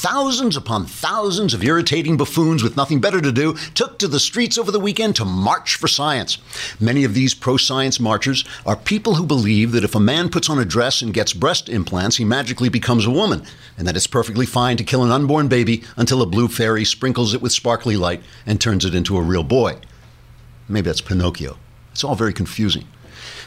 thousands 0.00 0.56
upon 0.56 0.86
thousands 0.86 1.52
of 1.52 1.62
irritating 1.62 2.16
buffoons 2.16 2.62
with 2.62 2.74
nothing 2.74 3.02
better 3.02 3.20
to 3.20 3.30
do 3.30 3.52
took 3.74 3.98
to 3.98 4.08
the 4.08 4.18
streets 4.18 4.56
over 4.56 4.72
the 4.72 4.80
weekend 4.80 5.14
to 5.14 5.26
march 5.26 5.76
for 5.76 5.88
science. 5.88 6.38
Many 6.80 7.04
of 7.04 7.12
these 7.12 7.34
pro 7.34 7.58
science 7.58 8.00
marchers 8.00 8.46
are 8.64 8.76
people 8.76 9.16
who 9.16 9.26
believe 9.26 9.72
that 9.72 9.84
if 9.84 9.94
a 9.94 10.00
man 10.00 10.30
puts 10.30 10.48
on 10.48 10.58
a 10.58 10.64
dress 10.64 11.02
and 11.02 11.12
gets 11.12 11.34
breast 11.34 11.68
implants, 11.68 12.16
he 12.16 12.24
magically 12.24 12.70
becomes 12.70 13.04
a 13.04 13.10
woman, 13.10 13.42
and 13.76 13.86
that 13.86 13.94
it's 13.94 14.06
perfectly 14.06 14.46
fine 14.46 14.78
to 14.78 14.84
kill 14.84 15.04
an 15.04 15.10
unborn 15.10 15.48
baby 15.48 15.82
until 15.98 16.22
a 16.22 16.26
blue 16.26 16.48
fairy 16.48 16.86
sprinkles 16.86 17.34
it 17.34 17.42
with 17.42 17.52
sparkly 17.52 17.98
light 17.98 18.22
and 18.46 18.58
turns 18.58 18.86
it 18.86 18.94
into 18.94 19.18
a 19.18 19.22
real 19.22 19.44
boy. 19.44 19.76
Maybe 20.66 20.86
that's 20.86 21.02
Pinocchio. 21.02 21.58
It's 21.92 22.04
all 22.04 22.14
very 22.14 22.32
confusing. 22.32 22.86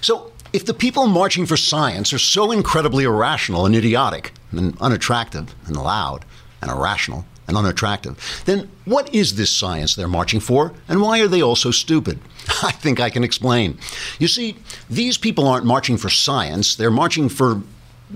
So, 0.01 0.31
if 0.51 0.67
the 0.67 0.75
people 0.75 1.07
marching 1.07 1.47
for 1.47 1.57
science 1.57 2.13
are 2.13 2.19
so 2.19 2.51
incredibly 2.51 3.05
irrational 3.05 3.65
and 3.65 3.75
idiotic 3.75 4.33
and 4.51 4.79
unattractive 4.79 5.55
and 5.65 5.75
loud 5.75 6.25
and 6.63 6.71
irrational 6.71 7.25
and 7.47 7.57
unattractive, 7.57 8.43
then 8.45 8.69
what 8.85 9.13
is 9.13 9.35
this 9.35 9.51
science 9.51 9.95
they're 9.95 10.07
marching 10.07 10.39
for 10.39 10.73
and 10.87 11.01
why 11.01 11.19
are 11.19 11.27
they 11.27 11.41
all 11.41 11.55
so 11.55 11.71
stupid? 11.71 12.19
I 12.63 12.71
think 12.71 12.99
I 12.99 13.09
can 13.09 13.23
explain. 13.23 13.77
You 14.19 14.27
see, 14.27 14.55
these 14.89 15.17
people 15.17 15.47
aren't 15.47 15.65
marching 15.65 15.97
for 15.97 16.09
science, 16.09 16.75
they're 16.75 16.91
marching 16.91 17.29
for 17.29 17.61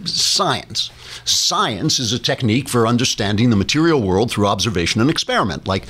science. 0.06 0.92
Science 1.26 2.00
is 2.00 2.14
a 2.14 2.20
technique 2.20 2.70
for 2.70 2.88
understanding 2.88 3.50
the 3.50 3.56
material 3.56 4.02
world 4.02 4.32
through 4.32 4.48
observation 4.48 5.02
and 5.02 5.10
experiment, 5.10 5.68
like 5.68 5.86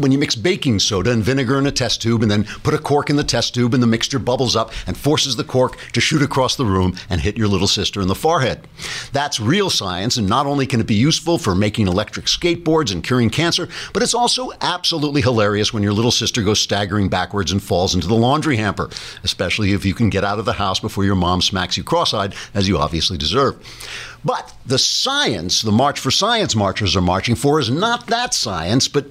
when 0.00 0.12
you 0.12 0.18
mix 0.18 0.34
baking 0.34 0.78
soda 0.78 1.10
and 1.10 1.22
vinegar 1.22 1.58
in 1.58 1.66
a 1.66 1.72
test 1.72 2.02
tube 2.02 2.22
and 2.22 2.30
then 2.30 2.44
put 2.62 2.74
a 2.74 2.78
cork 2.78 3.10
in 3.10 3.16
the 3.16 3.24
test 3.24 3.54
tube 3.54 3.74
and 3.74 3.82
the 3.82 3.86
mixture 3.86 4.18
bubbles 4.18 4.56
up 4.56 4.72
and 4.86 4.96
forces 4.96 5.36
the 5.36 5.44
cork 5.44 5.76
to 5.92 6.00
shoot 6.00 6.22
across 6.22 6.56
the 6.56 6.64
room 6.64 6.96
and 7.08 7.20
hit 7.20 7.36
your 7.36 7.48
little 7.48 7.66
sister 7.66 8.00
in 8.00 8.08
the 8.08 8.14
forehead. 8.14 8.66
That's 9.12 9.40
real 9.40 9.70
science, 9.70 10.16
and 10.16 10.28
not 10.28 10.46
only 10.46 10.66
can 10.66 10.80
it 10.80 10.86
be 10.86 10.94
useful 10.94 11.38
for 11.38 11.54
making 11.54 11.86
electric 11.86 12.26
skateboards 12.26 12.92
and 12.92 13.04
curing 13.04 13.30
cancer, 13.30 13.68
but 13.92 14.02
it's 14.02 14.14
also 14.14 14.50
absolutely 14.60 15.22
hilarious 15.22 15.72
when 15.72 15.82
your 15.82 15.92
little 15.92 16.10
sister 16.10 16.42
goes 16.42 16.60
staggering 16.60 17.08
backwards 17.08 17.52
and 17.52 17.62
falls 17.62 17.94
into 17.94 18.06
the 18.06 18.14
laundry 18.14 18.56
hamper, 18.56 18.90
especially 19.22 19.72
if 19.72 19.84
you 19.84 19.94
can 19.94 20.10
get 20.10 20.24
out 20.24 20.38
of 20.38 20.44
the 20.44 20.54
house 20.54 20.80
before 20.80 21.04
your 21.04 21.14
mom 21.14 21.42
smacks 21.42 21.76
you 21.76 21.84
cross 21.84 22.14
eyed, 22.14 22.34
as 22.54 22.68
you 22.68 22.78
obviously 22.78 23.18
deserve. 23.18 23.56
But 24.24 24.52
the 24.66 24.78
science 24.78 25.62
the 25.62 25.72
March 25.72 25.98
for 25.98 26.10
Science 26.10 26.54
marchers 26.54 26.94
are 26.96 27.00
marching 27.00 27.34
for 27.34 27.58
is 27.58 27.70
not 27.70 28.06
that 28.08 28.34
science, 28.34 28.88
but 28.88 29.06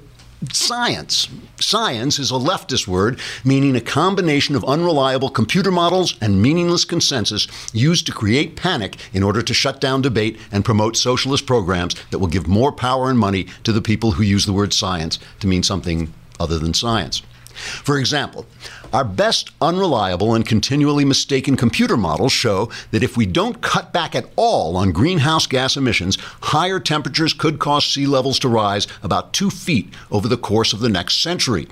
science. 0.53 1.27
Science 1.59 2.17
is 2.17 2.31
a 2.31 2.35
leftist 2.35 2.87
word 2.87 3.19
meaning 3.43 3.75
a 3.75 3.81
combination 3.81 4.55
of 4.55 4.63
unreliable 4.63 5.29
computer 5.29 5.71
models 5.71 6.15
and 6.21 6.41
meaningless 6.41 6.85
consensus 6.85 7.47
used 7.73 8.05
to 8.05 8.13
create 8.13 8.55
panic 8.55 8.95
in 9.13 9.21
order 9.21 9.41
to 9.41 9.53
shut 9.53 9.81
down 9.81 10.01
debate 10.01 10.37
and 10.51 10.63
promote 10.63 10.95
socialist 10.95 11.45
programs 11.45 11.95
that 12.11 12.19
will 12.19 12.27
give 12.27 12.47
more 12.47 12.71
power 12.71 13.09
and 13.09 13.19
money 13.19 13.47
to 13.63 13.73
the 13.73 13.81
people 13.81 14.11
who 14.11 14.23
use 14.23 14.45
the 14.45 14.53
word 14.53 14.73
science 14.73 15.19
to 15.39 15.47
mean 15.47 15.63
something 15.63 16.13
other 16.39 16.57
than 16.57 16.73
science. 16.73 17.21
For 17.53 17.97
example, 17.97 18.45
our 18.91 19.03
best 19.03 19.51
unreliable 19.61 20.33
and 20.33 20.45
continually 20.45 21.05
mistaken 21.05 21.55
computer 21.55 21.95
models 21.95 22.31
show 22.31 22.69
that 22.91 23.03
if 23.03 23.15
we 23.15 23.25
don't 23.25 23.61
cut 23.61 23.93
back 23.93 24.15
at 24.15 24.29
all 24.35 24.75
on 24.77 24.91
greenhouse 24.91 25.45
gas 25.45 25.77
emissions, 25.77 26.17
higher 26.41 26.79
temperatures 26.79 27.33
could 27.33 27.59
cause 27.59 27.85
sea 27.85 28.07
levels 28.07 28.39
to 28.39 28.49
rise 28.49 28.87
about 29.03 29.33
two 29.33 29.49
feet 29.49 29.93
over 30.09 30.27
the 30.27 30.37
course 30.37 30.73
of 30.73 30.79
the 30.79 30.89
next 30.89 31.21
century. 31.21 31.67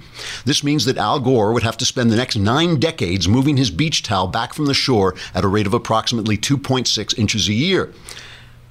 This 0.46 0.64
means 0.64 0.86
that 0.86 0.98
Al 0.98 1.20
Gore 1.20 1.54
would 1.54 1.64
have 1.64 1.78
to 1.78 1.86
spend 1.86 2.12
the 2.12 2.18
next 2.18 2.36
nine 2.36 2.80
decades 2.80 3.28
moving 3.28 3.58
his 3.58 3.72
beach 3.72 4.04
towel 4.04 4.28
back 4.28 4.54
from 4.54 4.66
the 4.66 4.74
shore 4.74 5.16
at 5.34 5.44
a 5.44 5.48
rate 5.48 5.68
of 5.68 5.74
approximately 5.74 6.38
2.6 6.38 7.18
inches 7.18 7.48
a 7.48 7.54
year. 7.54 7.92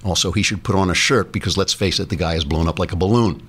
Also, 0.07 0.31
he 0.31 0.43
should 0.45 0.63
put 0.63 0.77
on 0.77 0.89
a 0.89 0.95
shirt 0.95 1.33
because 1.33 1.57
let's 1.57 1.73
face 1.73 1.99
it, 1.99 2.11
the 2.11 2.15
guy 2.17 2.37
is 2.37 2.45
blown 2.45 2.69
up 2.69 2.79
like 2.79 2.93
a 2.93 2.97
balloon. 2.97 3.43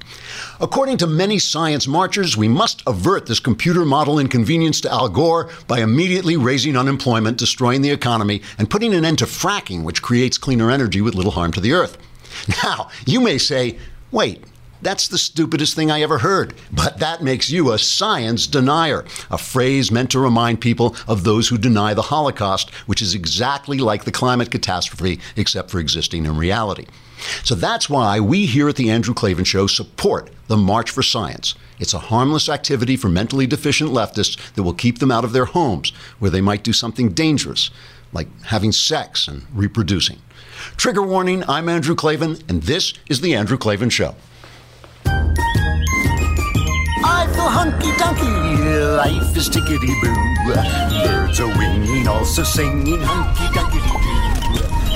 According 0.59 0.97
to 0.97 1.05
many 1.05 1.37
science 1.37 1.87
marchers, 1.87 2.35
we 2.35 2.47
must 2.47 2.81
avert 2.87 3.27
this 3.27 3.39
computer 3.39 3.85
model 3.85 4.17
inconvenience 4.17 4.81
to 4.81 4.91
Al 4.91 5.07
Gore 5.07 5.51
by 5.67 5.81
immediately 5.81 6.35
raising 6.35 6.75
unemployment, 6.75 7.37
destroying 7.37 7.83
the 7.83 7.91
economy, 7.91 8.41
and 8.57 8.71
putting 8.71 8.95
an 8.95 9.05
end 9.05 9.19
to 9.19 9.25
fracking, 9.25 9.83
which 9.83 10.01
creates 10.01 10.39
cleaner 10.39 10.71
energy 10.71 10.99
with 10.99 11.13
little 11.13 11.33
harm 11.33 11.51
to 11.51 11.61
the 11.61 11.73
earth. 11.73 11.99
Now, 12.63 12.89
you 13.05 13.21
may 13.21 13.37
say, 13.37 13.77
wait, 14.11 14.43
that's 14.81 15.07
the 15.07 15.17
stupidest 15.17 15.75
thing 15.75 15.91
I 15.91 16.01
ever 16.01 16.19
heard. 16.19 16.53
But 16.71 16.99
that 16.99 17.23
makes 17.23 17.49
you 17.49 17.71
a 17.71 17.79
science 17.79 18.47
denier, 18.47 19.05
a 19.29 19.37
phrase 19.37 19.91
meant 19.91 20.11
to 20.11 20.19
remind 20.19 20.61
people 20.61 20.95
of 21.07 21.23
those 21.23 21.47
who 21.49 21.57
deny 21.57 21.93
the 21.93 22.03
Holocaust, 22.03 22.69
which 22.85 23.01
is 23.01 23.13
exactly 23.13 23.77
like 23.77 24.03
the 24.03 24.11
climate 24.11 24.51
catastrophe, 24.51 25.19
except 25.35 25.71
for 25.71 25.79
existing 25.79 26.25
in 26.25 26.37
reality. 26.37 26.85
So 27.43 27.55
that's 27.55 27.89
why 27.89 28.19
we 28.19 28.45
here 28.45 28.69
at 28.69 28.75
the 28.75 28.89
Andrew 28.89 29.13
Klavan 29.13 29.45
Show 29.45 29.67
support 29.67 30.29
the 30.47 30.57
March 30.57 30.91
for 30.91 31.01
Science. 31.01 31.55
It's 31.79 31.93
a 31.93 31.99
harmless 31.99 32.47
activity 32.49 32.95
for 32.95 33.09
mentally 33.09 33.47
deficient 33.47 33.91
leftists 33.91 34.37
that 34.53 34.63
will 34.63 34.73
keep 34.73 34.99
them 34.99 35.11
out 35.11 35.23
of 35.23 35.33
their 35.33 35.45
homes, 35.45 35.91
where 36.19 36.31
they 36.31 36.41
might 36.41 36.63
do 36.63 36.73
something 36.73 37.09
dangerous, 37.09 37.71
like 38.13 38.27
having 38.45 38.71
sex 38.71 39.27
and 39.27 39.45
reproducing. 39.53 40.19
Trigger 40.75 41.03
warning 41.03 41.43
I'm 41.47 41.69
Andrew 41.69 41.95
Klavan, 41.95 42.37
and 42.47 42.63
this 42.63 42.93
is 43.09 43.21
The 43.21 43.35
Andrew 43.35 43.57
Klavan 43.57 43.89
Show. 43.89 44.15
Hunky 47.57 47.91
dunky, 47.97 48.29
life 48.97 49.35
is 49.35 49.49
tickety 49.49 49.93
boo. 50.01 50.13
Birds 51.03 51.39
are 51.39 51.53
winging, 51.57 52.07
also 52.07 52.43
singing 52.43 53.01
hunky 53.01 53.47
dunky 53.55 53.79
doo. 53.85 53.97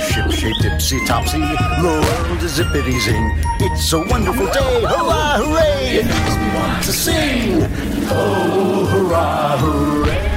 Ship 0.08 0.30
shape 0.30 0.58
tipsy 0.62 0.98
topsy, 1.06 1.40
the 1.40 1.92
world 2.04 2.42
is 2.42 2.58
zippity 2.58 3.00
zing. 3.00 3.26
It's 3.58 3.92
a 3.92 3.98
wonderful 3.98 4.46
day, 4.46 4.80
hurrah, 4.82 5.38
hooray! 5.42 5.98
It 5.98 6.06
makes 6.06 6.36
me 6.40 6.48
want 6.54 6.82
to 6.84 6.92
sing. 6.92 7.66
Oh, 8.10 8.86
hurrah, 8.92 9.56
hooray! 9.62 10.28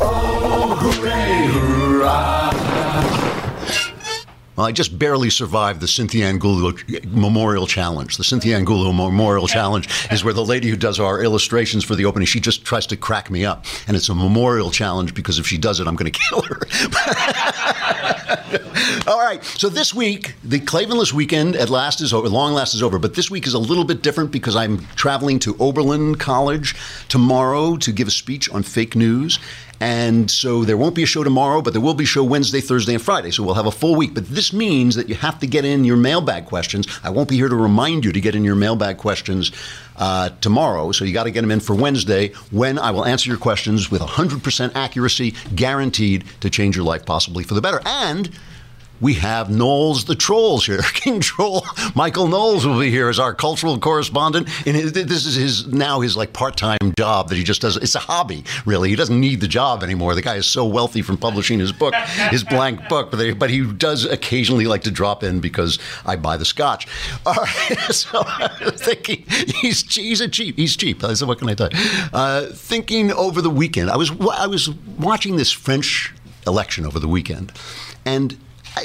Oh, 0.00 0.74
hooray, 0.80 1.36
hurrah! 1.52 2.45
Well, 4.56 4.66
I 4.66 4.72
just 4.72 4.98
barely 4.98 5.28
survived 5.28 5.80
the 5.80 5.88
Cynthia 5.88 6.26
Angulo 6.26 6.72
Memorial 7.04 7.66
Challenge. 7.66 8.16
The 8.16 8.24
Cynthia 8.24 8.56
Angulo 8.56 8.90
Memorial 8.90 9.46
Challenge 9.46 9.86
is 10.10 10.24
where 10.24 10.32
the 10.32 10.44
lady 10.44 10.70
who 10.70 10.76
does 10.76 10.98
our 10.98 11.22
illustrations 11.22 11.84
for 11.84 11.94
the 11.94 12.06
opening, 12.06 12.26
she 12.26 12.40
just 12.40 12.64
tries 12.64 12.86
to 12.86 12.96
crack 12.96 13.30
me 13.30 13.44
up. 13.44 13.66
And 13.86 13.94
it's 13.96 14.08
a 14.08 14.14
memorial 14.14 14.70
challenge 14.70 15.12
because 15.12 15.38
if 15.38 15.46
she 15.46 15.58
does 15.58 15.78
it, 15.78 15.86
I'm 15.86 15.94
going 15.94 16.10
to 16.10 16.18
kill 16.18 16.40
her. 16.42 16.60
All 19.06 19.18
right. 19.18 19.44
So 19.44 19.68
this 19.68 19.92
week, 19.92 20.34
the 20.42 20.58
Klavanless 20.58 21.12
weekend 21.12 21.54
at 21.54 21.68
last 21.68 22.00
is 22.00 22.12
over. 22.12 22.28
Long 22.28 22.54
last 22.54 22.74
is 22.74 22.82
over. 22.82 22.98
But 22.98 23.14
this 23.14 23.30
week 23.30 23.46
is 23.46 23.54
a 23.54 23.58
little 23.58 23.84
bit 23.84 24.02
different 24.02 24.30
because 24.30 24.56
I'm 24.56 24.86
traveling 24.96 25.38
to 25.40 25.54
Oberlin 25.60 26.14
College 26.14 26.74
tomorrow 27.08 27.76
to 27.76 27.92
give 27.92 28.08
a 28.08 28.10
speech 28.10 28.50
on 28.50 28.62
fake 28.62 28.96
news. 28.96 29.38
And 29.80 30.30
so 30.30 30.64
there 30.64 30.76
won't 30.76 30.94
be 30.94 31.02
a 31.02 31.06
show 31.06 31.22
tomorrow, 31.22 31.60
but 31.60 31.72
there 31.72 31.82
will 31.82 31.94
be 31.94 32.04
a 32.04 32.06
show 32.06 32.24
Wednesday, 32.24 32.60
Thursday, 32.60 32.94
and 32.94 33.02
Friday. 33.02 33.30
So 33.30 33.42
we'll 33.42 33.54
have 33.54 33.66
a 33.66 33.70
full 33.70 33.94
week. 33.94 34.14
But 34.14 34.28
this 34.28 34.52
means 34.52 34.94
that 34.94 35.08
you 35.08 35.14
have 35.16 35.38
to 35.40 35.46
get 35.46 35.64
in 35.64 35.84
your 35.84 35.96
mailbag 35.96 36.46
questions. 36.46 36.86
I 37.04 37.10
won't 37.10 37.28
be 37.28 37.36
here 37.36 37.48
to 37.48 37.56
remind 37.56 38.04
you 38.04 38.12
to 38.12 38.20
get 38.20 38.34
in 38.34 38.44
your 38.44 38.54
mailbag 38.54 38.96
questions 38.96 39.52
uh, 39.96 40.30
tomorrow. 40.40 40.92
So 40.92 41.04
you 41.04 41.12
got 41.12 41.24
to 41.24 41.30
get 41.30 41.42
them 41.42 41.50
in 41.50 41.60
for 41.60 41.74
Wednesday 41.74 42.28
when 42.50 42.78
I 42.78 42.90
will 42.90 43.04
answer 43.04 43.28
your 43.28 43.38
questions 43.38 43.90
with 43.90 44.02
100% 44.02 44.72
accuracy, 44.74 45.34
guaranteed 45.54 46.24
to 46.40 46.50
change 46.50 46.76
your 46.76 46.84
life 46.84 47.04
possibly 47.04 47.44
for 47.44 47.54
the 47.54 47.60
better. 47.60 47.80
And 47.84 48.30
we 49.00 49.14
have 49.14 49.50
Knowles 49.50 50.04
the 50.04 50.14
Trolls 50.14 50.66
here. 50.66 50.82
King 50.94 51.20
Troll 51.20 51.64
Michael 51.94 52.28
Knowles 52.28 52.66
will 52.66 52.78
be 52.78 52.90
here 52.90 53.08
as 53.08 53.18
our 53.18 53.34
cultural 53.34 53.78
correspondent. 53.78 54.48
And 54.66 54.76
this 54.76 55.26
is 55.26 55.34
his 55.34 55.66
now 55.66 56.00
his 56.00 56.16
like 56.16 56.32
part 56.32 56.56
time 56.56 56.78
job 56.98 57.28
that 57.28 57.36
he 57.36 57.44
just 57.44 57.60
does. 57.60 57.76
It's 57.76 57.94
a 57.94 58.00
hobby, 58.00 58.44
really. 58.64 58.88
He 58.88 58.96
doesn't 58.96 59.18
need 59.18 59.40
the 59.40 59.48
job 59.48 59.82
anymore. 59.82 60.14
The 60.14 60.22
guy 60.22 60.36
is 60.36 60.46
so 60.46 60.64
wealthy 60.64 61.02
from 61.02 61.16
publishing 61.16 61.58
his 61.58 61.72
book, 61.72 61.94
his 61.94 62.44
blank 62.44 62.88
book. 62.88 63.10
But, 63.10 63.16
they, 63.18 63.32
but 63.32 63.50
he 63.50 63.70
does 63.72 64.04
occasionally 64.04 64.66
like 64.66 64.82
to 64.82 64.90
drop 64.90 65.22
in 65.22 65.40
because 65.40 65.78
I 66.04 66.16
buy 66.16 66.36
the 66.36 66.44
scotch. 66.44 66.86
All 67.26 67.34
right. 67.34 67.76
So 67.96 68.22
I'm 68.26 68.72
thinking 68.72 69.24
he's 69.28 69.94
he's 69.94 70.20
a 70.20 70.28
cheap. 70.28 70.56
He's 70.56 70.76
cheap. 70.76 71.02
I 71.02 71.14
said, 71.14 71.28
what 71.28 71.38
can 71.38 71.48
I 71.48 71.54
tell 71.54 71.70
you? 71.70 71.78
Uh, 72.12 72.46
thinking 72.46 73.10
over 73.12 73.40
the 73.40 73.50
weekend, 73.50 73.90
I 73.90 73.96
was 73.96 74.10
I 74.32 74.46
was 74.46 74.68
watching 74.70 75.36
this 75.36 75.50
French 75.50 76.12
election 76.46 76.84
over 76.84 76.98
the 76.98 77.08
weekend, 77.08 77.52
and 78.04 78.36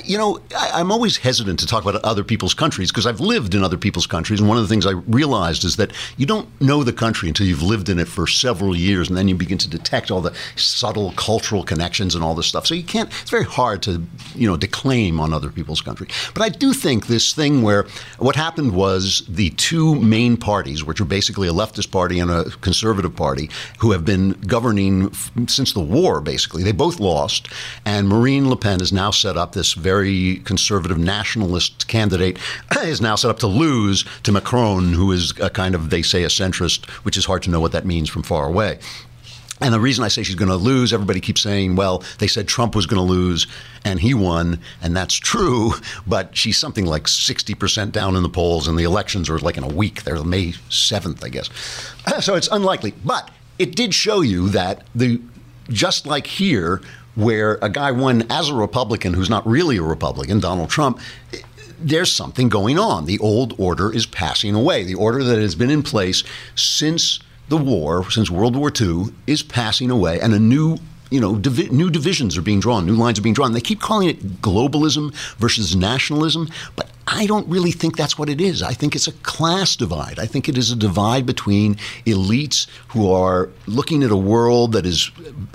you 0.05 0.17
know, 0.17 0.39
I, 0.57 0.79
am 0.79 0.91
always 0.91 1.17
hesitant 1.17 1.59
to 1.59 1.67
talk 1.67 1.83
about 1.83 2.01
other 2.03 2.23
people's 2.23 2.53
countries 2.53 2.91
because 2.91 3.05
I've 3.05 3.19
lived 3.19 3.53
in 3.53 3.63
other 3.63 3.77
people's 3.77 4.07
countries. 4.07 4.39
And 4.39 4.47
one 4.47 4.57
of 4.57 4.63
the 4.63 4.69
things 4.69 4.85
I 4.85 4.91
realized 4.91 5.65
is 5.65 5.75
that 5.75 5.91
you 6.17 6.25
don't 6.25 6.49
know 6.61 6.83
the 6.83 6.93
country 6.93 7.27
until 7.27 7.45
you've 7.45 7.61
lived 7.61 7.89
in 7.89 7.99
it 7.99 8.07
for 8.07 8.25
several 8.25 8.75
years. 8.75 9.09
And 9.09 9.17
then 9.17 9.27
you 9.27 9.35
begin 9.35 9.57
to 9.59 9.69
detect 9.69 10.09
all 10.09 10.21
the 10.21 10.33
subtle 10.55 11.11
cultural 11.17 11.63
connections 11.63 12.15
and 12.15 12.23
all 12.23 12.35
this 12.35 12.47
stuff. 12.47 12.65
So 12.67 12.73
you 12.73 12.83
can't, 12.83 13.09
it's 13.21 13.29
very 13.29 13.43
hard 13.43 13.81
to, 13.83 14.01
you 14.33 14.47
know, 14.47 14.55
declaim 14.55 15.19
on 15.19 15.33
other 15.33 15.49
people's 15.49 15.81
country. 15.81 16.07
But 16.33 16.43
I 16.43 16.49
do 16.49 16.73
think 16.73 17.07
this 17.07 17.33
thing 17.33 17.61
where 17.61 17.85
what 18.17 18.35
happened 18.35 18.73
was 18.73 19.23
the 19.27 19.49
two 19.51 19.95
main 19.95 20.38
parties, 20.38 20.85
which 20.85 21.01
are 21.01 21.05
basically 21.05 21.49
a 21.49 21.53
leftist 21.53 21.91
party 21.91 22.19
and 22.19 22.31
a 22.31 22.45
conservative 22.61 23.15
party, 23.15 23.49
who 23.79 23.91
have 23.91 24.05
been 24.05 24.31
governing 24.47 25.07
f- 25.07 25.31
since 25.47 25.73
the 25.73 25.81
war, 25.81 26.21
basically, 26.21 26.63
they 26.63 26.71
both 26.71 26.99
lost. 26.99 27.49
And 27.85 28.07
Marine 28.07 28.49
Le 28.49 28.55
Pen 28.55 28.79
has 28.79 28.93
now 28.93 29.11
set 29.11 29.35
up 29.35 29.51
this 29.51 29.73
very 29.81 30.37
conservative 30.45 30.97
nationalist 30.97 31.87
candidate, 31.87 32.39
is 32.83 33.01
now 33.01 33.15
set 33.15 33.31
up 33.31 33.39
to 33.39 33.47
lose 33.47 34.05
to 34.23 34.31
Macron, 34.31 34.93
who 34.93 35.11
is 35.11 35.33
a 35.39 35.49
kind 35.49 35.75
of, 35.75 35.89
they 35.89 36.01
say, 36.01 36.23
a 36.23 36.27
centrist, 36.27 36.89
which 37.03 37.17
is 37.17 37.25
hard 37.25 37.43
to 37.43 37.49
know 37.49 37.59
what 37.59 37.71
that 37.73 37.85
means 37.85 38.09
from 38.09 38.23
far 38.23 38.45
away. 38.45 38.79
And 39.61 39.71
the 39.71 39.79
reason 39.79 40.03
I 40.03 40.07
say 40.07 40.23
she's 40.23 40.35
going 40.35 40.49
to 40.49 40.55
lose, 40.55 40.91
everybody 40.91 41.19
keeps 41.19 41.41
saying, 41.41 41.75
well, 41.75 42.03
they 42.17 42.25
said 42.25 42.47
Trump 42.47 42.75
was 42.75 42.87
going 42.87 42.97
to 43.05 43.13
lose 43.13 43.45
and 43.85 43.99
he 43.99 44.13
won, 44.15 44.59
and 44.81 44.97
that's 44.97 45.13
true, 45.13 45.73
but 46.07 46.35
she's 46.35 46.57
something 46.57 46.85
like 46.85 47.03
60% 47.03 47.91
down 47.91 48.15
in 48.15 48.23
the 48.23 48.29
polls, 48.29 48.67
and 48.67 48.77
the 48.77 48.83
elections 48.83 49.29
are 49.29 49.39
like 49.39 49.57
in 49.57 49.63
a 49.63 49.67
week. 49.67 50.03
They're 50.03 50.23
May 50.23 50.53
7th, 50.69 51.23
I 51.23 51.29
guess. 51.29 51.49
So 52.21 52.35
it's 52.35 52.49
unlikely. 52.51 52.93
But 53.05 53.31
it 53.57 53.75
did 53.75 53.93
show 53.93 54.21
you 54.21 54.49
that 54.49 54.85
the 54.93 55.21
just 55.69 56.05
like 56.05 56.27
here, 56.27 56.81
where 57.15 57.59
a 57.61 57.69
guy 57.69 57.91
won 57.91 58.25
as 58.29 58.49
a 58.49 58.53
Republican 58.53 59.13
who's 59.13 59.29
not 59.29 59.45
really 59.45 59.77
a 59.77 59.83
Republican, 59.83 60.39
Donald 60.39 60.69
Trump, 60.69 60.99
there's 61.79 62.11
something 62.11 62.49
going 62.49 62.77
on. 62.77 63.05
The 63.05 63.19
old 63.19 63.59
order 63.59 63.93
is 63.93 64.05
passing 64.05 64.55
away. 64.55 64.83
The 64.83 64.95
order 64.95 65.23
that 65.23 65.39
has 65.39 65.55
been 65.55 65.71
in 65.71 65.83
place 65.83 66.23
since 66.55 67.19
the 67.49 67.57
war, 67.57 68.09
since 68.09 68.29
World 68.29 68.55
War 68.55 68.71
II, 68.79 69.05
is 69.27 69.43
passing 69.43 69.91
away, 69.91 70.19
and 70.19 70.33
a 70.33 70.39
new 70.39 70.77
you 71.09 71.19
know, 71.19 71.35
divi- 71.35 71.69
new 71.69 71.89
divisions 71.89 72.37
are 72.37 72.41
being 72.41 72.61
drawn, 72.61 72.85
new 72.85 72.95
lines 72.95 73.19
are 73.19 73.21
being 73.21 73.35
drawn. 73.35 73.51
They 73.51 73.59
keep 73.59 73.81
calling 73.81 74.07
it 74.07 74.41
globalism 74.41 75.13
versus 75.37 75.75
nationalism, 75.75 76.47
but 76.77 76.89
I 77.13 77.25
don't 77.25 77.47
really 77.49 77.71
think 77.71 77.97
that's 77.97 78.17
what 78.17 78.29
it 78.29 78.39
is. 78.39 78.63
I 78.63 78.71
think 78.71 78.95
it's 78.95 79.07
a 79.07 79.11
class 79.11 79.75
divide. 79.75 80.17
I 80.17 80.25
think 80.25 80.47
it 80.47 80.57
is 80.57 80.71
a 80.71 80.77
divide 80.77 81.25
between 81.25 81.75
elites 82.05 82.67
who 82.87 83.11
are 83.11 83.49
looking 83.67 84.01
at 84.03 84.11
a 84.11 84.17
world 84.17 84.71
that 84.71 84.85
is 84.85 85.11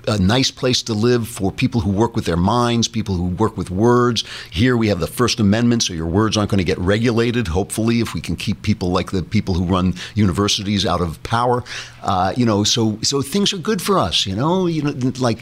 a 0.07 0.19
nice 0.19 0.51
place 0.51 0.83
to 0.83 0.93
live 0.93 1.27
for 1.27 1.51
people 1.51 1.81
who 1.81 1.91
work 1.91 2.15
with 2.15 2.27
their 2.27 2.37
minds, 2.37 2.89
people 2.89 3.15
who 3.15 3.29
work 3.29 3.57
with 3.57 3.71
words. 3.71 4.23
Here 4.51 4.77
we 4.77 4.89
have 4.89 5.01
the 5.01 5.07
First 5.07 5.41
Amendment, 5.41 5.83
so 5.83 5.95
your 5.95 6.07
words 6.07 6.37
aren't 6.37 6.51
going 6.51 6.59
to 6.59 6.65
get 6.65 6.79
regulated, 6.79 7.49
hopefully, 7.49 8.01
if 8.01 8.13
we 8.13 8.21
can 8.21 8.37
keep 8.37 8.61
people 8.61 8.91
like 8.91 9.11
the 9.11 9.23
people 9.23 9.55
who 9.55 9.65
run 9.65 9.95
universities 10.15 10.85
out 10.85 11.01
of 11.01 11.23
power. 11.23 11.65
Uh, 12.03 12.33
you 12.37 12.45
know, 12.45 12.65
so 12.65 12.99
so 13.03 13.21
things 13.23 13.53
are 13.53 13.59
good 13.59 13.83
for 13.83 13.99
us, 13.99 14.27
you 14.27 14.37
know, 14.37 14.67
you 14.67 14.83
know, 14.83 15.13
like 15.19 15.39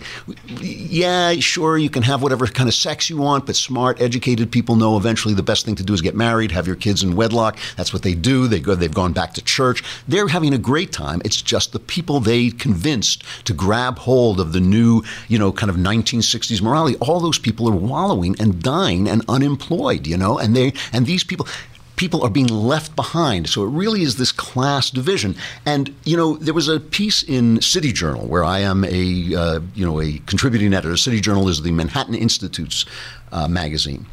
yeah, 0.47 1.33
sure, 1.35 1.77
you 1.77 1.91
can 1.91 2.03
have 2.03 2.23
whatever 2.23 2.47
kind 2.47 2.69
of 2.69 2.75
sex 2.75 3.11
you 3.11 3.19
want, 3.19 3.45
but 3.45 3.57
smart, 3.57 4.01
educated 4.01 4.51
people 4.51 4.77
know 4.77 4.97
eventually 4.97 5.35
the 5.35 5.43
best 5.43 5.67
thing 5.67 5.75
to 5.75 5.83
do 5.83 5.93
is 5.93 6.01
get 6.05 6.15
married, 6.15 6.53
have 6.53 6.67
your 6.67 6.77
kids 6.77 7.03
in 7.03 7.17
wedlock. 7.17 7.59
That's 7.77 7.93
what 7.93 8.03
they 8.03 8.15
do. 8.15 8.47
They 8.47 8.61
go, 8.61 8.75
they've 8.75 8.93
gone 8.93 9.13
back 9.13 9.35
to 9.35 9.43
church. 9.43 9.83
They're 10.07 10.29
having 10.29 10.55
a 10.55 10.59
great 10.59 10.93
time. 10.93 11.21
It's 11.25 11.43
just 11.43 11.73
the 11.73 11.81
people 11.81 12.21
they 12.21 12.51
convinced 12.51 13.25
to 13.47 13.53
grab 13.53 13.99
hold 13.99 14.39
of 14.41 14.53
the 14.53 14.61
new, 14.61 15.03
you 15.29 15.39
know, 15.39 15.51
kind 15.53 15.71
of 15.71 15.77
1960s 15.77 16.63
morality. 16.63 16.97
All 17.01 17.21
those 17.21 17.39
people 17.39 17.69
are 17.69 17.77
wallowing 17.77 18.37
and 18.39 18.63
dying 18.63 19.09
and 19.09 19.25
unemployed, 19.29 20.07
you 20.07 20.17
know, 20.17 20.39
and 20.39 20.55
they 20.55 20.73
and 20.93 21.07
these 21.07 21.25
people 21.25 21.47
people 21.97 22.23
are 22.23 22.31
being 22.31 22.49
left 22.49 22.97
behind. 22.97 23.49
So 23.49 23.63
it 23.65 23.69
really 23.69 24.03
is 24.03 24.17
this 24.17 24.33
class 24.33 24.91
division. 24.91 25.37
And 25.65 25.95
you 26.05 26.17
know, 26.17 26.37
there 26.37 26.55
was 26.55 26.69
a 26.69 26.81
piece 26.81 27.23
in 27.23 27.61
City 27.61 27.93
Journal 27.93 28.27
where 28.27 28.45
I 28.45 28.61
am 28.61 28.85
a 28.85 29.35
uh, 29.35 29.61
you 29.75 29.85
know 29.87 30.01
a 30.01 30.19
contributing 30.27 30.75
editor. 30.75 30.97
City 30.97 31.21
Journal 31.21 31.49
is 31.49 31.63
the 31.63 31.73
Manhattan 31.73 32.15
Institute's 32.15 32.85
uh, 33.33 33.49
magazine. 33.49 34.07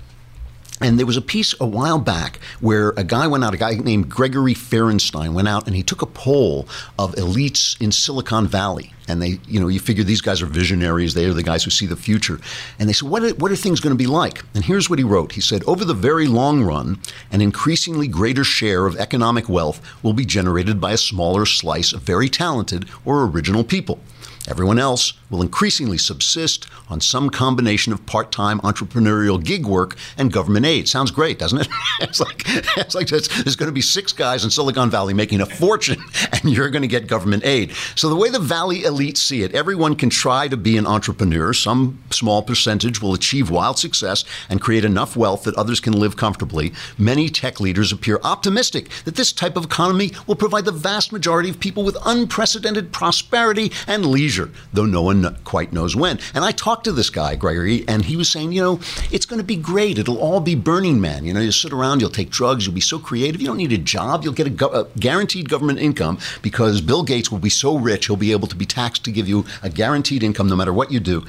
And 0.82 0.98
there 0.98 1.06
was 1.06 1.18
a 1.18 1.22
piece 1.22 1.54
a 1.60 1.66
while 1.66 2.00
back 2.00 2.40
where 2.60 2.90
a 2.98 3.04
guy 3.04 3.28
went 3.28 3.44
out, 3.44 3.54
a 3.54 3.58
guy 3.58 3.76
named 3.76 4.10
Gregory 4.10 4.56
Ferenstein 4.56 5.34
went 5.34 5.48
out 5.48 5.68
and 5.68 5.76
he 5.76 5.84
took 5.84 6.02
a 6.02 6.08
poll 6.08 6.68
of 6.98 7.14
elites 7.16 7.80
in 7.80 7.92
Silicon 7.92 8.48
Valley. 8.48 8.94
And 9.08 9.22
they, 9.22 9.40
you 9.48 9.60
know, 9.60 9.68
you 9.68 9.80
figure 9.80 10.04
these 10.04 10.22
guys 10.22 10.42
are 10.42 10.48
visionaries. 10.48 11.14
They 11.14 11.26
are 11.26 11.34
the 11.34 11.44
guys 11.44 11.64
who 11.64 11.70
see 11.70 11.86
the 11.86 11.96
future. 11.96 12.40
And 12.80 12.90
they 12.90 12.94
said, 12.94 13.10
what 13.10 13.24
are, 13.24 13.36
what 13.36 13.52
are 13.52 13.56
things 13.56 13.80
going 13.80 13.96
to 13.96 14.04
be 14.04 14.08
like? 14.08 14.44
And 14.56 14.64
here's 14.64 14.90
what 14.90 15.00
he 15.00 15.06
wrote. 15.06 15.34
He 15.34 15.42
said, 15.42 15.64
over 15.66 15.86
the 15.86 15.94
very 15.94 16.28
long 16.28 16.64
run, 16.64 17.00
an 17.32 17.42
increasingly 17.42 18.08
greater 18.08 18.44
share 18.44 18.86
of 18.86 18.98
economic 18.98 19.50
wealth 19.50 19.82
will 20.02 20.14
be 20.14 20.26
generated 20.26 20.82
by 20.82 20.94
a 20.94 20.98
smaller 20.98 21.46
slice 21.46 21.94
of 21.94 22.02
very 22.02 22.30
talented 22.30 22.88
or 23.06 23.24
original 23.26 23.64
people. 23.64 24.00
Everyone 24.48 24.80
else 24.80 25.14
will 25.32 25.42
increasingly 25.42 25.98
subsist 25.98 26.68
on 26.90 27.02
some 27.02 27.30
combination 27.30 27.94
of 27.94 28.06
part-time 28.06 28.60
entrepreneurial 28.60 29.44
gig 29.44 29.66
work 29.66 29.96
and 30.18 30.32
government 30.32 30.66
aid. 30.66 30.88
Sounds 30.88 31.10
great, 31.10 31.40
doesn't 31.40 31.60
it? 31.60 31.68
it's 32.02 32.20
like 32.20 32.44
it's 32.78 32.94
like 32.94 33.08
there's, 33.08 33.56
going 33.56 33.68
to 33.68 33.74
be 33.74 33.82
six 33.82 34.12
guys 34.12 34.44
in 34.44 34.50
Silicon 34.50 34.90
Valley 34.90 35.14
making 35.14 35.42
a 35.42 35.46
fortune, 35.46 36.04
and 36.32 36.52
you're 36.52 36.70
going 36.70 36.82
to 36.82 36.88
get 36.88 37.08
government 37.08 37.46
aid. 37.46 37.72
So 37.96 38.10
the 38.10 38.16
way 38.16 38.30
the 38.30 38.40
Valley 38.40 38.84
elite 38.84 39.18
see 39.18 39.44
it, 39.44 39.56
everyone 39.56 39.96
can 39.96 40.10
try 40.10 40.48
to 40.48 40.58
be 40.58 40.78
an 40.78 40.86
entrepreneur. 40.86 41.54
Some 41.54 42.04
small 42.10 42.44
percentage 42.44 43.02
will 43.02 43.14
achieve 43.14 43.50
wild 43.50 43.80
success 43.80 44.26
and 44.50 44.60
create 44.60 44.84
enough 44.84 45.16
wealth 45.16 45.44
that 45.44 45.56
others 45.56 45.80
can 45.80 45.94
live 45.94 46.18
comfortably. 46.18 46.74
Many 46.98 47.30
tech 47.30 47.60
leaders 47.60 47.92
appear 47.92 48.20
optimistic 48.24 48.90
that 49.06 49.16
this 49.16 49.32
type 49.32 49.56
of 49.56 49.66
economy 49.66 50.12
will 50.28 50.36
provide 50.36 50.66
the 50.66 50.72
vast 50.72 51.14
majority 51.14 51.50
of 51.50 51.60
people 51.60 51.84
with 51.84 51.98
unprecedented 52.06 52.92
prosperity 52.92 53.72
and 53.88 54.06
leisure, 54.06 54.50
though 54.74 54.86
no 54.86 55.02
one 55.02 55.21
quite 55.44 55.74
knows 55.74 55.96
when. 55.96 56.20
And 56.34 56.44
I 56.44 56.52
talked 56.52 56.84
to 56.86 56.92
this 56.92 57.10
guy, 57.10 57.36
Gregory, 57.36 57.88
and 57.88 58.06
he 58.06 58.16
was 58.16 58.30
saying, 58.30 58.52
you 58.52 58.62
know, 58.62 58.80
it's 59.12 59.26
going 59.26 59.40
to 59.40 59.46
be 59.46 59.56
great. 59.56 59.98
It'll 59.98 60.18
all 60.18 60.40
be 60.40 60.56
Burning 60.56 61.00
Man. 61.02 61.26
You 61.26 61.34
know, 61.34 61.40
you 61.40 61.52
sit 61.52 61.74
around, 61.74 62.02
you'll 62.02 62.10
take 62.10 62.30
drugs, 62.30 62.66
you'll 62.66 62.76
be 62.76 62.82
so 62.82 63.00
creative. 63.00 63.42
You 63.42 63.48
don't 63.48 63.58
need 63.58 63.74
a 63.74 63.78
job. 63.78 64.24
You'll 64.24 64.34
get 64.34 64.48
a, 64.48 64.52
go- 64.52 64.72
a 64.72 64.88
guaranteed 65.00 65.50
government 65.50 65.80
income 65.80 66.20
because 66.42 66.82
Bill 66.82 67.04
Gates 67.04 67.32
will 67.32 67.40
be 67.40 67.50
so 67.50 67.78
rich, 67.78 68.08
he'll 68.08 68.16
be 68.16 68.32
able 68.32 68.48
to 68.48 68.56
be 68.56 68.66
taxed 68.66 69.04
to 69.06 69.12
give 69.12 69.28
you 69.28 69.46
a 69.64 69.70
guaranteed 69.70 70.24
income 70.24 70.48
no 70.48 70.56
matter 70.56 70.74
what 70.74 70.92
you 70.92 71.00
do. 71.00 71.26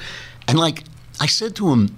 And 0.47 0.59
like, 0.59 0.83
I 1.19 1.27
said 1.27 1.55
to 1.57 1.71
him, 1.71 1.95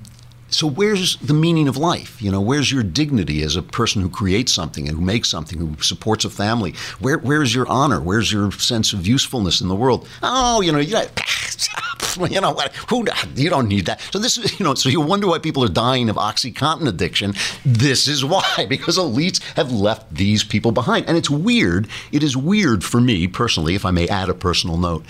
so 0.49 0.67
where's 0.67 1.17
the 1.17 1.33
meaning 1.33 1.67
of 1.67 1.75
life? 1.75 2.21
You 2.21 2.31
know, 2.31 2.39
where's 2.39 2.71
your 2.71 2.83
dignity 2.83 3.41
as 3.41 3.55
a 3.55 3.63
person 3.63 4.01
who 4.01 4.09
creates 4.09 4.53
something 4.53 4.87
and 4.87 4.97
who 4.97 5.03
makes 5.03 5.29
something, 5.29 5.57
who 5.57 5.75
supports 5.81 6.23
a 6.23 6.29
family? 6.29 6.73
Where, 6.99 7.17
where's 7.17 7.53
your 7.53 7.67
honor? 7.67 7.99
Where's 7.99 8.31
your 8.31 8.51
sense 8.51 8.93
of 8.93 9.07
usefulness 9.07 9.59
in 9.59 9.67
the 9.67 9.75
world? 9.75 10.07
Oh, 10.21 10.61
you 10.61 10.71
know, 10.71 10.77
you, 10.77 10.97
you 12.29 12.41
know 12.41 12.51
what? 12.51 12.73
Who 12.89 13.05
you 13.35 13.49
don't 13.49 13.67
need 13.67 13.87
that. 13.87 14.01
So 14.11 14.19
this 14.19 14.37
is, 14.37 14.59
you 14.59 14.63
know, 14.63 14.75
so 14.75 14.87
you 14.87 15.01
wonder 15.01 15.27
why 15.27 15.39
people 15.39 15.63
are 15.63 15.69
dying 15.69 16.09
of 16.09 16.15
OxyContin 16.15 16.87
addiction. 16.87 17.33
This 17.65 18.07
is 18.07 18.23
why, 18.23 18.65
because 18.69 18.97
elites 18.97 19.41
have 19.55 19.71
left 19.71 20.13
these 20.13 20.43
people 20.43 20.71
behind, 20.71 21.07
and 21.07 21.17
it's 21.17 21.29
weird. 21.29 21.87
It 22.11 22.23
is 22.23 22.37
weird 22.37 22.83
for 22.83 23.01
me 23.01 23.27
personally, 23.27 23.75
if 23.75 23.85
I 23.85 23.91
may 23.91 24.07
add 24.07 24.29
a 24.29 24.35
personal 24.35 24.77
note. 24.77 25.05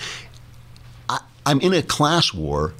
I, 1.09 1.19
I'm 1.45 1.59
in 1.59 1.73
a 1.73 1.83
class 1.83 2.33
war 2.33 2.73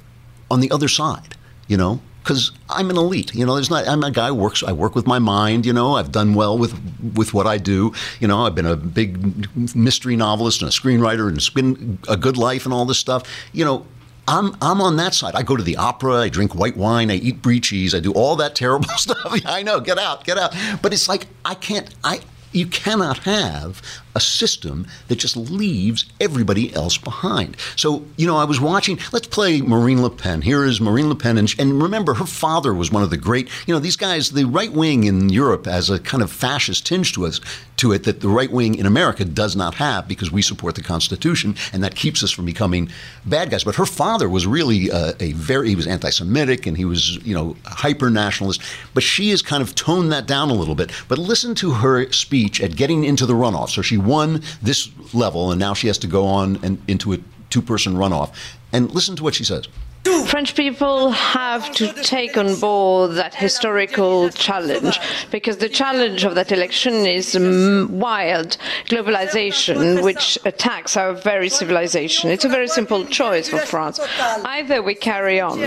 on 0.50 0.60
the 0.60 0.70
other 0.70 0.88
side. 0.88 1.34
You 1.68 1.76
know, 1.76 2.00
because 2.26 2.50
I'm 2.68 2.90
an 2.90 2.96
elite. 2.96 3.32
You 3.36 3.46
know, 3.46 3.54
there's 3.54 3.70
not. 3.70 3.86
I'm 3.86 4.02
a 4.02 4.10
guy 4.10 4.28
who 4.28 4.34
works. 4.34 4.64
I 4.64 4.72
work 4.72 4.96
with 4.96 5.06
my 5.06 5.20
mind. 5.20 5.64
You 5.64 5.72
know, 5.72 5.94
I've 5.94 6.10
done 6.10 6.34
well 6.34 6.58
with 6.58 6.74
with 7.14 7.32
what 7.32 7.46
I 7.46 7.56
do. 7.56 7.92
You 8.18 8.26
know, 8.26 8.44
I've 8.44 8.54
been 8.56 8.66
a 8.66 8.74
big 8.74 9.48
mystery 9.76 10.16
novelist 10.16 10.60
and 10.60 10.68
a 10.68 10.72
screenwriter, 10.72 11.28
and 11.28 11.36
it's 11.36 11.50
been 11.50 12.00
a 12.08 12.16
good 12.16 12.36
life 12.36 12.64
and 12.64 12.74
all 12.74 12.84
this 12.84 12.98
stuff. 12.98 13.22
You 13.52 13.64
know. 13.64 13.86
I'm 14.28 14.56
I'm 14.60 14.80
on 14.80 14.96
that 14.96 15.14
side. 15.14 15.36
I 15.36 15.44
go 15.44 15.54
to 15.54 15.62
the 15.62 15.76
opera. 15.76 16.14
I 16.14 16.28
drink 16.28 16.52
white 16.52 16.76
wine. 16.76 17.12
I 17.12 17.14
eat 17.14 17.42
brie 17.42 17.60
cheese. 17.60 17.94
I 17.94 18.00
do 18.00 18.10
all 18.10 18.34
that 18.34 18.54
terrible 18.62 18.88
stuff. 18.96 19.40
I 19.44 19.62
know. 19.62 19.78
Get 19.78 19.98
out. 19.98 20.24
Get 20.24 20.36
out. 20.36 20.52
But 20.82 20.92
it's 20.92 21.08
like 21.08 21.28
I 21.44 21.54
can't. 21.54 21.94
I 22.02 22.18
you 22.56 22.66
cannot 22.66 23.18
have 23.18 23.82
a 24.16 24.20
system 24.20 24.86
that 25.08 25.16
just 25.16 25.36
leaves 25.36 26.06
everybody 26.20 26.74
else 26.74 26.96
behind. 26.96 27.54
So, 27.76 28.06
you 28.16 28.26
know, 28.26 28.38
I 28.38 28.44
was 28.44 28.58
watching, 28.58 28.98
let's 29.12 29.26
play 29.26 29.60
Marine 29.60 30.00
Le 30.00 30.08
Pen. 30.08 30.40
Here 30.40 30.64
is 30.64 30.80
Marine 30.80 31.10
Le 31.10 31.14
Pen. 31.14 31.36
And, 31.36 31.54
and 31.58 31.82
remember, 31.82 32.14
her 32.14 32.24
father 32.24 32.72
was 32.72 32.90
one 32.90 33.02
of 33.02 33.10
the 33.10 33.18
great, 33.18 33.50
you 33.66 33.74
know, 33.74 33.78
these 33.78 33.96
guys, 33.96 34.30
the 34.30 34.46
right 34.46 34.72
wing 34.72 35.04
in 35.04 35.28
Europe 35.28 35.66
has 35.66 35.90
a 35.90 35.98
kind 35.98 36.22
of 36.22 36.32
fascist 36.32 36.86
tinge 36.86 37.12
to 37.12 37.26
us, 37.26 37.42
to 37.76 37.92
it 37.92 38.04
that 38.04 38.20
the 38.20 38.28
right 38.28 38.50
wing 38.50 38.76
in 38.76 38.86
America 38.86 39.22
does 39.22 39.54
not 39.54 39.74
have 39.74 40.08
because 40.08 40.32
we 40.32 40.40
support 40.40 40.76
the 40.76 40.82
Constitution 40.82 41.54
and 41.74 41.84
that 41.84 41.94
keeps 41.94 42.24
us 42.24 42.30
from 42.30 42.46
becoming 42.46 42.88
bad 43.26 43.50
guys. 43.50 43.64
But 43.64 43.74
her 43.74 43.84
father 43.84 44.30
was 44.30 44.46
really 44.46 44.90
uh, 44.90 45.12
a 45.20 45.32
very, 45.32 45.68
he 45.68 45.76
was 45.76 45.86
anti 45.86 46.08
Semitic 46.08 46.66
and 46.66 46.74
he 46.74 46.86
was, 46.86 47.16
you 47.16 47.34
know, 47.34 47.54
hyper 47.66 48.08
nationalist. 48.08 48.62
But 48.94 49.02
she 49.02 49.28
has 49.28 49.42
kind 49.42 49.62
of 49.62 49.74
toned 49.74 50.10
that 50.12 50.26
down 50.26 50.48
a 50.48 50.54
little 50.54 50.74
bit. 50.74 50.90
But 51.06 51.18
listen 51.18 51.54
to 51.56 51.72
her 51.72 52.10
speech 52.12 52.45
at 52.60 52.76
getting 52.76 53.04
into 53.04 53.26
the 53.26 53.34
runoff. 53.34 53.70
So 53.70 53.82
she 53.82 53.96
won 53.96 54.42
this 54.62 54.90
level, 55.14 55.50
and 55.50 55.58
now 55.58 55.74
she 55.74 55.86
has 55.86 55.98
to 55.98 56.06
go 56.06 56.26
on 56.26 56.58
and 56.64 56.82
into 56.88 57.12
a 57.12 57.18
two 57.50 57.62
person 57.62 57.94
runoff. 57.94 58.34
And 58.72 58.90
listen 58.92 59.16
to 59.16 59.22
what 59.22 59.34
she 59.34 59.44
says. 59.44 59.68
French 60.06 60.54
people 60.54 61.10
have 61.10 61.72
to 61.72 61.92
take 62.02 62.36
on 62.36 62.54
board 62.60 63.14
that 63.16 63.34
historical 63.34 64.30
challenge 64.30 65.00
because 65.32 65.56
the 65.56 65.68
challenge 65.68 66.24
of 66.24 66.36
that 66.36 66.52
election 66.52 66.94
is 67.06 67.34
mm, 67.34 67.88
wild 67.90 68.56
globalization, 68.86 70.04
which 70.04 70.38
attacks 70.44 70.96
our 70.96 71.12
very 71.12 71.48
civilization. 71.48 72.30
It's 72.30 72.44
a 72.44 72.48
very 72.48 72.68
simple 72.68 73.04
choice 73.04 73.48
for 73.48 73.58
France. 73.58 73.98
Either 74.44 74.80
we 74.80 74.94
carry 74.94 75.40
on 75.40 75.58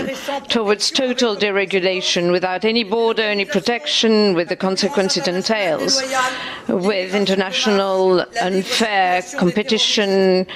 towards 0.48 0.90
total 0.90 1.36
deregulation 1.36 2.32
without 2.32 2.64
any 2.64 2.84
border, 2.84 3.22
any 3.22 3.44
protection, 3.44 4.34
with 4.34 4.48
the 4.48 4.56
consequence 4.56 5.16
it 5.18 5.28
entails, 5.28 6.02
with 6.68 7.14
international 7.14 8.24
unfair 8.40 9.22
competition 9.38 10.46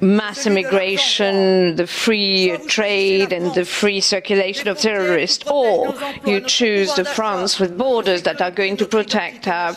mass 0.00 0.46
immigration, 0.46 1.76
the 1.76 1.86
free 1.86 2.56
trade, 2.68 2.87
and 2.88 3.54
the 3.54 3.64
free 3.64 4.00
circulation 4.00 4.68
of 4.68 4.78
terrorists, 4.78 5.46
or 5.46 5.94
you 6.24 6.40
choose 6.40 6.94
the 6.94 7.04
France 7.04 7.58
with 7.60 7.76
borders 7.76 8.22
that 8.22 8.40
are 8.40 8.50
going 8.50 8.76
to 8.78 8.86
protect 8.86 9.46
our 9.46 9.76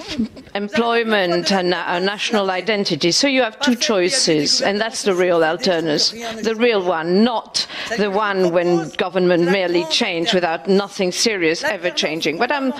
employment 0.54 1.52
and 1.52 1.74
our 1.74 2.00
national 2.00 2.50
identity. 2.50 3.10
So 3.12 3.28
you 3.28 3.42
have 3.42 3.58
two 3.60 3.74
choices, 3.74 4.60
and 4.60 4.80
that's 4.80 5.02
the 5.02 5.14
real 5.14 5.44
alternative, 5.44 6.42
the 6.42 6.54
real 6.54 6.84
one, 6.84 7.24
not 7.24 7.66
the 7.96 8.10
one 8.10 8.52
when 8.52 8.88
government 8.90 9.44
merely 9.44 9.84
change 9.86 10.34
without 10.34 10.68
nothing 10.68 11.12
serious 11.12 11.64
ever 11.64 11.90
changing. 11.90 12.38
But 12.38 12.52
I'm 12.52 12.72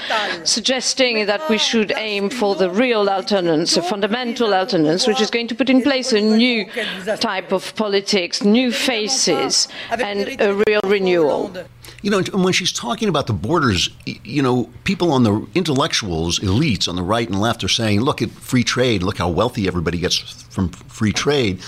suggesting 0.44 1.26
that 1.26 1.48
we 1.48 1.58
should 1.58 1.92
aim 1.96 2.30
for 2.30 2.54
the 2.54 2.70
real 2.70 3.08
alternance, 3.08 3.76
a 3.76 3.82
fundamental 3.82 4.54
alternance, 4.54 5.06
which 5.06 5.20
is 5.20 5.30
going 5.30 5.48
to 5.48 5.54
put 5.54 5.70
in 5.70 5.82
place 5.82 6.12
a 6.12 6.20
new 6.20 6.66
type 7.18 7.52
of 7.52 7.74
politics, 7.76 8.42
new 8.44 8.72
faces, 8.72 9.68
and 9.90 10.40
a 10.40 10.62
real 10.66 10.80
renewal. 10.84 11.52
You 12.02 12.10
know, 12.10 12.22
when 12.34 12.52
she's 12.52 12.72
talking 12.72 13.08
about 13.08 13.28
the 13.28 13.32
borders, 13.32 13.88
you 14.04 14.42
know, 14.42 14.68
people 14.82 15.12
on 15.12 15.22
the 15.22 15.46
intellectuals, 15.54 16.40
elites 16.40 16.88
on 16.88 16.96
the 16.96 17.02
right 17.02 17.28
and 17.28 17.40
left 17.40 17.62
are 17.62 17.68
saying, 17.68 18.00
look 18.00 18.20
at 18.20 18.30
free 18.30 18.64
trade, 18.64 19.04
look 19.04 19.18
how 19.18 19.28
wealthy 19.28 19.68
everybody 19.68 19.98
gets 19.98 20.18
from 20.50 20.68
free 20.68 21.12
trade. 21.12 21.60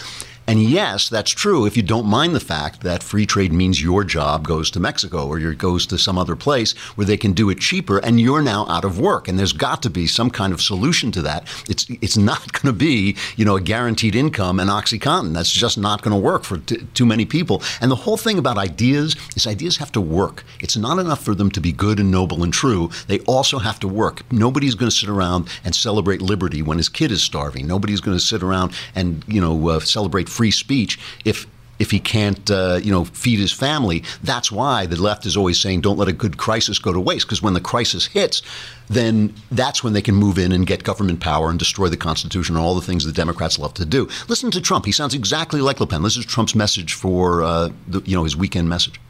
And 0.46 0.62
yes, 0.62 1.08
that's 1.08 1.30
true 1.30 1.64
if 1.64 1.76
you 1.76 1.82
don't 1.82 2.06
mind 2.06 2.34
the 2.34 2.40
fact 2.40 2.82
that 2.82 3.02
free 3.02 3.24
trade 3.24 3.52
means 3.52 3.82
your 3.82 4.04
job 4.04 4.46
goes 4.46 4.70
to 4.72 4.80
Mexico 4.80 5.26
or 5.26 5.38
your 5.38 5.54
goes 5.54 5.86
to 5.86 5.98
some 5.98 6.18
other 6.18 6.36
place 6.36 6.72
where 6.96 7.06
they 7.06 7.16
can 7.16 7.32
do 7.32 7.48
it 7.48 7.60
cheaper 7.60 7.98
and 7.98 8.20
you're 8.20 8.42
now 8.42 8.66
out 8.68 8.84
of 8.84 8.98
work. 8.98 9.26
And 9.26 9.38
there's 9.38 9.52
got 9.52 9.82
to 9.82 9.90
be 9.90 10.06
some 10.06 10.30
kind 10.30 10.52
of 10.52 10.60
solution 10.60 11.10
to 11.12 11.22
that. 11.22 11.48
It's 11.68 11.86
it's 11.88 12.16
not 12.16 12.52
going 12.52 12.72
to 12.74 12.78
be, 12.78 13.16
you 13.36 13.44
know, 13.44 13.56
a 13.56 13.60
guaranteed 13.60 14.14
income 14.14 14.60
and 14.60 14.68
OxyContin. 14.68 15.32
That's 15.32 15.50
just 15.50 15.78
not 15.78 16.02
going 16.02 16.14
to 16.14 16.20
work 16.20 16.44
for 16.44 16.58
t- 16.58 16.86
too 16.92 17.06
many 17.06 17.24
people. 17.24 17.62
And 17.80 17.90
the 17.90 17.96
whole 17.96 18.16
thing 18.16 18.38
about 18.38 18.58
ideas 18.58 19.16
is 19.36 19.46
ideas 19.46 19.78
have 19.78 19.92
to 19.92 20.00
work. 20.00 20.44
It's 20.60 20.76
not 20.76 20.98
enough 20.98 21.22
for 21.22 21.34
them 21.34 21.50
to 21.52 21.60
be 21.60 21.72
good 21.72 21.98
and 21.98 22.10
noble 22.10 22.42
and 22.42 22.52
true. 22.52 22.90
They 23.06 23.20
also 23.20 23.58
have 23.58 23.80
to 23.80 23.88
work. 23.88 24.30
Nobody's 24.30 24.74
going 24.74 24.90
to 24.90 24.96
sit 24.96 25.08
around 25.08 25.48
and 25.64 25.74
celebrate 25.74 26.20
liberty 26.20 26.60
when 26.60 26.78
his 26.78 26.88
kid 26.88 27.10
is 27.10 27.22
starving. 27.22 27.66
Nobody's 27.66 28.00
going 28.00 28.16
to 28.16 28.22
sit 28.22 28.42
around 28.42 28.74
and, 28.94 29.24
you 29.26 29.40
know, 29.40 29.68
uh, 29.68 29.80
celebrate 29.80 30.28
free 30.34 30.50
speech 30.50 30.98
if 31.24 31.46
if 31.78 31.90
he 31.90 31.98
can't, 31.98 32.50
uh, 32.50 32.78
you 32.82 32.92
know, 32.92 33.04
feed 33.04 33.38
his 33.40 33.52
family. 33.52 34.04
That's 34.22 34.52
why 34.52 34.86
the 34.86 35.00
left 35.00 35.26
is 35.26 35.36
always 35.36 35.58
saying, 35.60 35.80
"Don't 35.80 35.98
let 35.98 36.08
a 36.08 36.12
good 36.12 36.36
crisis 36.36 36.78
go 36.78 36.92
to 36.92 37.00
waste." 37.00 37.26
Because 37.26 37.42
when 37.42 37.54
the 37.54 37.60
crisis 37.60 38.06
hits, 38.06 38.42
then 38.88 39.34
that's 39.50 39.82
when 39.82 39.92
they 39.92 40.02
can 40.02 40.14
move 40.14 40.38
in 40.38 40.52
and 40.52 40.66
get 40.66 40.84
government 40.84 41.20
power 41.20 41.50
and 41.50 41.58
destroy 41.58 41.88
the 41.88 41.96
Constitution 41.96 42.54
and 42.56 42.64
all 42.64 42.74
the 42.76 42.86
things 42.86 43.04
the 43.04 43.12
Democrats 43.12 43.58
love 43.58 43.74
to 43.74 43.84
do. 43.84 44.08
Listen 44.28 44.50
to 44.52 44.60
Trump; 44.60 44.86
he 44.86 44.92
sounds 44.92 45.14
exactly 45.14 45.60
like 45.60 45.80
Le 45.80 45.86
Pen. 45.86 46.02
This 46.02 46.16
is 46.16 46.24
Trump's 46.24 46.54
message 46.54 46.94
for, 46.94 47.42
uh, 47.42 47.70
the, 47.88 48.00
you 48.04 48.14
know, 48.16 48.24
his 48.24 48.36
weekend 48.36 48.68
message. 48.68 49.00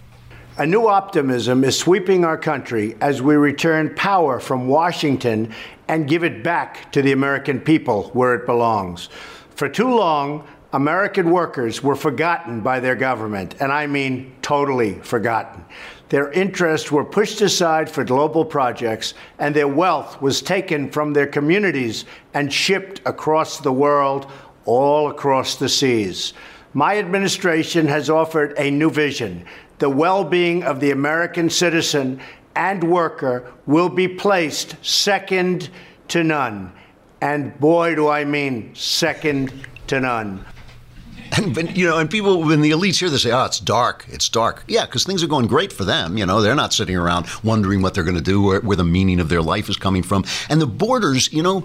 A 0.56 0.64
new 0.64 0.86
optimism 0.86 1.64
is 1.64 1.76
sweeping 1.76 2.24
our 2.24 2.38
country 2.38 2.96
as 3.00 3.20
we 3.20 3.34
return 3.34 3.92
power 3.96 4.38
from 4.38 4.68
Washington 4.68 5.52
and 5.88 6.08
give 6.08 6.22
it 6.22 6.44
back 6.44 6.92
to 6.92 7.02
the 7.02 7.10
American 7.10 7.58
people 7.60 8.04
where 8.12 8.34
it 8.34 8.46
belongs. 8.46 9.08
For 9.56 9.68
too 9.68 9.92
long, 9.92 10.46
American 10.74 11.30
workers 11.30 11.84
were 11.84 11.94
forgotten 11.94 12.60
by 12.60 12.80
their 12.80 12.96
government, 12.96 13.54
and 13.60 13.70
I 13.70 13.86
mean 13.86 14.34
totally 14.42 14.94
forgotten. 14.94 15.64
Their 16.08 16.32
interests 16.32 16.90
were 16.90 17.04
pushed 17.04 17.40
aside 17.42 17.88
for 17.88 18.02
global 18.02 18.44
projects, 18.44 19.14
and 19.38 19.54
their 19.54 19.68
wealth 19.68 20.20
was 20.20 20.42
taken 20.42 20.90
from 20.90 21.12
their 21.12 21.28
communities 21.28 22.06
and 22.34 22.52
shipped 22.52 23.00
across 23.06 23.60
the 23.60 23.72
world, 23.72 24.28
all 24.64 25.12
across 25.12 25.54
the 25.54 25.68
seas. 25.68 26.32
My 26.72 26.98
administration 26.98 27.86
has 27.86 28.10
offered 28.10 28.54
a 28.58 28.68
new 28.68 28.90
vision. 28.90 29.46
The 29.78 29.90
well 29.90 30.24
being 30.24 30.64
of 30.64 30.80
the 30.80 30.90
American 30.90 31.50
citizen 31.50 32.20
and 32.56 32.82
worker 32.82 33.52
will 33.66 33.90
be 33.90 34.08
placed 34.08 34.74
second 34.84 35.70
to 36.08 36.24
none. 36.24 36.72
And 37.20 37.56
boy, 37.60 37.94
do 37.94 38.08
I 38.08 38.24
mean 38.24 38.74
second 38.74 39.52
to 39.86 40.00
none. 40.00 40.44
And 41.36 41.76
you 41.76 41.86
know, 41.86 41.98
and 41.98 42.10
people 42.10 42.42
when 42.42 42.60
the 42.60 42.70
elites 42.70 42.98
hear 42.98 43.10
this 43.10 43.22
say, 43.22 43.32
"Oh, 43.32 43.44
it's 43.44 43.60
dark, 43.60 44.06
it's 44.08 44.28
dark." 44.28 44.62
Yeah, 44.68 44.86
because 44.86 45.04
things 45.04 45.22
are 45.22 45.26
going 45.26 45.46
great 45.46 45.72
for 45.72 45.84
them. 45.84 46.16
You 46.16 46.26
know, 46.26 46.40
they're 46.40 46.54
not 46.54 46.72
sitting 46.72 46.96
around 46.96 47.26
wondering 47.42 47.82
what 47.82 47.94
they're 47.94 48.04
going 48.04 48.16
to 48.16 48.22
do, 48.22 48.42
where, 48.42 48.60
where 48.60 48.76
the 48.76 48.84
meaning 48.84 49.20
of 49.20 49.28
their 49.28 49.42
life 49.42 49.68
is 49.68 49.76
coming 49.76 50.02
from. 50.02 50.24
And 50.48 50.60
the 50.60 50.66
borders, 50.66 51.32
you 51.32 51.42
know, 51.42 51.64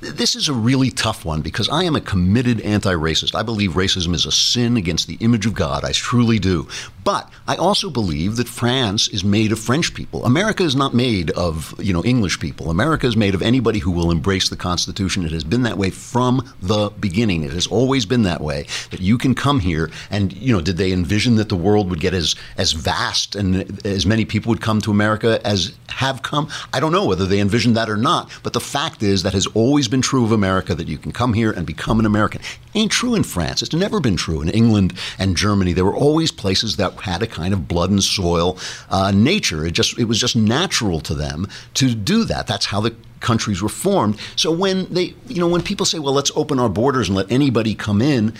this 0.00 0.34
is 0.36 0.48
a 0.48 0.52
really 0.52 0.90
tough 0.90 1.24
one 1.24 1.40
because 1.40 1.68
I 1.68 1.84
am 1.84 1.96
a 1.96 2.00
committed 2.00 2.60
anti 2.60 2.92
racist. 2.92 3.34
I 3.34 3.42
believe 3.42 3.72
racism 3.72 4.14
is 4.14 4.26
a 4.26 4.32
sin 4.32 4.76
against 4.76 5.08
the 5.08 5.16
image 5.20 5.46
of 5.46 5.54
God. 5.54 5.84
I 5.84 5.92
truly 5.92 6.38
do. 6.38 6.68
But 7.06 7.30
I 7.46 7.54
also 7.54 7.88
believe 7.88 8.34
that 8.34 8.48
France 8.48 9.06
is 9.06 9.22
made 9.22 9.52
of 9.52 9.60
French 9.60 9.94
people. 9.94 10.24
America 10.24 10.64
is 10.64 10.74
not 10.74 10.92
made 10.92 11.30
of, 11.30 11.72
you 11.78 11.92
know, 11.92 12.02
English 12.02 12.40
people. 12.40 12.68
America 12.68 13.06
is 13.06 13.16
made 13.16 13.32
of 13.32 13.42
anybody 13.42 13.78
who 13.78 13.92
will 13.92 14.10
embrace 14.10 14.48
the 14.48 14.56
Constitution. 14.56 15.24
It 15.24 15.30
has 15.30 15.44
been 15.44 15.62
that 15.62 15.78
way 15.78 15.90
from 15.90 16.52
the 16.60 16.90
beginning. 16.98 17.44
It 17.44 17.52
has 17.52 17.68
always 17.68 18.06
been 18.06 18.22
that 18.22 18.40
way 18.40 18.66
that 18.90 19.00
you 19.00 19.18
can 19.18 19.36
come 19.36 19.60
here 19.60 19.88
and, 20.10 20.32
you 20.32 20.52
know, 20.52 20.60
did 20.60 20.78
they 20.78 20.90
envision 20.90 21.36
that 21.36 21.48
the 21.48 21.54
world 21.54 21.90
would 21.90 22.00
get 22.00 22.12
as 22.12 22.34
as 22.56 22.72
vast 22.72 23.36
and 23.36 23.86
as 23.86 24.04
many 24.04 24.24
people 24.24 24.50
would 24.50 24.60
come 24.60 24.80
to 24.80 24.90
America 24.90 25.40
as 25.46 25.74
have 25.90 26.22
come? 26.22 26.48
I 26.72 26.80
don't 26.80 26.90
know 26.90 27.06
whether 27.06 27.24
they 27.24 27.38
envisioned 27.38 27.76
that 27.76 27.88
or 27.88 27.96
not, 27.96 28.32
but 28.42 28.52
the 28.52 28.60
fact 28.60 29.04
is 29.04 29.22
that 29.22 29.32
has 29.32 29.46
always 29.54 29.86
been 29.86 30.02
true 30.02 30.24
of 30.24 30.32
America 30.32 30.74
that 30.74 30.88
you 30.88 30.98
can 30.98 31.12
come 31.12 31.34
here 31.34 31.52
and 31.52 31.64
become 31.64 32.00
an 32.00 32.06
American. 32.06 32.40
Ain't 32.74 32.90
true 32.90 33.14
in 33.14 33.22
France. 33.22 33.62
It's 33.62 33.72
never 33.72 34.00
been 34.00 34.16
true 34.16 34.42
in 34.42 34.48
England 34.50 34.92
and 35.20 35.36
Germany. 35.36 35.72
There 35.72 35.84
were 35.84 35.94
always 35.94 36.32
places 36.32 36.76
that 36.76 36.95
had 37.00 37.22
a 37.22 37.26
kind 37.26 37.52
of 37.52 37.68
blood 37.68 37.90
and 37.90 38.02
soil 38.02 38.58
uh, 38.90 39.10
nature. 39.10 39.64
It 39.64 39.72
just 39.72 39.98
it 39.98 40.04
was 40.04 40.20
just 40.20 40.36
natural 40.36 41.00
to 41.00 41.14
them 41.14 41.48
to 41.74 41.94
do 41.94 42.24
that. 42.24 42.46
That's 42.46 42.66
how 42.66 42.80
the 42.80 42.94
countries 43.20 43.62
were 43.62 43.68
formed. 43.68 44.18
So 44.36 44.50
when 44.50 44.92
they, 44.92 45.14
you 45.26 45.40
know, 45.40 45.48
when 45.48 45.62
people 45.62 45.86
say, 45.86 45.98
"Well, 45.98 46.14
let's 46.14 46.32
open 46.34 46.58
our 46.58 46.68
borders 46.68 47.08
and 47.08 47.16
let 47.16 47.30
anybody 47.30 47.74
come 47.74 48.02
in," 48.02 48.34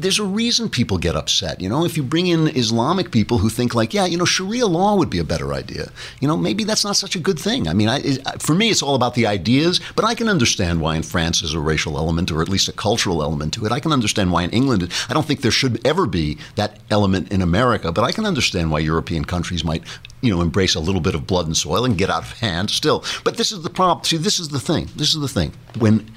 there's 0.00 0.18
a 0.18 0.24
reason 0.24 0.68
people 0.68 0.98
get 0.98 1.16
upset. 1.16 1.60
You 1.60 1.68
know, 1.68 1.84
if 1.84 1.96
you 1.96 2.02
bring 2.02 2.26
in 2.26 2.48
Islamic 2.48 3.10
people 3.10 3.38
who 3.38 3.48
think 3.48 3.74
like, 3.74 3.92
yeah, 3.94 4.06
you 4.06 4.16
know, 4.16 4.24
Sharia 4.24 4.66
law 4.66 4.96
would 4.96 5.10
be 5.10 5.18
a 5.18 5.24
better 5.24 5.52
idea. 5.52 5.90
You 6.20 6.28
know, 6.28 6.36
maybe 6.36 6.64
that's 6.64 6.84
not 6.84 6.96
such 6.96 7.16
a 7.16 7.20
good 7.20 7.38
thing. 7.38 7.68
I 7.68 7.72
mean, 7.72 7.88
I, 7.88 8.00
for 8.38 8.54
me, 8.54 8.70
it's 8.70 8.82
all 8.82 8.94
about 8.94 9.14
the 9.14 9.26
ideas. 9.26 9.80
But 9.96 10.04
I 10.04 10.14
can 10.14 10.28
understand 10.28 10.80
why 10.80 10.96
in 10.96 11.02
France 11.02 11.40
there's 11.40 11.54
a 11.54 11.60
racial 11.60 11.98
element 11.98 12.30
or 12.30 12.42
at 12.42 12.48
least 12.48 12.68
a 12.68 12.72
cultural 12.72 13.22
element 13.22 13.54
to 13.54 13.66
it. 13.66 13.72
I 13.72 13.80
can 13.80 13.92
understand 13.92 14.32
why 14.32 14.42
in 14.42 14.50
England, 14.50 14.90
I 15.08 15.14
don't 15.14 15.26
think 15.26 15.42
there 15.42 15.50
should 15.50 15.86
ever 15.86 16.06
be 16.06 16.38
that 16.54 16.78
element 16.90 17.32
in 17.32 17.42
America. 17.42 17.92
But 17.92 18.04
I 18.04 18.12
can 18.12 18.26
understand 18.26 18.70
why 18.70 18.80
European 18.80 19.24
countries 19.24 19.64
might 19.64 19.82
you 20.20 20.34
know, 20.34 20.42
embrace 20.42 20.74
a 20.74 20.80
little 20.80 21.00
bit 21.00 21.14
of 21.14 21.26
blood 21.26 21.46
and 21.46 21.56
soil 21.56 21.84
and 21.84 21.96
get 21.96 22.10
out 22.10 22.22
of 22.22 22.38
hand 22.38 22.70
still. 22.70 23.04
But 23.24 23.36
this 23.36 23.52
is 23.52 23.62
the 23.62 23.70
problem. 23.70 24.04
See, 24.04 24.16
this 24.16 24.40
is 24.40 24.48
the 24.48 24.60
thing. 24.60 24.88
This 24.96 25.14
is 25.14 25.20
the 25.20 25.28
thing. 25.28 25.52
When 25.78 26.10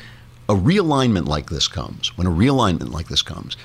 a 0.49 0.55
realignment 0.55 1.27
like 1.27 1.49
this 1.49 1.67
comes, 1.67 2.15
when 2.17 2.27
a 2.27 2.31
realignment 2.31 2.91
like 2.91 3.07
this 3.07 3.21
comes, 3.21 3.57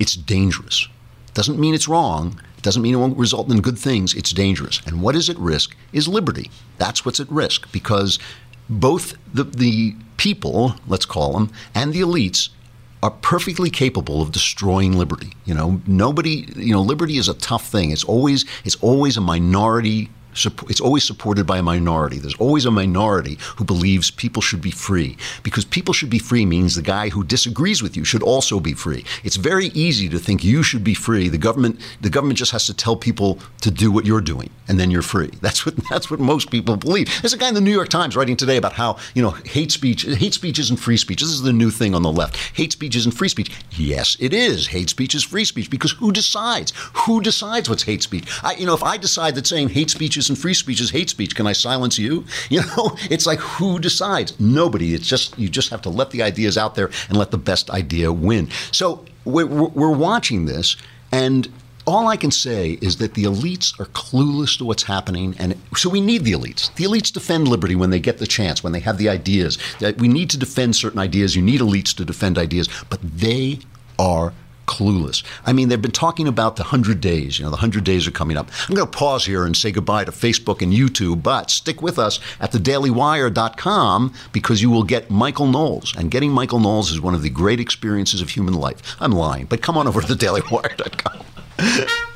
it's 0.00 0.16
dangerous. 0.16 0.88
Doesn't 1.34 1.60
mean 1.60 1.74
it's 1.74 1.86
wrong. 1.86 2.40
Doesn't 2.62 2.82
mean 2.82 2.94
it 2.94 2.98
won't 2.98 3.16
result 3.16 3.50
in 3.50 3.60
good 3.60 3.78
things. 3.78 4.14
It's 4.14 4.32
dangerous. 4.32 4.82
And 4.86 5.00
what 5.00 5.14
is 5.14 5.30
at 5.30 5.38
risk 5.38 5.76
is 5.92 6.08
liberty. 6.08 6.50
That's 6.78 7.04
what's 7.04 7.20
at 7.20 7.30
risk 7.30 7.70
because 7.72 8.18
both 8.68 9.14
the, 9.32 9.44
the 9.44 9.94
people, 10.16 10.74
let's 10.86 11.06
call 11.06 11.32
them, 11.32 11.52
and 11.74 11.92
the 11.92 12.00
elites 12.00 12.50
are 13.02 13.10
perfectly 13.10 13.70
capable 13.70 14.20
of 14.20 14.32
destroying 14.32 14.92
liberty. 14.92 15.32
You 15.46 15.54
know, 15.54 15.80
nobody, 15.86 16.46
you 16.54 16.72
know, 16.72 16.82
liberty 16.82 17.16
is 17.16 17.28
a 17.28 17.34
tough 17.34 17.66
thing. 17.68 17.90
It's 17.92 18.04
always 18.04 18.44
it's 18.64 18.76
always 18.76 19.16
a 19.16 19.22
minority 19.22 20.10
it's 20.32 20.80
always 20.80 21.04
supported 21.04 21.46
by 21.46 21.58
a 21.58 21.62
minority. 21.62 22.18
There's 22.18 22.36
always 22.36 22.64
a 22.64 22.70
minority 22.70 23.38
who 23.56 23.64
believes 23.64 24.10
people 24.10 24.42
should 24.42 24.62
be 24.62 24.70
free 24.70 25.16
because 25.42 25.64
people 25.64 25.94
should 25.94 26.10
be 26.10 26.18
free 26.18 26.46
means 26.46 26.74
the 26.74 26.82
guy 26.82 27.08
who 27.08 27.24
disagrees 27.24 27.82
with 27.82 27.96
you 27.96 28.04
should 28.04 28.22
also 28.22 28.60
be 28.60 28.72
free. 28.72 29.04
It's 29.24 29.36
very 29.36 29.66
easy 29.66 30.08
to 30.08 30.18
think 30.18 30.44
you 30.44 30.62
should 30.62 30.84
be 30.84 30.94
free. 30.94 31.28
The 31.28 31.38
government 31.38 31.80
the 32.00 32.10
government 32.10 32.38
just 32.38 32.52
has 32.52 32.66
to 32.66 32.74
tell 32.74 32.96
people 32.96 33.38
to 33.60 33.70
do 33.70 33.90
what 33.90 34.06
you're 34.06 34.20
doing 34.20 34.50
and 34.68 34.78
then 34.78 34.90
you're 34.90 35.02
free. 35.02 35.30
That's 35.40 35.66
what 35.66 35.74
that's 35.88 36.10
what 36.10 36.20
most 36.20 36.50
people 36.50 36.76
believe. 36.76 37.08
There's 37.20 37.32
a 37.32 37.38
guy 37.38 37.48
in 37.48 37.54
the 37.54 37.60
New 37.60 37.72
York 37.72 37.88
Times 37.88 38.16
writing 38.16 38.36
today 38.36 38.56
about 38.56 38.72
how, 38.74 38.98
you 39.14 39.22
know, 39.22 39.30
hate 39.30 39.72
speech 39.72 40.02
hate 40.02 40.34
speech 40.34 40.58
isn't 40.58 40.76
free 40.76 40.96
speech. 40.96 41.20
This 41.20 41.30
is 41.30 41.42
the 41.42 41.52
new 41.52 41.70
thing 41.70 41.94
on 41.94 42.02
the 42.02 42.12
left. 42.12 42.36
Hate 42.54 42.72
speech 42.72 42.94
isn't 42.96 43.12
free 43.12 43.28
speech. 43.28 43.50
Yes, 43.72 44.16
it 44.20 44.32
is. 44.32 44.68
Hate 44.68 44.90
speech 44.90 45.14
is 45.14 45.24
free 45.24 45.44
speech 45.44 45.70
because 45.70 45.92
who 45.92 46.12
decides? 46.12 46.72
Who 47.04 47.20
decides 47.20 47.68
what's 47.68 47.82
hate 47.82 48.02
speech? 48.02 48.28
I, 48.42 48.54
you 48.54 48.66
know, 48.66 48.74
if 48.74 48.82
I 48.82 48.96
decide 48.96 49.34
that 49.34 49.46
saying 49.46 49.70
hate 49.70 49.90
speech 49.90 50.16
isn't 50.20 50.36
free 50.36 50.54
speech 50.54 50.80
is 50.80 50.90
hate 50.90 51.10
speech. 51.10 51.34
Can 51.34 51.46
I 51.46 51.52
silence 51.52 51.98
you? 51.98 52.24
You 52.50 52.62
know, 52.76 52.96
it's 53.10 53.26
like 53.26 53.38
who 53.38 53.78
decides? 53.78 54.38
Nobody. 54.40 54.94
It's 54.94 55.06
just 55.06 55.38
you 55.38 55.48
just 55.48 55.70
have 55.70 55.82
to 55.82 55.90
let 55.90 56.10
the 56.10 56.22
ideas 56.22 56.58
out 56.58 56.74
there 56.74 56.90
and 57.08 57.16
let 57.16 57.30
the 57.30 57.38
best 57.38 57.70
idea 57.70 58.12
win. 58.12 58.50
So 58.72 59.04
we're, 59.24 59.46
we're 59.46 59.96
watching 59.96 60.46
this, 60.46 60.76
and 61.12 61.48
all 61.86 62.08
I 62.08 62.16
can 62.16 62.30
say 62.30 62.78
is 62.80 62.96
that 62.98 63.14
the 63.14 63.24
elites 63.24 63.78
are 63.80 63.86
clueless 63.86 64.58
to 64.58 64.64
what's 64.64 64.84
happening, 64.84 65.34
and 65.38 65.56
so 65.76 65.88
we 65.88 66.00
need 66.00 66.24
the 66.24 66.32
elites. 66.32 66.74
The 66.74 66.84
elites 66.84 67.12
defend 67.12 67.48
liberty 67.48 67.74
when 67.74 67.90
they 67.90 68.00
get 68.00 68.18
the 68.18 68.26
chance, 68.26 68.62
when 68.62 68.72
they 68.72 68.80
have 68.80 68.98
the 68.98 69.08
ideas. 69.08 69.58
That 69.80 69.98
we 69.98 70.08
need 70.08 70.30
to 70.30 70.38
defend 70.38 70.76
certain 70.76 70.98
ideas. 70.98 71.36
You 71.36 71.42
need 71.42 71.60
elites 71.60 71.94
to 71.96 72.04
defend 72.04 72.38
ideas, 72.38 72.68
but 72.88 73.00
they 73.02 73.60
are 73.98 74.32
clueless. 74.70 75.24
I 75.44 75.52
mean, 75.52 75.68
they've 75.68 75.82
been 75.82 75.90
talking 75.90 76.28
about 76.28 76.56
the 76.56 76.62
100 76.62 77.00
days. 77.00 77.38
You 77.38 77.44
know, 77.44 77.50
the 77.50 77.56
100 77.56 77.82
days 77.82 78.06
are 78.06 78.12
coming 78.12 78.36
up. 78.36 78.48
I'm 78.68 78.74
going 78.74 78.88
to 78.88 78.98
pause 78.98 79.26
here 79.26 79.44
and 79.44 79.56
say 79.56 79.72
goodbye 79.72 80.04
to 80.04 80.12
Facebook 80.12 80.62
and 80.62 80.72
YouTube, 80.72 81.22
but 81.22 81.50
stick 81.50 81.82
with 81.82 81.98
us 81.98 82.20
at 82.38 82.52
thedailywire.com 82.52 84.14
because 84.32 84.62
you 84.62 84.70
will 84.70 84.84
get 84.84 85.10
Michael 85.10 85.46
Knowles. 85.46 85.94
And 85.96 86.10
getting 86.10 86.30
Michael 86.30 86.60
Knowles 86.60 86.92
is 86.92 87.00
one 87.00 87.14
of 87.14 87.22
the 87.22 87.30
great 87.30 87.58
experiences 87.58 88.22
of 88.22 88.30
human 88.30 88.54
life. 88.54 88.96
I'm 89.00 89.12
lying, 89.12 89.46
but 89.46 89.60
come 89.60 89.76
on 89.76 89.88
over 89.88 90.00
to 90.00 90.14
thedailywire.com. 90.14 92.06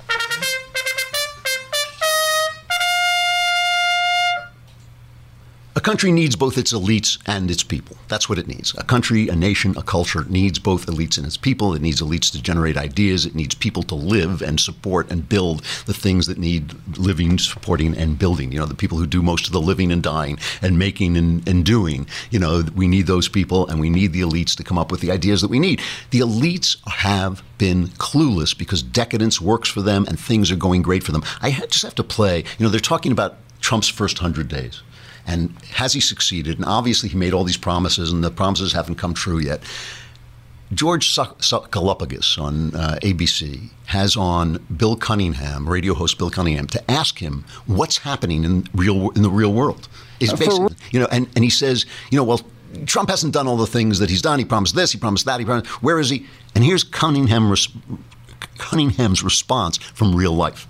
country 5.84 6.10
needs 6.10 6.34
both 6.34 6.56
its 6.56 6.72
elites 6.72 7.18
and 7.26 7.50
its 7.50 7.62
people. 7.62 7.96
That's 8.08 8.26
what 8.26 8.38
it 8.38 8.48
needs. 8.48 8.74
A 8.78 8.84
country, 8.84 9.28
a 9.28 9.36
nation, 9.36 9.76
a 9.76 9.82
culture 9.82 10.24
needs 10.24 10.58
both 10.58 10.86
elites 10.86 11.18
and 11.18 11.26
its 11.26 11.36
people. 11.36 11.74
It 11.74 11.82
needs 11.82 12.00
elites 12.00 12.32
to 12.32 12.42
generate 12.42 12.78
ideas. 12.78 13.26
It 13.26 13.34
needs 13.34 13.54
people 13.54 13.82
to 13.84 13.94
live 13.94 14.40
and 14.40 14.58
support 14.58 15.10
and 15.10 15.28
build 15.28 15.62
the 15.84 15.92
things 15.92 16.26
that 16.26 16.38
need 16.38 16.74
living, 16.96 17.38
supporting, 17.38 17.94
and 17.96 18.18
building. 18.18 18.50
You 18.50 18.60
know, 18.60 18.66
the 18.66 18.74
people 18.74 18.96
who 18.96 19.06
do 19.06 19.22
most 19.22 19.46
of 19.46 19.52
the 19.52 19.60
living 19.60 19.92
and 19.92 20.02
dying 20.02 20.38
and 20.62 20.78
making 20.78 21.18
and, 21.18 21.46
and 21.46 21.66
doing. 21.66 22.06
You 22.30 22.38
know, 22.38 22.64
we 22.74 22.88
need 22.88 23.06
those 23.06 23.28
people 23.28 23.68
and 23.68 23.78
we 23.78 23.90
need 23.90 24.14
the 24.14 24.22
elites 24.22 24.56
to 24.56 24.64
come 24.64 24.78
up 24.78 24.90
with 24.90 25.02
the 25.02 25.10
ideas 25.10 25.42
that 25.42 25.50
we 25.50 25.58
need. 25.58 25.82
The 26.12 26.20
elites 26.20 26.78
have 26.88 27.42
been 27.58 27.88
clueless 27.88 28.56
because 28.56 28.82
decadence 28.82 29.38
works 29.38 29.68
for 29.68 29.82
them 29.82 30.06
and 30.08 30.18
things 30.18 30.50
are 30.50 30.56
going 30.56 30.80
great 30.80 31.02
for 31.02 31.12
them. 31.12 31.24
I 31.42 31.50
just 31.50 31.82
have 31.82 31.94
to 31.96 32.04
play. 32.04 32.38
You 32.58 32.64
know, 32.64 32.70
they're 32.70 32.80
talking 32.80 33.12
about 33.12 33.36
Trump's 33.60 33.88
first 33.88 34.22
100 34.22 34.48
days. 34.48 34.82
And 35.26 35.54
has 35.72 35.92
he 35.92 36.00
succeeded? 36.00 36.56
And 36.56 36.64
obviously, 36.66 37.08
he 37.08 37.16
made 37.16 37.32
all 37.32 37.44
these 37.44 37.56
promises, 37.56 38.12
and 38.12 38.22
the 38.22 38.30
promises 38.30 38.72
haven't 38.72 38.96
come 38.96 39.14
true 39.14 39.38
yet. 39.38 39.62
George 40.72 41.14
Galapagos 41.14 42.38
on 42.38 42.74
uh, 42.74 42.98
ABC 43.02 43.70
has 43.86 44.16
on 44.16 44.64
Bill 44.76 44.96
Cunningham, 44.96 45.68
radio 45.68 45.94
host 45.94 46.18
Bill 46.18 46.30
Cunningham, 46.30 46.66
to 46.68 46.90
ask 46.90 47.18
him 47.18 47.44
what's 47.66 47.98
happening 47.98 48.44
in 48.44 48.66
real 48.74 49.10
in 49.10 49.22
the 49.22 49.30
real 49.30 49.52
world. 49.52 49.88
Is 50.20 50.32
basically, 50.32 50.74
you 50.90 51.00
know, 51.00 51.08
and, 51.10 51.28
and 51.34 51.44
he 51.44 51.50
says, 51.50 51.86
you 52.10 52.16
know, 52.16 52.24
well, 52.24 52.40
Trump 52.86 53.10
hasn't 53.10 53.34
done 53.34 53.46
all 53.46 53.56
the 53.56 53.66
things 53.66 53.98
that 53.98 54.10
he's 54.10 54.22
done. 54.22 54.38
He 54.38 54.44
promised 54.44 54.74
this, 54.74 54.92
he 54.92 54.98
promised 54.98 55.26
that, 55.26 55.38
he 55.38 55.46
promised. 55.46 55.70
Where 55.82 55.98
is 55.98 56.10
he? 56.10 56.26
And 56.54 56.64
here's 56.64 56.82
Cunningham 56.82 57.54
Cunningham's 58.58 59.22
response 59.22 59.76
from 59.76 60.14
real 60.14 60.32
life. 60.32 60.66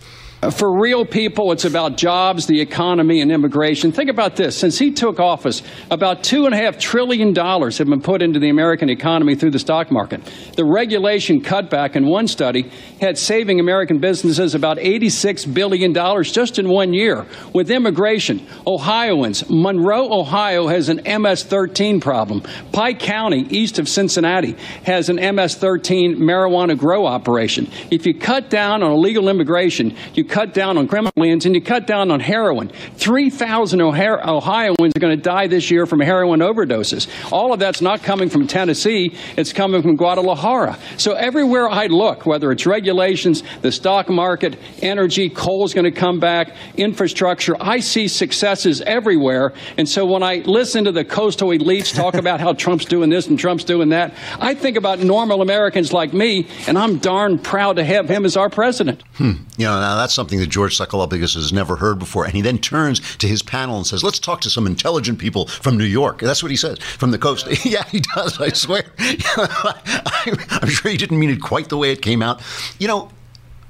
For 0.50 0.78
real 0.78 1.04
people, 1.04 1.52
it's 1.52 1.64
about 1.64 1.96
jobs, 1.96 2.46
the 2.46 2.60
economy, 2.60 3.20
and 3.20 3.30
immigration. 3.30 3.92
Think 3.92 4.10
about 4.10 4.36
this. 4.36 4.56
Since 4.56 4.78
he 4.78 4.90
took 4.90 5.20
office, 5.20 5.62
about 5.90 6.22
$2.5 6.22 6.78
trillion 6.78 7.34
have 7.34 7.86
been 7.86 8.00
put 8.00 8.20
into 8.20 8.38
the 8.38 8.50
American 8.50 8.90
economy 8.90 9.36
through 9.36 9.52
the 9.52 9.58
stock 9.58 9.90
market. 9.90 10.22
The 10.56 10.64
regulation 10.64 11.40
cutback 11.40 11.96
in 11.96 12.06
one 12.06 12.26
study 12.26 12.70
had 13.00 13.16
saving 13.16 13.60
American 13.60 13.98
businesses 13.98 14.54
about 14.54 14.78
$86 14.78 15.52
billion 15.54 15.94
just 16.24 16.58
in 16.58 16.68
one 16.68 16.92
year. 16.92 17.26
With 17.52 17.70
immigration, 17.70 18.46
Ohioans, 18.66 19.48
Monroe, 19.48 20.12
Ohio 20.12 20.66
has 20.66 20.88
an 20.88 21.00
MS 21.22 21.44
13 21.44 22.00
problem. 22.00 22.42
Pike 22.72 22.98
County, 22.98 23.46
east 23.50 23.78
of 23.78 23.88
Cincinnati, 23.88 24.56
has 24.84 25.08
an 25.08 25.16
MS 25.36 25.54
13 25.56 26.16
marijuana 26.16 26.76
grow 26.76 27.06
operation. 27.06 27.70
If 27.90 28.06
you 28.06 28.14
cut 28.18 28.50
down 28.50 28.82
on 28.82 28.90
illegal 28.92 29.28
immigration, 29.28 29.96
you 30.14 30.24
cut 30.34 30.52
down 30.52 30.76
on 30.76 30.88
criminal 30.88 31.12
aliens 31.16 31.46
and 31.46 31.54
you 31.54 31.60
cut 31.60 31.86
down 31.86 32.10
on 32.10 32.18
heroin. 32.18 32.68
3,000 32.96 33.80
Ohioans 33.80 34.92
are 34.96 34.98
going 34.98 35.16
to 35.16 35.22
die 35.22 35.46
this 35.46 35.70
year 35.70 35.86
from 35.86 36.00
heroin 36.00 36.40
overdoses. 36.40 37.06
All 37.30 37.52
of 37.52 37.60
that's 37.60 37.80
not 37.80 38.02
coming 38.02 38.28
from 38.28 38.48
Tennessee, 38.48 39.14
it's 39.36 39.52
coming 39.52 39.80
from 39.80 39.94
Guadalajara. 39.94 40.76
So 40.96 41.12
everywhere 41.12 41.68
I 41.68 41.86
look, 41.86 42.26
whether 42.26 42.50
it's 42.50 42.66
regulations, 42.66 43.44
the 43.62 43.70
stock 43.70 44.08
market, 44.08 44.58
energy, 44.82 45.28
coal 45.28 45.64
is 45.66 45.72
going 45.72 45.84
to 45.84 45.92
come 45.92 46.18
back, 46.18 46.56
infrastructure, 46.76 47.56
I 47.60 47.78
see 47.78 48.08
successes 48.08 48.80
everywhere. 48.80 49.52
And 49.78 49.88
so 49.88 50.04
when 50.04 50.24
I 50.24 50.38
listen 50.38 50.86
to 50.86 50.92
the 50.92 51.04
coastal 51.04 51.50
elites 51.50 51.94
talk 51.94 52.14
about 52.24 52.40
how 52.40 52.54
Trump's 52.54 52.86
doing 52.86 53.08
this 53.08 53.28
and 53.28 53.38
Trump's 53.38 53.62
doing 53.62 53.90
that, 53.90 54.12
I 54.40 54.54
think 54.54 54.76
about 54.76 54.98
normal 54.98 55.42
Americans 55.42 55.92
like 55.92 56.12
me, 56.12 56.48
and 56.66 56.76
I'm 56.76 56.98
darn 56.98 57.38
proud 57.38 57.76
to 57.76 57.84
have 57.84 58.08
him 58.08 58.24
as 58.24 58.36
our 58.36 58.50
president. 58.50 59.02
Hmm. 59.14 59.34
You 59.56 59.66
know, 59.66 59.78
now 59.78 59.94
that's 59.94 60.12
something 60.12 60.23
something 60.24 60.40
that 60.40 60.48
George 60.48 60.78
Sakalopoulos 60.78 61.34
has 61.34 61.52
never 61.52 61.76
heard 61.76 61.98
before. 61.98 62.24
And 62.24 62.32
he 62.32 62.40
then 62.40 62.56
turns 62.56 63.16
to 63.18 63.28
his 63.28 63.42
panel 63.42 63.76
and 63.76 63.86
says, 63.86 64.02
let's 64.02 64.18
talk 64.18 64.40
to 64.40 64.48
some 64.48 64.66
intelligent 64.66 65.18
people 65.18 65.48
from 65.48 65.76
New 65.76 65.84
York. 65.84 66.20
That's 66.20 66.42
what 66.42 66.50
he 66.50 66.56
says, 66.56 66.78
from 66.78 67.10
the 67.10 67.18
coast. 67.18 67.46
yeah, 67.66 67.84
he 67.90 68.00
does, 68.00 68.40
I 68.40 68.48
swear. 68.48 68.84
I'm 68.98 70.68
sure 70.68 70.90
he 70.90 70.96
didn't 70.96 71.18
mean 71.18 71.28
it 71.28 71.42
quite 71.42 71.68
the 71.68 71.76
way 71.76 71.92
it 71.92 72.00
came 72.00 72.22
out. 72.22 72.42
You 72.78 72.88
know, 72.88 73.10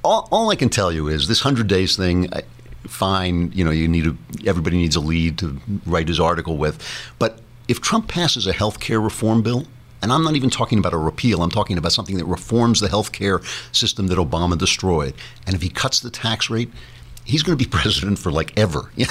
all, 0.05 0.29
all 0.31 0.51
I 0.51 0.55
can 0.55 0.69
tell 0.69 0.93
you 0.93 1.09
is 1.09 1.27
this 1.27 1.45
100 1.45 1.67
days 1.67 1.97
thing, 1.97 2.33
I, 2.33 2.43
fine, 2.87 3.51
you 3.53 3.65
know, 3.65 3.73
you 3.73 3.89
need 3.89 4.07
a, 4.07 4.17
everybody 4.47 4.77
needs 4.77 4.95
a 4.95 5.01
lead 5.01 5.39
to 5.39 5.61
write 5.87 6.07
his 6.07 6.21
article 6.21 6.57
with. 6.57 6.81
But 7.19 7.41
if 7.67 7.81
Trump 7.81 8.07
passes 8.07 8.47
a 8.47 8.53
health 8.53 8.79
care 8.79 9.01
reform 9.01 9.43
bill, 9.43 9.67
and 10.05 10.13
I'm 10.13 10.23
not 10.23 10.37
even 10.37 10.51
talking 10.51 10.79
about 10.79 10.93
a 10.93 10.99
repeal. 10.99 11.43
I'm 11.43 11.51
talking 11.51 11.79
about 11.79 11.93
something 11.93 12.19
that 12.19 12.27
reforms 12.27 12.81
the 12.81 12.91
health 12.91 13.11
care 13.11 13.41
system 13.73 14.09
that 14.09 14.19
Obama 14.19 14.57
destroyed. 14.57 15.15
And 15.47 15.57
if 15.57 15.63
he 15.63 15.71
cuts 15.71 16.01
the 16.01 16.11
tax 16.11 16.51
rate, 16.51 16.71
he's 17.25 17.43
going 17.43 17.57
to 17.57 17.65
be 17.65 17.69
president 17.79 18.19
for 18.19 18.31
like 18.31 18.57
ever. 18.59 18.91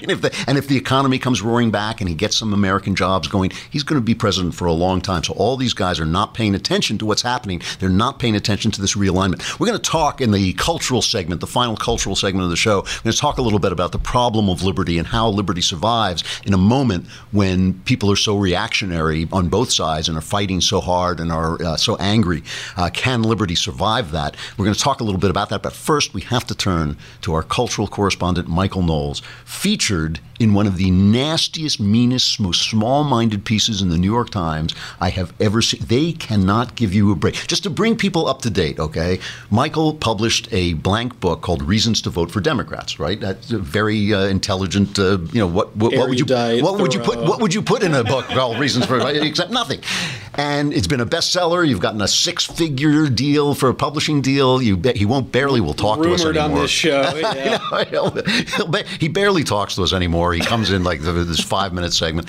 You 0.00 0.06
know, 0.06 0.14
if 0.14 0.22
the, 0.22 0.44
and 0.46 0.56
if 0.56 0.66
the 0.66 0.76
economy 0.76 1.18
comes 1.18 1.42
roaring 1.42 1.70
back 1.70 2.00
and 2.00 2.08
he 2.08 2.14
gets 2.14 2.36
some 2.36 2.52
American 2.52 2.94
jobs 2.94 3.28
going, 3.28 3.50
he's 3.70 3.82
going 3.82 4.00
to 4.00 4.04
be 4.04 4.14
president 4.14 4.54
for 4.54 4.66
a 4.66 4.72
long 4.72 5.00
time. 5.00 5.22
So 5.24 5.34
all 5.34 5.56
these 5.56 5.74
guys 5.74 6.00
are 6.00 6.06
not 6.06 6.32
paying 6.34 6.54
attention 6.54 6.98
to 6.98 7.06
what's 7.06 7.22
happening. 7.22 7.60
They're 7.78 7.90
not 7.90 8.18
paying 8.18 8.34
attention 8.34 8.70
to 8.72 8.80
this 8.80 8.96
realignment. 8.96 9.58
We're 9.58 9.66
going 9.66 9.78
to 9.78 9.90
talk 9.90 10.20
in 10.20 10.30
the 10.30 10.52
cultural 10.54 11.02
segment, 11.02 11.40
the 11.40 11.46
final 11.46 11.76
cultural 11.76 12.16
segment 12.16 12.44
of 12.44 12.50
the 12.50 12.56
show. 12.56 12.78
We're 12.80 13.02
going 13.04 13.12
to 13.12 13.18
talk 13.18 13.38
a 13.38 13.42
little 13.42 13.58
bit 13.58 13.72
about 13.72 13.92
the 13.92 13.98
problem 13.98 14.48
of 14.48 14.62
liberty 14.62 14.98
and 14.98 15.06
how 15.06 15.28
liberty 15.28 15.60
survives 15.60 16.24
in 16.44 16.54
a 16.54 16.58
moment 16.58 17.06
when 17.32 17.74
people 17.80 18.10
are 18.10 18.16
so 18.16 18.36
reactionary 18.36 19.28
on 19.32 19.48
both 19.48 19.70
sides 19.70 20.08
and 20.08 20.16
are 20.16 20.22
fighting 20.22 20.60
so 20.60 20.80
hard 20.80 21.20
and 21.20 21.30
are 21.30 21.62
uh, 21.62 21.76
so 21.76 21.96
angry. 21.96 22.42
Uh, 22.76 22.90
can 22.92 23.22
liberty 23.22 23.54
survive 23.54 24.12
that? 24.12 24.36
We're 24.56 24.64
going 24.64 24.74
to 24.74 24.80
talk 24.80 25.00
a 25.00 25.04
little 25.04 25.20
bit 25.20 25.30
about 25.30 25.50
that. 25.50 25.62
But 25.62 25.72
first, 25.72 26.14
we 26.14 26.22
have 26.22 26.46
to 26.46 26.54
turn 26.54 26.96
to 27.22 27.34
our 27.34 27.39
our 27.40 27.46
cultural 27.46 27.88
correspondent, 27.88 28.48
Michael 28.48 28.82
Knowles, 28.82 29.22
featured 29.46 30.20
in 30.38 30.52
one 30.52 30.66
of 30.66 30.76
the 30.78 30.90
nastiest, 30.90 31.80
meanest, 31.80 32.40
most 32.40 32.68
small 32.68 33.04
minded 33.04 33.44
pieces 33.44 33.80
in 33.80 33.90
the 33.90 33.98
New 33.98 34.10
York 34.10 34.30
Times 34.30 34.74
I 35.00 35.10
have 35.10 35.32
ever 35.40 35.62
seen. 35.62 35.80
They 35.86 36.12
cannot 36.12 36.76
give 36.76 36.92
you 36.94 37.12
a 37.12 37.14
break. 37.14 37.34
Just 37.46 37.62
to 37.62 37.70
bring 37.70 37.96
people 37.96 38.26
up 38.26 38.42
to 38.42 38.50
date, 38.50 38.78
okay? 38.78 39.20
Michael 39.50 39.94
published 39.94 40.48
a 40.50 40.74
blank 40.74 41.20
book 41.20 41.40
called 41.42 41.62
Reasons 41.62 42.02
to 42.02 42.10
Vote 42.10 42.30
for 42.30 42.40
Democrats, 42.40 42.98
right? 42.98 43.20
That's 43.20 43.52
a 43.52 43.58
very 43.58 44.12
uh, 44.12 44.24
intelligent, 44.24 44.98
uh, 44.98 45.18
you 45.32 45.40
know, 45.40 45.46
what, 45.46 45.76
what, 45.76 45.94
what 45.94 46.08
would 46.08 46.18
you 46.18 46.26
what 46.62 46.80
would 46.80 46.92
you 46.92 47.00
put 47.00 47.18
what 47.20 47.40
would 47.40 47.54
you 47.54 47.62
put 47.62 47.82
in 47.82 47.94
a 47.94 48.04
book 48.04 48.26
called 48.26 48.58
Reasons 48.58 48.86
for 48.86 48.98
except 49.10 49.50
nothing. 49.50 49.80
And 50.34 50.72
it's 50.72 50.86
been 50.86 51.00
a 51.00 51.06
bestseller. 51.06 51.68
You've 51.68 51.80
gotten 51.80 52.00
a 52.00 52.08
six-figure 52.08 53.10
deal 53.10 53.54
for 53.54 53.68
a 53.68 53.74
publishing 53.74 54.22
deal. 54.22 54.62
You 54.62 54.80
he 54.94 55.04
won't 55.04 55.32
barely 55.32 55.60
will 55.60 55.74
talk 55.74 55.98
Rumored 55.98 56.18
to 56.18 56.24
us 56.24 56.36
anymore. 56.36 56.58
on 56.58 56.62
this 56.62 56.70
show. 56.70 57.02
Yeah. 57.40 57.58
know, 57.72 57.84
he'll, 57.84 58.10
he'll, 58.10 58.84
he 58.98 59.08
barely 59.08 59.44
talks 59.44 59.76
to 59.76 59.82
us 59.82 59.92
anymore. 59.92 60.32
He 60.34 60.40
comes 60.40 60.70
in 60.70 60.84
like 60.84 61.00
this 61.00 61.40
five 61.40 61.72
minute 61.72 61.92
segment. 61.92 62.28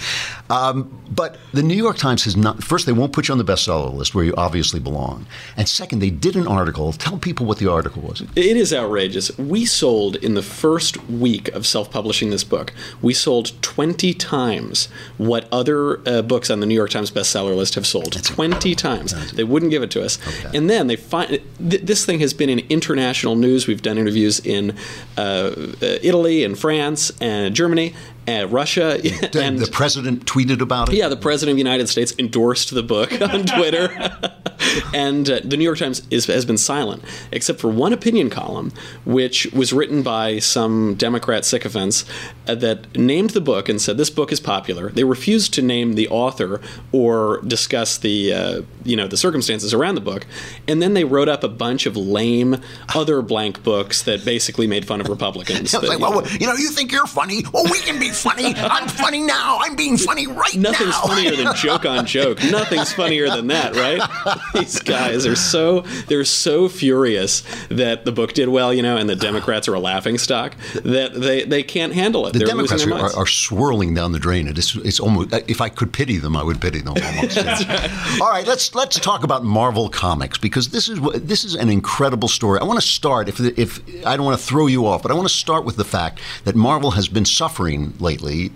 Um, 0.50 1.02
but 1.10 1.38
the 1.54 1.64
New 1.64 1.76
York 1.76 1.98
Times 1.98 2.24
has 2.24 2.38
not, 2.38 2.64
first, 2.64 2.86
they 2.86 2.92
won't 2.94 3.12
put 3.14 3.28
you 3.28 3.34
on 3.34 3.38
the 3.38 3.44
bestseller 3.44 3.94
list 3.94 4.16
where 4.16 4.24
you 4.24 4.34
obviously 4.38 4.80
belong. 4.80 5.26
And 5.58 5.68
second, 5.68 6.00
they 6.00 6.10
did 6.10 6.36
an 6.36 6.48
article. 6.48 6.94
Tell 6.94 7.18
people 7.18 7.46
what 7.46 7.58
the 7.58 7.70
article 7.70 8.02
was. 8.02 8.22
It 8.22 8.58
is 8.58 8.74
outrageous. 8.74 9.38
We 9.38 9.66
sold 9.66 10.16
in 10.18 10.34
the 10.36 10.42
first 10.42 11.04
week 11.10 11.50
of 11.50 11.66
self 11.66 11.92
publishing 11.92 12.30
this 12.30 12.44
book, 12.44 12.74
we 13.02 13.14
sold 13.14 13.52
20 13.62 14.14
times 14.14 14.88
what 15.18 15.48
other 15.52 16.08
uh, 16.08 16.22
books 16.22 16.50
on 16.50 16.60
the 16.60 16.66
New 16.66 16.76
York 16.76 16.90
Times 16.92 17.12
bestseller 17.12 17.56
list 17.56 17.76
have 17.76 17.88
sold. 17.88 18.14
That's 18.14 18.30
20 18.30 18.52
incredible. 18.72 18.76
times. 18.76 19.12
That's 19.14 19.32
they 19.34 19.44
wouldn't 19.44 19.72
give 19.72 19.84
it 19.84 19.92
to 19.92 20.04
us. 20.04 20.18
Okay. 20.46 20.58
And 20.58 20.70
then 20.70 20.88
they 20.88 20.96
find 20.96 21.30
th- 21.30 21.82
this 21.84 22.06
thing 22.06 22.20
has 22.20 22.34
been 22.34 22.50
in 22.50 22.60
international 22.70 23.36
news. 23.36 23.68
We've 23.68 23.82
done 23.82 23.98
interviews 23.98 24.40
in 24.40 24.76
Uh, 25.18 25.22
uh, 25.22 25.76
Italy 25.82 26.44
and 26.44 26.58
France 26.58 27.12
and 27.20 27.54
Germany 27.56 27.94
and 28.28 28.52
Russia. 28.52 29.00
The, 29.02 29.40
and 29.44 29.60
the 29.60 29.70
president 29.72 30.26
tweeted 30.26 30.62
about 30.62 30.90
it. 30.90 30.96
Yeah, 30.96 31.08
the 31.08 31.18
president 31.18 31.52
of 31.52 31.56
the 31.58 31.70
United 31.70 31.90
States 31.90 32.14
endorsed 32.20 32.74
the 32.74 32.84
book 32.84 33.12
on 33.22 33.46
Twitter, 33.46 33.90
and 34.94 35.30
uh, 35.30 35.40
the 35.44 35.58
New 35.58 35.64
York 35.64 35.78
Times 35.78 36.04
is, 36.12 36.26
has 36.28 36.46
been 36.46 36.58
silent 36.58 37.04
except 37.32 37.60
for 37.60 37.70
one 37.70 37.94
opinion 37.94 38.30
column, 38.30 38.72
which 39.06 39.48
was 39.54 39.74
written 39.74 40.04
by 40.04 40.40
some 40.40 40.96
Democrat 40.96 41.46
sycophants 41.46 42.06
uh, 42.48 42.56
that 42.56 42.96
named 42.98 43.32
the 43.32 43.42
book 43.42 43.70
and 43.70 43.82
said 43.82 43.98
this 43.98 44.10
book 44.10 44.32
is 44.32 44.40
popular. 44.40 44.90
They 44.90 45.04
refused 45.04 45.54
to 45.56 45.62
name 45.62 45.94
the 45.94 46.08
author 46.10 46.62
or 46.92 47.42
discuss 47.42 47.98
the 47.98 48.34
uh, 48.34 48.62
you 48.84 48.96
know 48.96 49.08
the 49.08 49.18
circumstances 49.18 49.74
around 49.74 49.96
the 49.96 50.02
book, 50.02 50.26
and 50.68 50.82
then 50.82 50.94
they 50.94 51.04
wrote 51.04 51.30
up 51.30 51.44
a 51.44 51.50
bunch 51.50 51.86
of 51.86 51.98
lame 51.98 52.58
other 52.94 53.22
blank 53.22 53.64
books 53.64 54.04
that 54.04 54.24
basically 54.24 54.68
made 54.68 54.86
fun 54.86 55.02
of 55.02 55.10
Republicans. 55.10 55.72
That, 55.72 55.84
like, 55.84 56.00
you 56.00 56.00
know, 56.00 56.12
well, 56.12 56.28
you 56.28 56.48
know, 56.48 56.54
you 56.54 56.70
think 56.70 56.92
you're 56.92 57.08
funny? 57.08 57.44
Well, 57.54 57.66
we 57.66 57.80
can 57.80 58.00
be 58.00 58.11
funny. 58.12 58.54
I'm 58.56 58.88
funny 58.88 59.22
now. 59.22 59.60
I'm 59.62 59.76
being 59.76 59.98
funny 59.98 60.28
right 60.28 60.56
now. 60.56 60.72
Nothing's 60.72 60.92
now. 60.92 61.02
funnier 61.02 61.36
than 61.36 61.56
joke 61.56 61.86
on 61.86 62.06
joke. 62.06 62.40
Nothing's 62.52 62.94
funnier 62.94 63.30
than 63.30 63.48
that, 63.48 63.76
right? 63.76 64.02
These 64.54 64.80
guys 64.80 65.26
are 65.26 65.36
so 65.36 65.82
they're 66.08 66.26
so 66.26 66.70
furious 66.70 67.44
that 67.70 68.06
the 68.06 68.12
book 68.12 68.34
did 68.34 68.50
well, 68.50 68.74
you 68.74 68.82
know, 68.82 68.98
and 68.98 69.10
the 69.10 69.16
Democrats 69.16 69.68
are 69.68 69.74
a 69.74 69.80
laughing 69.80 70.18
stock 70.18 70.56
that 70.84 71.14
they, 71.14 71.44
they 71.44 71.64
can't 71.64 71.94
handle 71.94 72.28
it. 72.28 72.34
the 72.34 72.40
they're 72.40 72.48
Democrats 72.48 72.74
losing 72.74 72.90
their 72.90 72.98
are, 72.98 73.02
minds. 73.02 73.16
are, 73.16 73.24
are 73.24 73.28
swirling 73.28 73.94
down 73.94 74.12
the 74.12 74.20
drain. 74.20 74.48
It 74.48 74.58
is, 74.58 74.76
it's 74.78 75.00
almost. 75.00 75.34
If 75.48 75.62
I 75.62 75.70
could 75.70 75.94
pity 75.94 76.18
them, 76.18 76.36
I 76.36 76.44
would 76.44 76.62
pity 76.62 76.80
them 76.82 76.96
almost. 76.96 77.38
All 78.22 78.30
right, 78.30 78.46
let's 78.46 78.74
let's 78.76 79.00
talk 79.00 79.24
about 79.24 79.44
Marvel 79.44 79.90
Comics 79.90 80.38
because 80.38 80.70
this 80.70 80.90
is 80.90 81.00
this 81.22 81.44
is 81.44 81.56
an 81.56 81.70
incredible 81.70 82.28
story. 82.28 82.60
I 82.60 82.64
want 82.64 82.80
to 82.80 82.86
start 82.88 83.28
if 83.28 83.40
if 83.40 83.80
I 84.06 84.16
don't 84.18 84.26
want 84.26 84.40
to 84.40 84.46
throw 84.46 84.68
you 84.68 84.86
off, 84.88 85.02
but 85.02 85.12
I 85.12 85.14
want 85.14 85.28
to 85.28 85.34
start 85.34 85.66
with 85.66 85.76
the 85.76 85.86
fact 85.86 86.20
that 86.44 86.56
Marvel 86.56 86.92
has 86.92 87.08
been 87.08 87.26
suffering 87.26 87.94
lately 88.02 88.52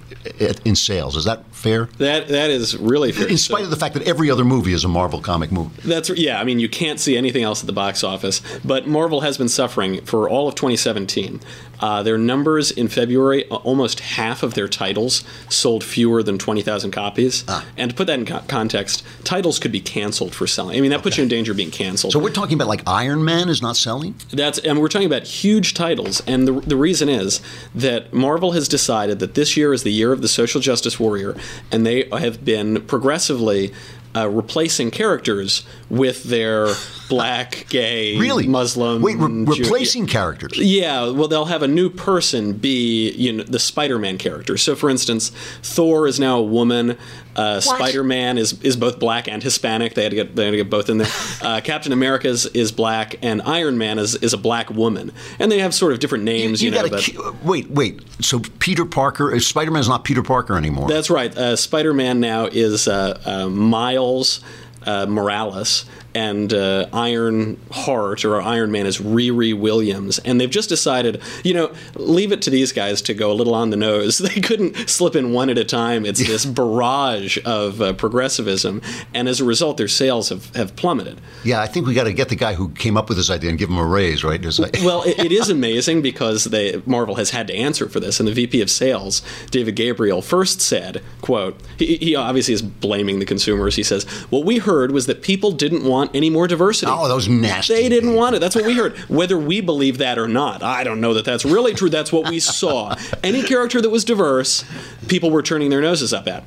in 0.65 0.75
sales. 0.75 1.15
Is 1.15 1.25
that 1.25 1.43
fair? 1.55 1.85
that 1.97 2.27
that 2.27 2.49
is 2.49 2.77
really 2.77 3.11
fair. 3.11 3.27
In 3.27 3.37
spite 3.37 3.63
of 3.63 3.69
the 3.69 3.75
fact 3.75 3.93
that 3.95 4.07
every 4.07 4.29
other 4.29 4.45
movie 4.45 4.73
is 4.73 4.83
a 4.83 4.87
Marvel 4.87 5.21
comic 5.21 5.51
movie. 5.51 5.81
That's 5.83 6.09
yeah. 6.09 6.39
I 6.39 6.43
mean, 6.43 6.59
you 6.59 6.69
can't 6.69 6.99
see 6.99 7.17
anything 7.17 7.43
else 7.43 7.61
at 7.61 7.67
the 7.67 7.73
box 7.73 8.03
office. 8.03 8.41
But 8.63 8.87
Marvel 8.87 9.21
has 9.21 9.37
been 9.37 9.49
suffering 9.49 10.01
for 10.05 10.29
all 10.29 10.47
of 10.47 10.55
2017. 10.55 11.41
Uh, 11.79 12.01
their 12.03 12.17
numbers 12.17 12.71
in 12.71 12.87
February, 12.87 13.45
almost 13.49 13.99
half 13.99 14.43
of 14.43 14.53
their 14.53 14.67
titles 14.67 15.23
sold 15.49 15.83
fewer 15.83 16.23
than 16.23 16.37
20,000 16.37 16.91
copies. 16.91 17.43
Ah. 17.47 17.65
And 17.77 17.91
to 17.91 17.95
put 17.95 18.07
that 18.07 18.17
in 18.17 18.25
co- 18.25 18.41
context, 18.47 19.03
titles 19.23 19.59
could 19.59 19.71
be 19.71 19.81
canceled 19.81 20.33
for 20.33 20.47
selling. 20.47 20.77
I 20.77 20.81
mean, 20.81 20.91
that 20.91 21.03
puts 21.03 21.17
you 21.17 21.23
in 21.23 21.29
danger 21.29 21.51
of 21.51 21.57
being 21.57 21.71
canceled. 21.71 22.13
So 22.13 22.19
we're 22.19 22.31
talking 22.31 22.53
about 22.53 22.67
like 22.67 22.81
Iron 22.87 23.25
Man 23.25 23.49
is 23.49 23.61
not 23.61 23.75
selling. 23.75 24.15
That's 24.31 24.57
and 24.59 24.79
we're 24.79 24.87
talking 24.87 25.05
about 25.07 25.23
huge 25.23 25.73
titles, 25.73 26.21
and 26.25 26.47
the 26.47 26.53
the 26.61 26.77
reason 26.77 27.09
is 27.09 27.41
that 27.73 28.13
Marvel 28.13 28.53
has 28.53 28.67
decided 28.67 29.19
that 29.19 29.33
this 29.35 29.57
year 29.57 29.73
is 29.73 29.83
the 29.83 29.91
year 29.91 30.11
of 30.13 30.21
the 30.21 30.27
social 30.27 30.61
justice 30.61 30.99
warrior, 30.99 31.35
and 31.71 31.85
they 31.85 32.07
have 32.11 32.43
been 32.43 32.81
progressively. 32.85 33.73
Uh, 34.15 34.29
replacing 34.29 34.91
characters 34.91 35.63
with 35.89 36.23
their 36.23 36.67
black, 37.09 37.65
gay, 37.69 38.17
Really, 38.17 38.47
Muslim, 38.47 39.01
Wait, 39.01 39.17
re- 39.17 39.27
Jew- 39.55 39.63
replacing 39.63 40.07
characters. 40.07 40.57
yeah, 40.57 41.09
well, 41.09 41.27
they'll 41.27 41.45
have 41.45 41.61
a 41.63 41.67
new 41.67 41.89
person 41.89 42.53
be 42.53 43.11
you 43.11 43.33
know 43.33 43.43
the 43.43 43.59
Spider-Man 43.59 44.17
character. 44.17 44.57
So, 44.57 44.75
for 44.75 44.89
instance, 44.89 45.29
Thor 45.61 46.07
is 46.07 46.19
now 46.19 46.39
a 46.39 46.43
woman. 46.43 46.97
Uh, 47.35 47.59
Spider-Man 47.59 48.37
is, 48.37 48.61
is 48.63 48.77
both 48.77 48.97
black 48.97 49.27
and 49.27 49.43
Hispanic. 49.43 49.93
They 49.93 50.03
had 50.03 50.11
to 50.11 50.15
get 50.15 50.35
they 50.37 50.45
had 50.45 50.51
to 50.51 50.57
get 50.57 50.69
both 50.69 50.89
in 50.89 50.97
there. 50.99 51.07
Uh, 51.41 51.61
Captain 51.61 51.91
America 51.91 52.27
is, 52.27 52.45
is 52.47 52.71
black, 52.71 53.15
and 53.21 53.41
Iron 53.43 53.77
Man 53.77 53.99
is, 53.99 54.15
is 54.15 54.33
a 54.33 54.37
black 54.37 54.69
woman. 54.71 55.11
And 55.37 55.51
they 55.51 55.59
have 55.59 55.75
sort 55.75 55.93
of 55.93 55.99
different 55.99 56.23
names, 56.23 56.63
you, 56.63 56.71
know. 56.71 56.87
gotta 56.87 57.11
But 57.15 57.43
wait, 57.43 57.69
wait. 57.69 58.01
So 58.19 58.39
Peter 58.59 58.83
Parker, 58.85 59.37
Spider-Man 59.39 59.81
is 59.81 59.87
not 59.89 60.03
Peter 60.05 60.23
Parker 60.23 60.57
anymore. 60.57 60.87
that's 60.87 61.09
right. 61.09 61.35
Uh, 61.37 61.55
Spider-Man 61.55 62.19
now 62.19 62.45
is 62.45 62.87
uh, 62.87 63.19
uh, 64.85 65.05
Morales. 65.07 65.85
And 66.15 66.53
uh, 66.53 66.87
Iron 66.93 67.59
Heart 67.71 68.23
or 68.25 68.41
Iron 68.41 68.71
Man 68.71 68.85
is 68.85 68.99
Riri 68.99 69.53
Williams, 69.57 70.17
and 70.19 70.39
they've 70.39 70.49
just 70.49 70.69
decided, 70.69 71.21
you 71.43 71.53
know, 71.53 71.73
leave 71.95 72.31
it 72.31 72.41
to 72.43 72.49
these 72.49 72.71
guys 72.71 73.01
to 73.03 73.13
go 73.13 73.31
a 73.31 73.35
little 73.35 73.53
on 73.53 73.69
the 73.69 73.77
nose. 73.77 74.19
They 74.35 74.41
couldn't 74.41 74.89
slip 74.89 75.15
in 75.15 75.33
one 75.33 75.49
at 75.49 75.57
a 75.57 75.63
time. 75.65 76.05
It's 76.05 76.25
this 76.25 76.45
barrage 76.45 77.37
of 77.45 77.81
uh, 77.81 77.93
progressivism, 77.93 78.81
and 79.13 79.27
as 79.27 79.39
a 79.39 79.43
result, 79.45 79.77
their 79.77 79.87
sales 79.89 80.29
have, 80.29 80.53
have 80.55 80.75
plummeted. 80.75 81.19
yeah, 81.43 81.61
I 81.61 81.67
think 81.67 81.85
we 81.85 81.93
got 81.93 82.05
to 82.05 82.13
get 82.13 82.29
the 82.29 82.35
guy 82.35 82.53
who 82.53 82.69
came 82.69 82.95
up 82.97 83.07
with 83.09 83.17
this 83.17 83.29
idea 83.29 83.49
and 83.49 83.59
give 83.59 83.69
him 83.69 83.77
a 83.77 83.85
raise, 83.85 84.23
right? 84.23 84.41
Like- 84.59 84.77
Well, 84.83 85.03
it, 85.03 85.19
it 85.19 85.31
is 85.31 85.49
amazing 85.49 86.01
because 86.01 86.45
they 86.45 86.81
Marvel 86.85 87.15
has 87.15 87.31
had 87.31 87.47
to 87.47 87.55
answer 87.55 87.89
for 87.89 87.99
this, 87.99 88.19
and 88.19 88.27
the 88.27 88.33
VP 88.33 88.61
of 88.61 88.69
Sales, 88.69 89.21
David 89.51 89.75
Gabriel, 89.75 90.21
first 90.21 90.61
said, 90.61 91.01
"quote 91.21 91.59
He, 91.77 91.97
he 91.97 92.15
obviously 92.15 92.53
is 92.53 92.61
blaming 92.61 93.19
the 93.19 93.25
consumers. 93.25 93.75
He 93.75 93.83
says, 93.83 94.05
"What 94.29 94.45
we 94.45 94.59
heard 94.59 94.91
was 94.91 95.05
that 95.07 95.21
people 95.21 95.51
didn't 95.51 95.83
want 95.83 96.04
any 96.13 96.29
more 96.29 96.47
diversity. 96.47 96.91
oh, 96.93 97.07
those 97.07 97.27
nasty. 97.27 97.73
They 97.73 97.89
didn't 97.89 98.13
want 98.13 98.35
it. 98.35 98.39
That's 98.39 98.55
what 98.55 98.65
we 98.65 98.75
heard. 98.75 98.97
Whether 99.09 99.37
we 99.37 99.61
believe 99.61 99.97
that 99.99 100.17
or 100.17 100.27
not, 100.27 100.63
I 100.63 100.83
don't 100.83 101.01
know 101.01 101.13
that 101.13 101.25
that's 101.25 101.45
really 101.45 101.73
true. 101.73 101.89
That's 101.89 102.11
what 102.11 102.29
we 102.29 102.39
saw. 102.39 102.95
Any 103.23 103.43
character 103.43 103.81
that 103.81 103.89
was 103.89 104.03
diverse, 104.05 104.63
people 105.07 105.31
were 105.31 105.41
turning 105.41 105.69
their 105.69 105.81
noses 105.81 106.13
up 106.13 106.27
at. 106.27 106.43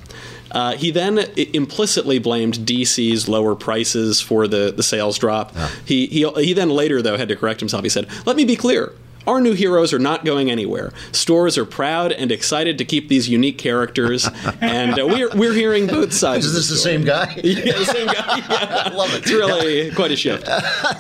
Uh, 0.51 0.77
he 0.77 0.91
then 0.91 1.19
implicitly 1.37 2.19
blamed 2.19 2.55
DC's 2.61 3.29
lower 3.29 3.55
prices 3.55 4.21
for 4.21 4.49
the, 4.49 4.73
the 4.75 4.83
sales 4.83 5.19
drop. 5.19 5.55
He, 5.85 6.07
he, 6.07 6.29
he 6.43 6.53
then 6.55 6.71
later, 6.71 7.03
though, 7.03 7.19
had 7.19 7.29
to 7.29 7.37
correct 7.37 7.61
himself. 7.61 7.83
He 7.83 7.91
said, 7.91 8.09
Let 8.25 8.37
me 8.37 8.45
be 8.45 8.57
clear. 8.57 8.93
Our 9.29 9.43
new 9.43 9.53
heroes 9.53 9.93
are 9.93 9.99
not 9.99 10.25
going 10.25 10.51
anywhere. 10.51 10.91
Stores 11.13 11.59
are 11.59 11.67
proud 11.67 12.13
and 12.13 12.33
excited 12.33 12.79
to 12.79 12.85
keep 12.87 13.09
these 13.09 13.29
unique 13.29 13.59
characters, 13.59 14.27
and 14.63 14.99
uh, 14.99 15.07
we're, 15.07 15.29
we're 15.37 15.53
hearing 15.53 15.87
both 15.87 16.15
sides. 16.15 16.47
Is 16.47 16.55
this 16.55 16.69
the 16.71 16.77
story. 16.77 16.95
same 16.97 17.05
guy? 17.05 17.35
Yeah, 17.45 17.79
the 17.79 17.85
same 17.85 18.07
guy. 18.07 18.15
Yeah. 18.49 18.83
I 18.87 18.95
love 18.95 19.13
it. 19.15 19.19
It's 19.23 19.31
really 19.31 19.91
quite 19.93 20.11
a 20.13 20.17
shift. 20.17 20.47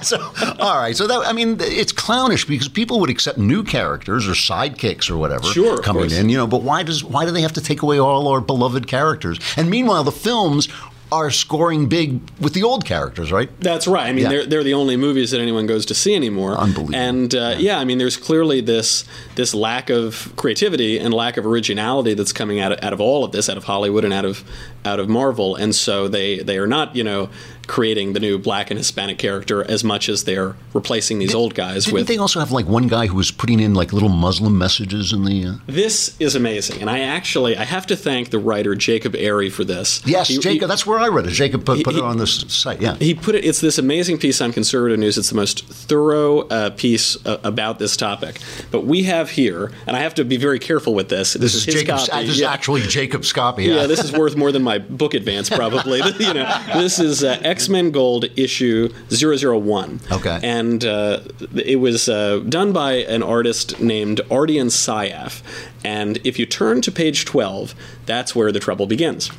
so, 0.04 0.18
all 0.58 0.78
right. 0.78 0.94
So 0.96 1.06
that 1.06 1.26
I 1.26 1.32
mean, 1.32 1.56
it's 1.60 1.92
clownish 1.92 2.46
because 2.46 2.68
people 2.68 3.00
would 3.00 3.10
accept 3.10 3.38
new 3.38 3.62
characters 3.64 4.28
or 4.28 4.32
sidekicks 4.32 5.08
or 5.10 5.16
whatever 5.16 5.44
Sure, 5.44 5.78
coming 5.78 6.10
in, 6.10 6.28
you 6.28 6.36
know. 6.36 6.46
But 6.46 6.62
why 6.62 6.82
does 6.82 7.02
why 7.04 7.24
do 7.24 7.30
they 7.30 7.40
have 7.42 7.52
to 7.54 7.60
take 7.62 7.80
away 7.82 7.98
all 7.98 8.28
our 8.28 8.40
beloved 8.40 8.86
characters? 8.86 9.38
And 9.56 9.70
meanwhile, 9.70 10.04
the 10.04 10.12
films 10.12 10.68
are 11.10 11.30
scoring 11.30 11.86
big 11.88 12.20
with 12.40 12.52
the 12.52 12.62
old 12.62 12.84
characters, 12.84 13.32
right? 13.32 13.48
That's 13.60 13.86
right. 13.86 14.06
I 14.08 14.12
mean, 14.12 14.24
Yeah. 14.24 14.28
they're, 14.30 14.46
they're 14.46 14.64
the 14.64 14.74
only 14.74 14.96
movies 14.96 15.30
that 15.30 15.40
anyone 15.40 15.66
goes 15.66 15.86
to 15.86 15.94
see 15.94 16.14
anymore. 16.14 16.52
Unbelievable. 16.56 16.94
And 16.96 17.34
uh, 17.34 17.54
yeah. 17.58 17.78
I 17.78 17.84
mean, 17.84 17.98
there's 17.98 18.16
clearly 18.16 18.60
this 18.60 19.04
this 19.34 19.54
lack 19.54 19.88
of 19.90 20.32
creativity 20.36 20.98
and 20.98 21.14
lack 21.14 21.36
of 21.36 21.46
originality 21.46 22.14
that's 22.14 22.32
coming 22.32 22.60
out 22.60 22.72
of, 22.72 22.78
out 22.82 22.92
of 22.92 23.00
all 23.00 23.24
of 23.24 23.32
this, 23.32 23.48
out 23.48 23.56
of 23.56 23.64
Hollywood 23.64 24.04
and 24.04 24.12
out 24.12 24.24
of 24.24 24.44
out 24.84 25.00
of 25.00 25.08
Marvel. 25.08 25.56
And 25.56 25.74
so 25.74 26.08
they 26.08 26.38
they 26.40 26.58
are 26.58 26.66
not, 26.66 26.94
you 26.94 27.04
know, 27.04 27.30
creating 27.68 28.14
the 28.14 28.20
new 28.20 28.38
black 28.38 28.70
and 28.70 28.78
Hispanic 28.78 29.18
character 29.18 29.62
as 29.70 29.84
much 29.84 30.08
as 30.08 30.24
they're 30.24 30.56
replacing 30.74 31.20
these 31.20 31.34
old 31.34 31.54
guys 31.54 31.84
Didn't 31.84 31.94
with. 31.94 32.08
they 32.08 32.18
also 32.18 32.40
have 32.40 32.50
like 32.50 32.66
one 32.66 32.88
guy 32.88 33.06
who 33.06 33.14
was 33.14 33.30
putting 33.30 33.60
in 33.60 33.74
like 33.74 33.92
little 33.92 34.08
Muslim 34.08 34.58
messages 34.58 35.12
in 35.12 35.24
the? 35.24 35.44
Uh... 35.44 35.54
This 35.66 36.16
is 36.18 36.34
amazing, 36.34 36.80
and 36.80 36.90
I 36.90 37.00
actually 37.00 37.56
I 37.56 37.64
have 37.64 37.86
to 37.86 37.96
thank 37.96 38.30
the 38.30 38.38
writer 38.38 38.74
Jacob 38.74 39.12
Airey 39.12 39.52
for 39.52 39.62
this. 39.64 40.02
Yes, 40.04 40.28
He- 40.28 40.34
he- 40.34 40.40
Jacob. 40.40 40.68
that's 40.68 40.86
where 40.86 40.98
I 40.98 41.08
read 41.08 41.26
it. 41.26 41.30
Jacob 41.30 41.64
put, 41.64 41.84
put 41.84 41.94
it 41.94 42.02
on 42.02 42.18
this 42.18 42.40
site. 42.48 42.80
Yeah. 42.80 42.96
he 42.96 43.14
put 43.14 43.34
it 43.34 43.44
it's 43.44 43.60
this 43.60 43.78
amazing 43.78 44.18
piece 44.18 44.40
on 44.40 44.52
conservative 44.52 44.98
news 44.98 45.16
it's 45.18 45.28
the 45.30 45.36
most 45.36 45.66
thorough 45.66 46.40
uh, 46.48 46.70
piece 46.70 47.16
uh, 47.26 47.38
about 47.44 47.78
this 47.78 47.96
topic 47.96 48.40
but 48.70 48.84
we 48.84 49.04
have 49.04 49.30
here 49.30 49.70
and 49.86 49.96
i 49.96 50.00
have 50.00 50.14
to 50.14 50.24
be 50.24 50.36
very 50.36 50.58
careful 50.58 50.94
with 50.94 51.08
this 51.08 51.34
this, 51.34 51.52
this 51.52 51.54
is 51.54 51.74
Jacob's. 51.74 52.08
copy. 52.08 52.26
This 52.26 52.36
is 52.36 52.42
actually 52.42 52.82
Jacob's 52.82 53.32
copy. 53.32 53.64
yeah, 53.64 53.86
this 53.86 54.02
is 54.02 54.12
worth 54.12 54.36
more 54.36 54.52
than 54.52 54.62
my 54.62 54.78
book 54.78 55.14
advance, 55.14 55.48
probably. 55.48 55.98
you 56.18 56.34
know, 56.34 56.64
this 56.74 56.98
is 56.98 57.24
uh, 57.24 57.38
X 57.58 57.68
Men 57.68 57.90
Gold 57.90 58.26
issue 58.36 58.88
001. 59.10 59.98
Okay. 60.12 60.38
And 60.44 60.84
uh, 60.84 61.22
it 61.56 61.80
was 61.80 62.08
uh, 62.08 62.38
done 62.48 62.72
by 62.72 62.92
an 62.92 63.20
artist 63.24 63.80
named 63.80 64.20
Ardian 64.30 64.68
Syaf. 64.70 65.42
And 65.82 66.18
if 66.24 66.38
you 66.38 66.46
turn 66.46 66.80
to 66.82 66.92
page 66.92 67.24
12, 67.24 67.74
that's 68.06 68.32
where 68.32 68.52
the 68.52 68.60
trouble 68.60 68.86
begins. 68.86 69.32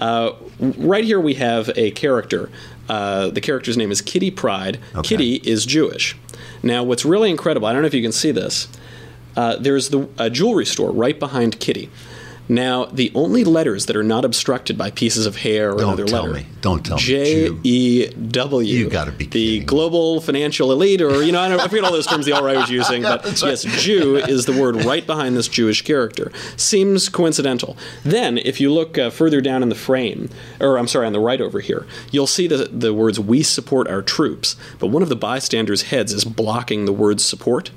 Uh, 0.00 0.32
right 0.58 1.04
here, 1.04 1.20
we 1.20 1.34
have 1.34 1.70
a 1.76 1.90
character. 1.90 2.48
Uh, 2.88 3.28
the 3.28 3.42
character's 3.42 3.76
name 3.76 3.90
is 3.90 4.00
Kitty 4.00 4.30
Pryde. 4.30 4.78
Okay. 4.94 5.06
Kitty 5.06 5.34
is 5.44 5.66
Jewish. 5.66 6.16
Now, 6.62 6.82
what's 6.82 7.04
really 7.04 7.28
incredible, 7.28 7.68
I 7.68 7.74
don't 7.74 7.82
know 7.82 7.88
if 7.88 7.92
you 7.92 8.00
can 8.00 8.12
see 8.12 8.30
this, 8.30 8.66
uh, 9.36 9.56
there's 9.56 9.90
the 9.90 10.08
a 10.16 10.30
jewelry 10.30 10.64
store 10.64 10.90
right 10.90 11.18
behind 11.18 11.60
Kitty. 11.60 11.90
Now, 12.50 12.86
the 12.86 13.12
only 13.14 13.44
letters 13.44 13.86
that 13.86 13.96
are 13.96 14.02
not 14.02 14.24
obstructed 14.24 14.78
by 14.78 14.90
pieces 14.90 15.26
of 15.26 15.36
hair 15.36 15.70
or 15.72 15.78
Don't 15.78 15.88
another 15.88 16.04
tell 16.06 16.22
letter. 16.22 16.34
me. 16.34 16.46
Don't 16.62 16.84
tell 16.84 16.96
me. 16.96 17.02
J 17.02 17.50
E 17.62 18.06
W. 18.08 18.78
You 18.78 18.88
gotta 18.88 19.12
be 19.12 19.26
The 19.26 19.58
me. 19.60 19.64
global 19.66 20.20
financial 20.20 20.72
elite, 20.72 21.02
or, 21.02 21.22
you 21.22 21.30
know, 21.32 21.40
I, 21.40 21.48
don't, 21.48 21.60
I 21.60 21.68
forget 21.68 21.84
all 21.84 21.92
those 21.92 22.06
terms 22.06 22.24
the 22.26 22.32
alt-right 22.32 22.56
was 22.56 22.70
using, 22.70 23.02
but 23.02 23.24
right. 23.24 23.42
yes, 23.42 23.62
Jew 23.82 24.16
is 24.16 24.46
the 24.46 24.58
word 24.58 24.84
right 24.84 25.06
behind 25.06 25.36
this 25.36 25.46
Jewish 25.48 25.82
character. 25.82 26.32
Seems 26.56 27.08
coincidental. 27.08 27.76
Then, 28.02 28.38
if 28.38 28.60
you 28.60 28.72
look 28.72 28.96
uh, 28.96 29.10
further 29.10 29.40
down 29.40 29.62
in 29.62 29.68
the 29.68 29.74
frame, 29.74 30.30
or 30.60 30.78
I'm 30.78 30.88
sorry, 30.88 31.06
on 31.06 31.12
the 31.12 31.20
right 31.20 31.40
over 31.40 31.60
here, 31.60 31.86
you'll 32.10 32.26
see 32.26 32.46
the, 32.46 32.64
the 32.64 32.94
words, 32.94 33.20
we 33.20 33.42
support 33.42 33.88
our 33.88 34.02
troops, 34.02 34.56
but 34.78 34.86
one 34.88 35.02
of 35.02 35.08
the 35.10 35.16
bystanders' 35.16 35.82
heads 35.82 36.12
is 36.12 36.24
blocking 36.24 36.86
the 36.86 36.92
word 36.92 37.20
support. 37.20 37.70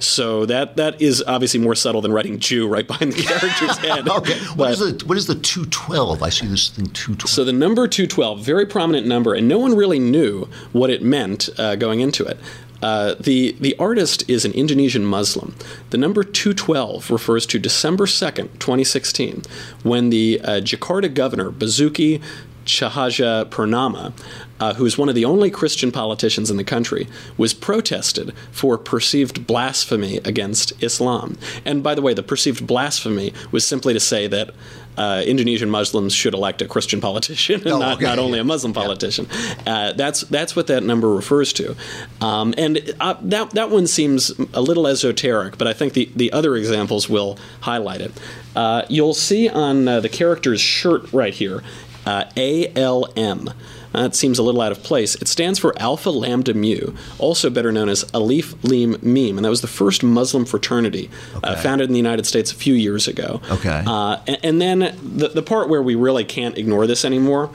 So 0.00 0.46
that 0.46 0.76
that 0.76 1.00
is 1.00 1.22
obviously 1.26 1.60
more 1.60 1.74
subtle 1.74 2.00
than 2.00 2.12
writing 2.12 2.38
Jew 2.38 2.68
right 2.68 2.86
behind 2.86 3.12
the 3.12 3.22
character's 3.22 3.76
head. 3.86 4.08
Okay. 4.08 4.38
What 4.54 4.56
But- 4.56 4.70
is 4.72 4.78
the 4.98 5.04
what 5.06 5.18
is 5.18 5.26
the 5.26 5.34
two 5.34 5.66
twelve? 5.66 6.22
I 6.22 6.28
see 6.28 6.46
this 6.46 6.68
thing 6.70 6.86
two 6.86 7.14
twelve. 7.14 7.30
so 7.30 7.44
the 7.44 7.52
number 7.52 7.86
212, 7.88 8.40
very 8.40 8.66
prominent 8.66 9.06
number, 9.06 9.34
and 9.34 9.48
no 9.48 9.58
one 9.58 9.74
really 9.76 9.98
knew 9.98 10.48
what 10.72 10.90
it 10.90 11.02
meant 11.02 11.48
uh, 11.58 11.76
going 11.76 12.00
into 12.00 12.24
it. 12.24 12.38
Uh, 12.80 13.14
the 13.18 13.56
the 13.58 13.74
artist 13.76 14.22
is 14.30 14.44
an 14.44 14.52
Indonesian 14.52 15.04
Muslim. 15.04 15.56
The 15.90 15.98
number 15.98 16.22
212 16.22 17.10
refers 17.10 17.44
to 17.46 17.58
December 17.58 18.06
2nd, 18.06 18.52
2016, 18.60 19.42
when 19.82 20.10
the 20.10 20.40
uh, 20.44 20.50
Jakarta 20.60 21.12
governor 21.12 21.50
Basuki 21.50 22.22
Tjahaja 22.68 23.46
Purnama, 23.46 24.12
uh, 24.60 24.74
who 24.74 24.84
is 24.84 24.98
one 24.98 25.08
of 25.08 25.14
the 25.14 25.24
only 25.24 25.50
Christian 25.50 25.90
politicians 25.90 26.50
in 26.50 26.56
the 26.56 26.64
country, 26.64 27.08
was 27.36 27.54
protested 27.54 28.32
for 28.52 28.76
perceived 28.76 29.46
blasphemy 29.46 30.18
against 30.18 30.72
Islam. 30.82 31.38
And 31.64 31.82
by 31.82 31.94
the 31.94 32.02
way, 32.02 32.14
the 32.14 32.22
perceived 32.22 32.66
blasphemy 32.66 33.32
was 33.50 33.66
simply 33.66 33.94
to 33.94 34.00
say 34.00 34.26
that 34.28 34.50
uh, 34.98 35.22
Indonesian 35.24 35.70
Muslims 35.70 36.12
should 36.12 36.34
elect 36.34 36.60
a 36.60 36.66
Christian 36.66 37.00
politician 37.00 37.60
and 37.60 37.68
Oh, 37.68 37.78
not, 37.78 37.96
okay, 37.96 38.04
not 38.04 38.18
only 38.18 38.40
a 38.40 38.44
Muslim 38.44 38.72
politician. 38.72 39.28
Uh, 39.64 39.92
that's 39.92 40.22
that's 40.22 40.56
what 40.56 40.66
that 40.66 40.82
number 40.82 41.08
refers 41.14 41.52
to, 41.52 41.76
um, 42.20 42.52
and 42.58 42.94
uh, 42.98 43.14
that 43.22 43.50
that 43.50 43.70
one 43.70 43.86
seems 43.86 44.30
a 44.52 44.60
little 44.60 44.88
esoteric, 44.88 45.56
but 45.56 45.68
I 45.68 45.72
think 45.72 45.92
the 45.92 46.10
the 46.16 46.32
other 46.32 46.56
examples 46.56 47.08
will 47.08 47.38
highlight 47.60 48.00
it. 48.00 48.12
Uh, 48.56 48.82
you'll 48.88 49.14
see 49.14 49.48
on 49.48 49.86
uh, 49.86 50.00
the 50.00 50.08
character's 50.08 50.60
shirt 50.60 51.12
right 51.12 51.32
here, 51.32 51.62
uh, 52.08 52.24
ALM. 52.36 53.50
That 53.92 54.14
seems 54.14 54.38
a 54.38 54.42
little 54.42 54.60
out 54.60 54.70
of 54.70 54.82
place. 54.82 55.14
It 55.16 55.28
stands 55.28 55.58
for 55.58 55.76
Alpha 55.80 56.10
Lambda 56.10 56.54
Mu, 56.54 56.94
also 57.18 57.50
better 57.50 57.72
known 57.72 57.88
as 57.88 58.04
Alif 58.14 58.54
Lim 58.62 58.98
Mim, 59.02 59.38
and 59.38 59.44
that 59.44 59.50
was 59.50 59.62
the 59.62 59.66
first 59.66 60.02
Muslim 60.02 60.44
fraternity 60.44 61.10
uh, 61.42 61.56
founded 61.56 61.88
in 61.88 61.92
the 61.92 61.98
United 61.98 62.26
States 62.26 62.52
a 62.52 62.54
few 62.54 62.74
years 62.74 63.08
ago. 63.08 63.40
Okay. 63.50 63.82
Uh, 63.86 64.18
and, 64.26 64.38
and 64.42 64.60
then 64.60 64.78
the, 65.02 65.28
the 65.28 65.42
part 65.42 65.68
where 65.68 65.82
we 65.82 65.94
really 65.94 66.24
can't 66.24 66.56
ignore 66.58 66.86
this 66.86 67.04
anymore 67.04 67.50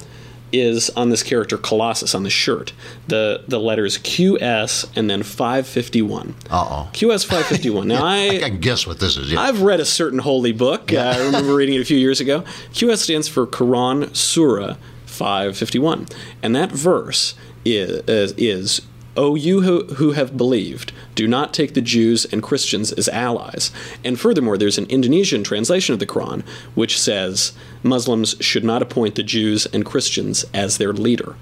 is 0.54 0.90
on 0.92 1.10
this 1.10 1.24
character 1.24 1.58
Colossus 1.58 2.16
on 2.16 2.24
the 2.24 2.30
shirt. 2.30 2.72
The 3.08 3.44
the 3.48 3.60
letters 3.60 3.98
QS 3.98 4.96
and 4.96 5.10
then 5.10 5.24
551. 5.24 6.36
Uh-oh. 6.50 6.90
QS 6.94 7.26
551. 7.26 7.88
Now 7.88 8.06
I 8.06 8.28
I 8.28 8.40
can 8.40 8.60
guess 8.60 8.88
what 8.88 9.00
this 9.00 9.18
is. 9.18 9.32
Yeah. 9.32 9.42
I've 9.42 9.62
read 9.62 9.80
a 9.80 9.86
certain 9.86 10.20
holy 10.20 10.52
book. 10.52 10.94
Uh, 10.94 10.98
I 10.98 11.26
remember 11.26 11.56
reading 11.56 11.76
it 11.76 11.82
a 11.82 11.86
few 11.86 11.98
years 11.98 12.22
ago. 12.22 12.42
QS 12.74 12.98
stands 13.00 13.28
for 13.28 13.46
Quran 13.48 14.16
Surah 14.16 14.76
551. 15.06 16.08
And 16.42 16.56
that 16.56 16.72
verse 16.72 17.36
is, 17.66 18.34
is 18.38 18.82
O 19.16 19.36
you 19.36 19.62
who, 19.62 19.86
who 19.96 20.12
have 20.14 20.36
believed, 20.36 20.92
do 21.14 21.28
not 21.28 21.54
take 21.54 21.74
the 21.74 21.82
Jews 21.82 22.26
and 22.26 22.42
Christians 22.42 22.92
as 22.92 23.08
allies. 23.10 23.72
And 24.04 24.20
furthermore, 24.20 24.58
there's 24.58 24.80
an 24.80 24.88
Indonesian 24.88 25.44
translation 25.44 25.94
of 25.94 26.00
the 26.00 26.08
Quran 26.08 26.44
which 26.74 27.00
says 27.00 27.54
Muslims 27.84 28.36
should 28.40 28.64
not 28.64 28.82
appoint 28.82 29.16
the 29.16 29.24
Jews 29.24 29.68
and 29.68 29.86
Christians 29.86 30.46
as 30.54 30.78
their 30.78 30.94
leader. 30.94 31.36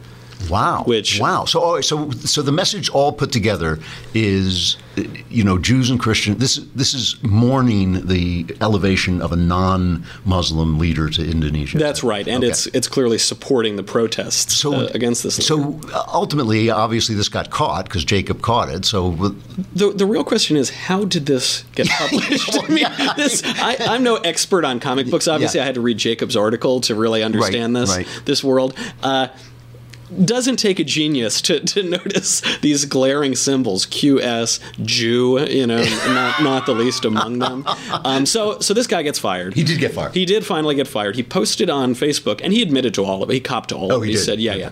Wow. 0.49 0.84
Which- 0.86 1.19
wow. 1.19 1.45
So 1.45 1.63
oh, 1.63 1.82
so 1.82 2.10
so 2.12 2.41
the 2.41 2.51
message 2.51 2.89
all 2.89 3.12
put 3.12 3.32
together 3.32 3.80
is 4.13 4.77
you 5.30 5.43
know 5.43 5.58
Jews 5.58 5.89
and 5.89 5.99
Christians 5.99 6.38
this 6.38 6.58
this 6.75 6.93
is 6.93 7.15
mourning 7.23 8.06
the 8.08 8.45
elevation 8.60 9.21
of 9.21 9.32
a 9.32 9.38
non-Muslim 9.38 10.77
leader 10.77 11.10
to 11.10 11.21
Indonesia. 11.30 11.77
That's 11.77 12.04
right, 12.04 12.27
and 12.27 12.43
Okay. 12.43 12.51
it's 12.51 12.65
it's 12.67 12.88
clearly 12.88 13.17
supporting 13.17 13.75
the 13.75 13.84
protests 13.84 14.54
so 14.58 14.73
uh, 14.73 14.89
against 14.93 15.23
this. 15.23 15.38
leader. 15.38 15.63
So 15.63 15.80
uh, 15.93 16.04
ultimately 16.13 16.69
obviously 16.69 17.15
this 17.15 17.30
got 17.30 17.49
caught 17.49 17.86
because 17.86 18.04
Jacob 18.04 18.41
caught 18.41 18.69
it. 18.69 18.86
So 18.86 19.12
The, 19.75 19.91
the 19.93 20.06
real 20.06 20.23
question 20.23 20.58
is 20.58 20.69
how 20.69 21.06
did 21.06 21.25
this 21.25 21.63
get 21.75 21.88
published? 21.99 22.58
I 22.63 22.67
mean, 22.67 22.86
this, 23.15 23.41
I, 23.45 23.77
I'm 23.80 24.04
no 24.04 24.15
expert 24.17 24.65
on 24.65 24.80
comic 24.80 25.10
books. 25.10 25.27
Obviously, 25.27 25.60
Yeah. 25.60 25.63
I 25.63 25.65
had 25.67 25.75
to 25.75 25.82
read 25.82 25.97
Jacob's 25.97 26.36
article 26.36 26.82
to 26.82 26.95
really 26.95 27.23
understand 27.23 27.73
Right, 27.73 27.80
this 27.82 27.95
right. 27.97 28.08
this 28.25 28.43
world. 28.43 28.75
Uh, 29.04 29.27
doesn't 30.26 30.58
take 30.58 30.80
a 30.80 30.84
genius 30.84 31.41
to, 31.41 31.60
to 31.62 31.84
notice 31.97 32.41
these 32.60 32.86
glaring 32.86 33.36
symbols 33.36 33.86
QS 33.86 34.60
Jew 34.86 35.39
you 35.47 35.65
know 35.67 35.84
not 36.08 36.43
not 36.43 36.65
the 36.65 36.74
least 36.74 37.06
among 37.06 37.39
them 37.39 37.65
um, 38.04 38.26
so 38.26 38.60
so 38.60 38.74
this 38.74 38.88
guy 38.88 39.04
gets 39.04 39.19
fired 39.19 39.54
He 39.54 39.63
did 39.63 39.80
get 39.80 39.93
fired. 39.93 40.13
he 40.13 40.26
did 40.26 40.45
finally 40.45 40.76
get 40.76 40.88
fired 40.88 41.15
he 41.15 41.24
posted 41.24 41.69
on 41.69 41.93
Facebook 41.95 42.41
and 42.43 42.52
he 42.54 42.62
admitted 42.62 42.93
to 42.95 43.04
all 43.06 43.24
of 43.24 43.30
it 43.30 43.34
he 43.34 43.39
copped 43.39 43.69
to 43.69 43.76
all 43.76 43.91
Oh, 43.93 43.97
of 43.97 44.04
it 44.04 44.08
he 44.08 44.12
he 44.13 44.17
said 44.17 44.39
yeah 44.39 44.56
yeah 44.56 44.71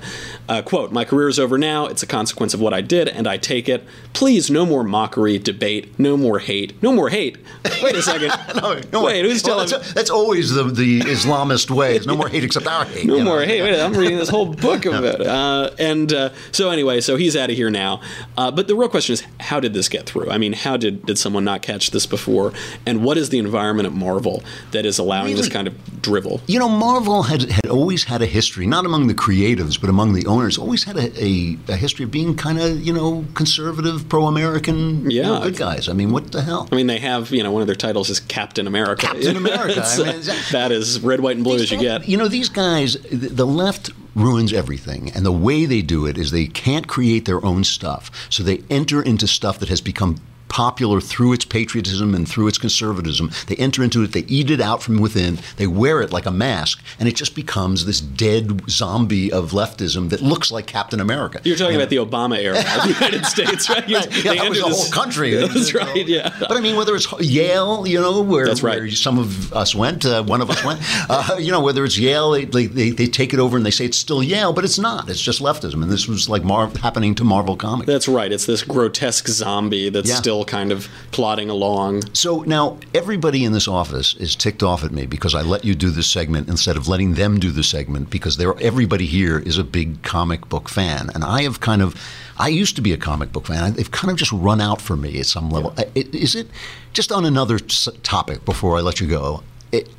uh, 0.49 0.62
quote 0.62 0.91
my 0.91 1.06
career 1.06 1.30
is 1.30 1.39
over 1.39 1.58
now 1.58 1.86
it's 1.86 2.04
a 2.04 2.08
consequence 2.08 2.54
of 2.54 2.60
what 2.62 2.73
I 2.73 2.82
did 2.82 3.08
and 3.08 3.28
I 3.28 3.38
take 3.38 3.69
it 3.69 3.86
please 4.13 4.49
no 4.52 4.65
more 4.65 4.84
mockery 4.84 5.38
debate 5.38 5.97
no 5.99 6.17
more 6.17 6.39
hate 6.39 6.82
no 6.84 6.91
more 6.91 7.10
hate 7.10 7.38
wait 7.82 7.95
a 7.95 8.02
second 8.02 8.32
No, 8.62 8.80
no, 8.91 9.04
wait 9.06 9.23
who's 9.23 9.43
well, 9.43 9.65
telling 9.65 9.69
that's, 9.69 9.93
that's 9.93 10.10
always 10.10 10.52
the, 10.52 10.63
the 10.63 10.99
Islamist 11.02 11.71
way. 11.71 11.93
There's 11.93 12.08
no 12.08 12.15
more 12.17 12.28
hate 12.28 12.43
except 12.43 12.67
our 12.67 12.84
hate. 12.84 13.06
no 13.08 13.13
you 13.15 13.19
know? 13.23 13.25
more. 13.30 13.41
Hey, 13.43 13.62
wait, 13.62 13.80
I'm 13.80 13.93
reading 13.93 14.17
this 14.17 14.28
whole 14.30 14.47
book 14.54 14.86
about 14.86 15.21
it. 15.21 15.28
Uh, 15.30 15.70
and 15.78 16.12
uh, 16.12 16.30
so 16.52 16.70
anyway, 16.70 17.02
so 17.02 17.15
he's 17.15 17.36
out 17.36 17.50
of 17.50 17.56
here 17.56 17.70
now. 17.70 18.02
Uh, 18.38 18.52
but 18.52 18.68
the 18.68 18.76
real 18.76 18.89
question 18.89 19.13
is, 19.13 19.24
how 19.39 19.60
did 19.60 19.74
this 19.74 19.89
get 19.89 20.06
through? 20.06 20.30
I 20.30 20.38
mean, 20.38 20.54
how 20.54 20.78
did 20.78 21.06
did 21.06 21.18
someone 21.18 21.44
not 21.44 21.62
catch 21.62 21.92
this 21.92 22.06
before? 22.06 22.54
And 22.86 23.04
what 23.04 23.18
is 23.18 23.30
the 23.30 23.39
environment 23.39 23.86
at 23.86 23.94
Marvel 23.94 24.44
that 24.72 24.86
is 24.86 24.98
allowing 25.00 25.36
this 25.36 25.50
kind 25.50 25.68
of 25.68 26.02
drivel? 26.02 26.42
You 26.48 26.60
know, 26.60 26.70
Marvel 26.70 27.24
had, 27.24 27.44
had 27.50 27.68
always 27.68 28.06
had 28.06 28.22
a 28.22 28.26
history, 28.26 28.65
not 28.65 28.86
among 28.86 29.08
the 29.08 29.13
creatives, 29.13 29.80
but 29.80 29.89
among 29.89 30.13
the 30.13 30.26
owners, 30.26 30.58
always 30.58 30.84
had 30.84 30.98
a, 30.98 31.24
a, 31.24 31.58
a 31.70 31.76
history 31.76 32.06
of 32.06 32.12
being 32.12 32.36
kind 32.36 32.60
of, 32.60 32.80
you 32.80 32.94
know, 32.94 33.26
conservative, 33.36 34.10
pro 34.10 34.26
American, 34.26 35.10
you 35.10 35.22
know, 35.22 35.42
good 35.42 35.58
guys. 35.58 35.88
I 35.89 35.94
mean, 35.94 36.12
what 36.12 36.32
the 36.32 36.42
hell? 36.42 36.68
I 36.72 36.76
mean, 36.76 36.88
they 36.88 37.00
have 37.00 37.32
you 37.32 37.44
know 37.44 37.52
one 37.52 37.62
of 37.62 37.68
their 37.68 37.76
titles 37.76 38.10
is 38.10 38.20
Captain 38.20 38.68
America. 38.68 39.08
Captain 39.08 39.36
America. 39.38 39.84
I 39.86 39.98
mean, 39.98 40.22
that- 40.52 40.70
is 40.72 41.00
red, 41.00 41.20
white, 41.20 41.36
and 41.36 41.44
blue 41.44 41.56
as 41.56 41.72
you 41.72 41.80
get. 41.80 42.08
You 42.08 42.18
know, 42.18 42.28
these 42.28 42.50
guys, 42.50 42.98
the 43.12 43.46
left 43.46 43.89
ruins 44.15 44.54
everything. 44.54 45.12
And 45.12 45.26
the 45.26 45.32
way 45.32 45.65
they 45.65 45.82
do 45.82 46.06
it 46.06 46.17
is 46.17 46.32
they 46.32 46.48
can't 46.48 46.88
create 46.88 47.26
their 47.26 47.43
own 47.43 47.63
stuff. 47.63 48.12
So 48.30 48.43
they 48.43 48.63
enter 48.69 49.02
into 49.02 49.28
stuff 49.28 49.60
that 49.60 49.69
has 49.69 49.82
become 49.82 50.17
popular 50.49 50.99
through 50.99 51.33
its 51.33 51.45
patriotism 51.45 52.13
and 52.13 52.27
through 52.27 52.47
its 52.47 52.57
conservatism. 52.57 53.31
They 53.47 53.55
enter 53.55 53.83
into 53.83 54.03
it, 54.03 54.12
they 54.12 54.21
eat 54.21 54.49
it 54.51 54.59
out 54.59 54.83
from 54.83 54.99
within, 54.99 55.39
they 55.57 55.67
wear 55.67 56.01
it 56.01 56.12
like 56.12 56.25
a 56.25 56.31
mask, 56.31 56.81
and 56.99 57.07
it 57.07 57.15
just 57.15 57.35
becomes 57.35 57.85
this 57.85 58.01
dead 58.01 58.62
zombie 58.69 59.31
of 59.31 59.51
leftism 59.51 60.09
that 60.09 60.21
looks 60.21 60.51
like 60.51 60.65
Captain 60.67 60.99
America. 60.99 61.39
You're 61.43 61.55
talking 61.57 61.75
about 61.75 61.89
the 61.89 61.97
Obama 61.97 62.38
era 62.38 62.57
of 62.57 62.63
the 62.83 62.88
United 62.99 63.25
States, 63.25 63.69
right? 63.69 63.88
You're- 63.88 64.03
Yeah, 64.23 64.33
that 64.35 64.49
was 64.49 64.59
the 64.62 64.67
this- 64.67 64.83
whole 64.83 64.91
country. 64.91 65.33
That's 65.35 65.73
right. 65.73 66.07
Yeah. 66.07 66.35
But 66.39 66.57
I 66.57 66.62
mean, 66.62 66.75
whether 66.75 66.95
it's 66.95 67.07
Yale, 67.21 67.85
you 67.88 67.99
know, 68.01 68.21
where, 68.21 68.45
That's 68.47 68.63
right. 68.63 68.79
where 68.79 68.89
some 68.91 69.19
of 69.19 69.53
us 69.53 69.73
went, 69.75 70.05
uh, 70.05 70.23
one 70.23 70.41
of 70.41 70.49
us 70.49 70.63
went, 70.63 70.79
uh, 71.09 71.35
you 71.39 71.51
know, 71.51 71.62
whether 71.62 71.85
it's 71.85 71.97
Yale, 71.97 72.31
they, 72.31 72.45
they, 72.45 72.65
they, 72.65 72.89
they 72.89 73.05
take 73.07 73.33
it 73.33 73.39
over 73.39 73.55
and 73.57 73.65
they 73.65 73.71
say 73.71 73.85
it's 73.85 73.97
still 73.97 74.23
Yale, 74.23 74.51
but 74.53 74.63
it's 74.65 74.79
not. 74.79 75.09
It's 75.09 75.21
just 75.21 75.41
leftism. 75.41 75.81
And 75.83 75.91
this 75.91 76.07
was 76.07 76.27
like 76.29 76.43
Mar- 76.43 76.71
happening 76.81 77.15
to 77.15 77.23
Marvel 77.23 77.55
Comics. 77.55 77.88
That's 77.88 78.07
right. 78.07 78.31
It's 78.31 78.45
this 78.45 78.63
grotesque 78.63 79.27
zombie 79.27 79.89
that's 79.89 80.09
Yeah. 80.09 80.15
still 80.15 80.38
kind 80.45 80.71
of 80.71 80.88
plodding 81.12 81.49
along. 81.49 82.04
So 82.13 82.41
now 82.41 82.78
everybody 82.93 83.43
in 83.45 83.52
this 83.52 83.67
office 83.67 84.13
is 84.15 84.36
ticked 84.36 84.63
off 84.63 84.84
at 84.84 84.91
me 84.91 85.06
because 85.06 85.36
I 85.36 85.41
let 85.41 85.65
you 85.65 85.75
do 85.75 85.89
this 85.89 86.08
segment 86.08 86.47
instead 86.49 86.78
of 86.78 86.88
letting 86.88 87.13
them 87.15 87.39
do 87.39 87.52
the 87.52 87.63
segment 87.63 88.10
because 88.10 88.38
they're, 88.38 88.58
everybody 88.60 89.06
here 89.06 89.39
is 89.39 89.58
a 89.58 89.63
big 89.63 90.02
comic 90.04 90.49
book 90.49 90.69
fan. 90.69 91.10
And 91.13 91.23
I 91.23 91.43
have 91.43 91.60
kind 91.60 91.82
of, 91.82 91.95
I 92.38 92.47
used 92.47 92.75
to 92.78 92.82
be 92.82 92.93
a 92.93 92.97
comic 92.97 93.32
book 93.32 93.47
fan. 93.47 93.73
They've 93.73 93.91
kind 93.91 94.12
of 94.12 94.17
just 94.17 94.32
run 94.32 94.62
out 94.62 94.82
for 94.82 94.95
me 94.95 95.19
at 95.19 95.25
some 95.25 95.49
level. 95.49 95.73
It- 95.95 96.13
Is 96.15 96.36
it 96.36 96.47
just 96.93 97.12
on 97.12 97.25
another 97.25 97.60
topic 97.60 98.45
before 98.45 98.78
I 98.78 98.82
let 98.82 98.99
you 98.99 99.08
go? 99.08 99.43
It, 99.71 99.89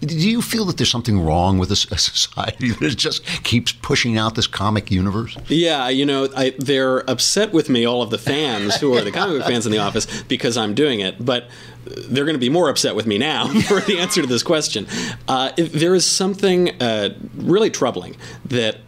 do 0.00 0.16
you 0.16 0.42
feel 0.42 0.64
that 0.66 0.76
there's 0.76 0.90
something 0.90 1.20
wrong 1.20 1.58
with 1.58 1.70
a 1.70 1.76
society 1.76 2.70
that 2.80 2.96
just 2.96 3.24
keeps 3.44 3.72
pushing 3.72 4.16
out 4.16 4.34
this 4.34 4.46
comic 4.46 4.90
universe? 4.90 5.36
Yeah, 5.48 5.88
you 5.88 6.06
know, 6.06 6.28
I, 6.36 6.54
they're 6.58 7.08
upset 7.10 7.52
with 7.52 7.68
me, 7.68 7.84
all 7.84 8.02
of 8.02 8.10
the 8.10 8.18
fans 8.18 8.76
who 8.76 8.96
are 8.96 9.02
the 9.02 9.12
comic 9.12 9.38
book 9.38 9.46
fans 9.46 9.66
in 9.66 9.72
the 9.72 9.78
office, 9.78 10.22
because 10.22 10.56
I'm 10.56 10.74
doing 10.74 11.00
it. 11.00 11.24
But 11.24 11.48
they're 11.84 12.24
going 12.24 12.34
to 12.34 12.40
be 12.40 12.50
more 12.50 12.68
upset 12.68 12.94
with 12.94 13.06
me 13.06 13.18
now 13.18 13.48
for 13.62 13.80
the 13.80 13.98
answer 13.98 14.20
to 14.20 14.26
this 14.26 14.42
question. 14.42 14.86
Uh, 15.28 15.52
there 15.56 15.94
is 15.94 16.06
something 16.06 16.70
uh, 16.80 17.14
really 17.36 17.70
troubling 17.70 18.16
that 18.46 18.78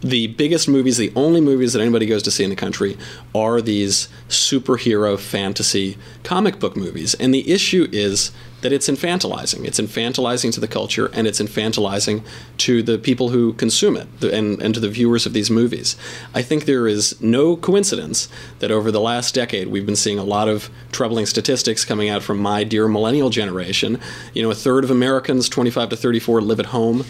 the 0.00 0.28
biggest 0.28 0.68
movies, 0.68 0.96
the 0.96 1.12
only 1.14 1.40
movies 1.40 1.72
that 1.72 1.80
anybody 1.80 2.06
goes 2.06 2.22
to 2.22 2.30
see 2.30 2.44
in 2.44 2.50
the 2.50 2.56
country, 2.56 2.96
are 3.34 3.60
these 3.60 4.08
superhero 4.28 5.18
fantasy 5.18 5.98
comic 6.22 6.58
book 6.58 6.76
movies. 6.76 7.14
And 7.14 7.34
the 7.34 7.50
issue 7.50 7.88
is 7.92 8.32
that 8.62 8.72
it's 8.72 8.88
infantilizing. 8.88 9.64
It's 9.64 9.80
infantilizing 9.80 10.52
to 10.52 10.60
the 10.60 10.68
culture 10.68 11.10
and 11.14 11.26
it's 11.26 11.40
infantilizing 11.40 12.24
to 12.58 12.82
the 12.82 12.98
people 12.98 13.30
who 13.30 13.54
consume 13.54 13.96
it 13.96 14.08
and, 14.22 14.60
and 14.60 14.74
to 14.74 14.80
the 14.80 14.88
viewers 14.88 15.26
of 15.26 15.32
these 15.32 15.50
movies. 15.50 15.96
I 16.34 16.42
think 16.42 16.64
there 16.64 16.86
is 16.86 17.20
no 17.20 17.56
coincidence 17.56 18.28
that 18.58 18.70
over 18.70 18.90
the 18.90 19.00
last 19.00 19.34
decade 19.34 19.68
we've 19.68 19.86
been 19.86 19.96
seeing 19.96 20.18
a 20.18 20.24
lot 20.24 20.48
of 20.48 20.70
troubling 20.92 21.26
statistics 21.26 21.84
coming 21.84 22.08
out 22.08 22.22
from 22.22 22.38
my 22.38 22.64
dear 22.64 22.88
millennial 22.88 23.30
generation. 23.30 23.98
You 24.34 24.42
know, 24.42 24.50
a 24.50 24.54
third 24.54 24.84
of 24.84 24.90
Americans 24.90 25.48
25 25.48 25.90
to 25.90 25.96
34 25.96 26.42
live 26.42 26.60
at 26.60 26.66
home. 26.66 27.04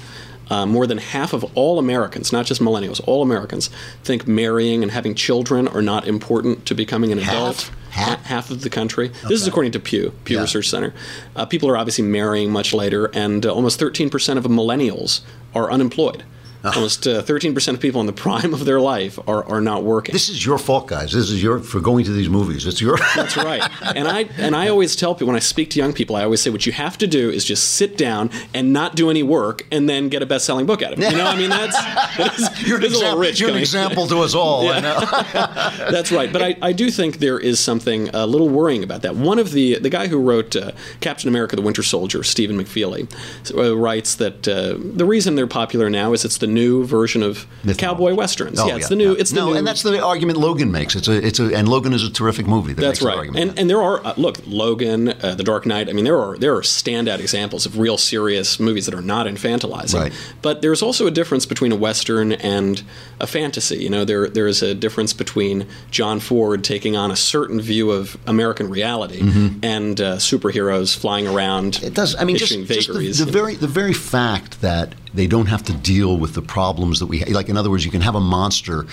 Uh, 0.51 0.67
more 0.67 0.85
than 0.87 0.99
half 0.99 1.33
of 1.33 1.45
all 1.57 1.79
Americans, 1.79 2.33
not 2.33 2.45
just 2.45 2.61
millennials, 2.61 3.01
all 3.07 3.23
Americans, 3.23 3.71
think 4.03 4.27
marrying 4.27 4.83
and 4.83 4.91
having 4.91 5.15
children 5.15 5.69
are 5.69 5.81
not 5.81 6.09
important 6.09 6.67
to 6.67 6.75
becoming 6.75 7.13
an 7.13 7.19
Half? 7.19 7.35
adult. 7.35 7.71
Half? 7.91 8.09
Ha- 8.19 8.21
half 8.25 8.51
of 8.51 8.63
the 8.63 8.71
country. 8.71 9.09
This 9.29 9.41
is 9.41 9.47
according 9.47 9.73
to 9.73 9.81
Pew, 9.81 10.13
Pew 10.25 10.37
Yeah. 10.37 10.43
Research 10.43 10.69
Center. 10.69 10.93
Uh, 11.37 11.45
people 11.47 11.69
are 11.69 11.77
obviously 11.77 12.05
marrying 12.05 12.51
much 12.51 12.75
later, 12.75 13.07
and 13.15 13.47
uh, 13.47 13.53
almost 13.53 13.79
13% 13.81 14.37
of 14.37 14.45
millennials 14.45 15.21
are 15.55 15.71
unemployed. 15.71 16.25
Almost 16.63 17.07
uh, 17.07 17.23
13% 17.23 17.75
of 17.75 17.81
people 17.81 18.01
in 18.01 18.07
the 18.07 18.13
prime 18.13 18.53
of 18.53 18.67
their 18.67 18.81
life 18.81 19.19
are, 19.27 19.45
are 19.45 19.63
not 19.63 19.83
working. 19.83 20.13
This 20.13 20.29
is 20.29 20.45
your 20.45 20.59
fault, 20.59 20.89
guys. 20.89 21.13
This 21.13 21.31
is 21.31 21.43
your 21.43 21.59
for 21.61 21.81
going 21.81 22.05
to 22.05 22.13
these 22.13 22.29
movies. 22.29 22.67
It's 22.67 22.81
your. 22.81 22.99
That's 23.17 23.37
right. 23.37 23.63
And 23.97 24.07
I 24.07 24.29
and 24.37 24.55
I 24.55 24.69
always 24.69 24.95
tell 24.95 25.15
people 25.15 25.29
when 25.29 25.37
I 25.37 25.41
speak 25.41 25.71
to 25.71 25.79
young 25.79 25.95
people, 25.95 26.17
I 26.17 26.25
always 26.25 26.43
say 26.43 26.51
what 26.51 26.67
you 26.67 26.73
have 26.73 26.99
to 26.99 27.07
do 27.07 27.31
is 27.31 27.45
just 27.47 27.75
sit 27.75 27.97
down 27.97 28.31
and 28.53 28.75
not 28.75 28.95
do 28.95 29.09
any 29.09 29.23
work, 29.23 29.67
and 29.73 29.89
then 29.89 30.09
get 30.09 30.23
a 30.23 30.27
best-selling 30.27 30.67
book 30.67 30.83
out 30.83 30.93
of 30.93 31.01
it. 31.01 31.11
You 31.11 31.17
know, 31.17 31.27
I 31.27 31.37
mean 31.37 31.51
that's, 31.51 31.77
that's 32.19 32.67
you're 32.67 32.79
an, 32.79 32.85
example, 32.85 33.19
rich 33.19 33.41
you're 33.41 33.51
an 33.51 33.57
example 33.57 34.07
to 34.09 34.19
us 34.19 34.35
all. 34.35 34.67
that's 34.69 36.13
right. 36.13 36.31
But 36.31 36.43
I, 36.43 36.57
I 36.61 36.73
do 36.73 36.91
think 36.91 37.19
there 37.19 37.39
is 37.39 37.59
something 37.59 38.11
a 38.11 38.27
little 38.27 38.49
worrying 38.49 38.83
about 38.83 39.03
that. 39.03 39.17
One 39.17 39.39
of 39.39 39.53
the 39.53 39.79
the 39.79 39.91
guy 39.91 40.09
who 40.09 40.19
wrote 40.19 40.55
uh, 40.57 40.73
Captain 41.01 41.29
America: 41.29 41.57
The 41.57 41.63
Winter 41.63 41.83
Soldier, 41.83 42.23
Stephen 42.23 42.59
McFeely, 42.59 43.11
uh, 43.57 43.77
writes 43.77 44.15
that 44.17 44.47
uh, 44.47 44.77
the 44.79 45.07
reason 45.07 45.37
they're 45.37 45.47
popular 45.47 45.89
now 45.89 46.13
is 46.13 46.25
it's 46.25 46.37
the 46.37 46.50
new 46.51 46.85
version 46.85 47.23
of 47.23 47.47
cowboy 47.79 48.15
westerns. 48.15 48.59
Oh, 48.59 48.67
yeah, 48.67 48.77
it's 48.77 48.85
yeah, 48.85 48.89
the 48.89 48.97
new. 48.97 49.13
Yeah. 49.13 49.21
It's 49.21 49.31
the 49.31 49.37
no, 49.37 49.47
new, 49.51 49.57
and 49.57 49.67
that's 49.67 49.83
the 49.83 50.03
argument 50.03 50.39
Logan 50.39 50.71
makes. 50.71 50.95
It's 50.95 51.09
a, 51.09 51.27
it's 51.27 51.41
a, 51.41 51.55
and 51.55 51.69
Logan 51.69 51.93
is 51.93 52.05
a 52.05 52.11
terrific 52.11 52.47
movie. 52.47 52.73
That 52.73 52.83
that's 52.83 53.03
right. 53.03 53.29
and 53.35 53.59
and 53.59 53.71
there 53.71 53.83
are 53.83 54.05
uh, 54.05 54.15
look 54.17 54.39
Logan, 54.47 55.09
uh, 55.09 55.35
The 55.35 55.45
Dark 55.45 55.67
Knight. 55.67 55.89
I 55.89 55.93
mean, 55.93 56.05
there 56.05 56.19
are 56.19 56.37
there 56.37 56.55
are 56.55 56.63
standout 56.63 57.21
examples 57.21 57.67
of 57.67 57.79
real 57.79 57.97
serious 57.97 58.61
movies 58.61 58.87
that 58.87 58.95
are 58.95 59.03
not 59.03 59.27
infantilizing. 59.27 60.01
Right. 60.01 60.13
But 60.43 60.63
there's 60.63 60.83
also 60.83 61.07
a 61.07 61.11
difference 61.11 61.47
between 61.47 61.73
a 61.73 61.77
western 61.77 62.33
and 62.33 62.83
a 63.21 63.27
fantasy. 63.27 63.79
You 63.79 63.91
know, 63.91 64.05
there 64.05 64.29
there 64.29 64.47
is 64.47 64.63
a 64.63 64.75
difference 64.75 65.13
between 65.13 65.67
John 65.91 66.21
Ford 66.21 66.65
taking 66.65 66.97
on 66.97 67.11
a 67.11 67.17
certain 67.17 67.61
view 67.61 67.91
of 67.91 68.17
American 68.27 68.69
reality 68.71 69.21
mm-hmm. 69.21 69.65
and 69.65 70.01
uh, 70.01 70.17
superheroes 70.17 70.97
flying 70.97 71.27
around. 71.27 71.83
It 71.83 71.95
does. 71.95 72.17
I 72.17 72.25
mean, 72.25 72.37
just, 72.37 72.53
just 72.53 72.89
the, 72.89 73.25
the 73.25 73.31
very 73.31 73.55
the 73.55 73.69
very 73.69 73.93
fact 73.93 74.61
that 74.61 74.95
they 75.15 75.27
don't 75.27 75.47
have 75.47 75.63
to 75.65 75.73
deal 75.73 76.17
with 76.17 76.35
the 76.35 76.43
problems 76.43 76.99
that 77.01 77.07
we 77.07 77.19
have. 77.19 77.29
Like, 77.29 77.49
in 77.49 77.57
other 77.57 77.71
words, 77.71 77.85
you 77.85 77.91
can 77.91 78.01
have 78.01 78.15
a 78.15 78.21
monster 78.21 78.87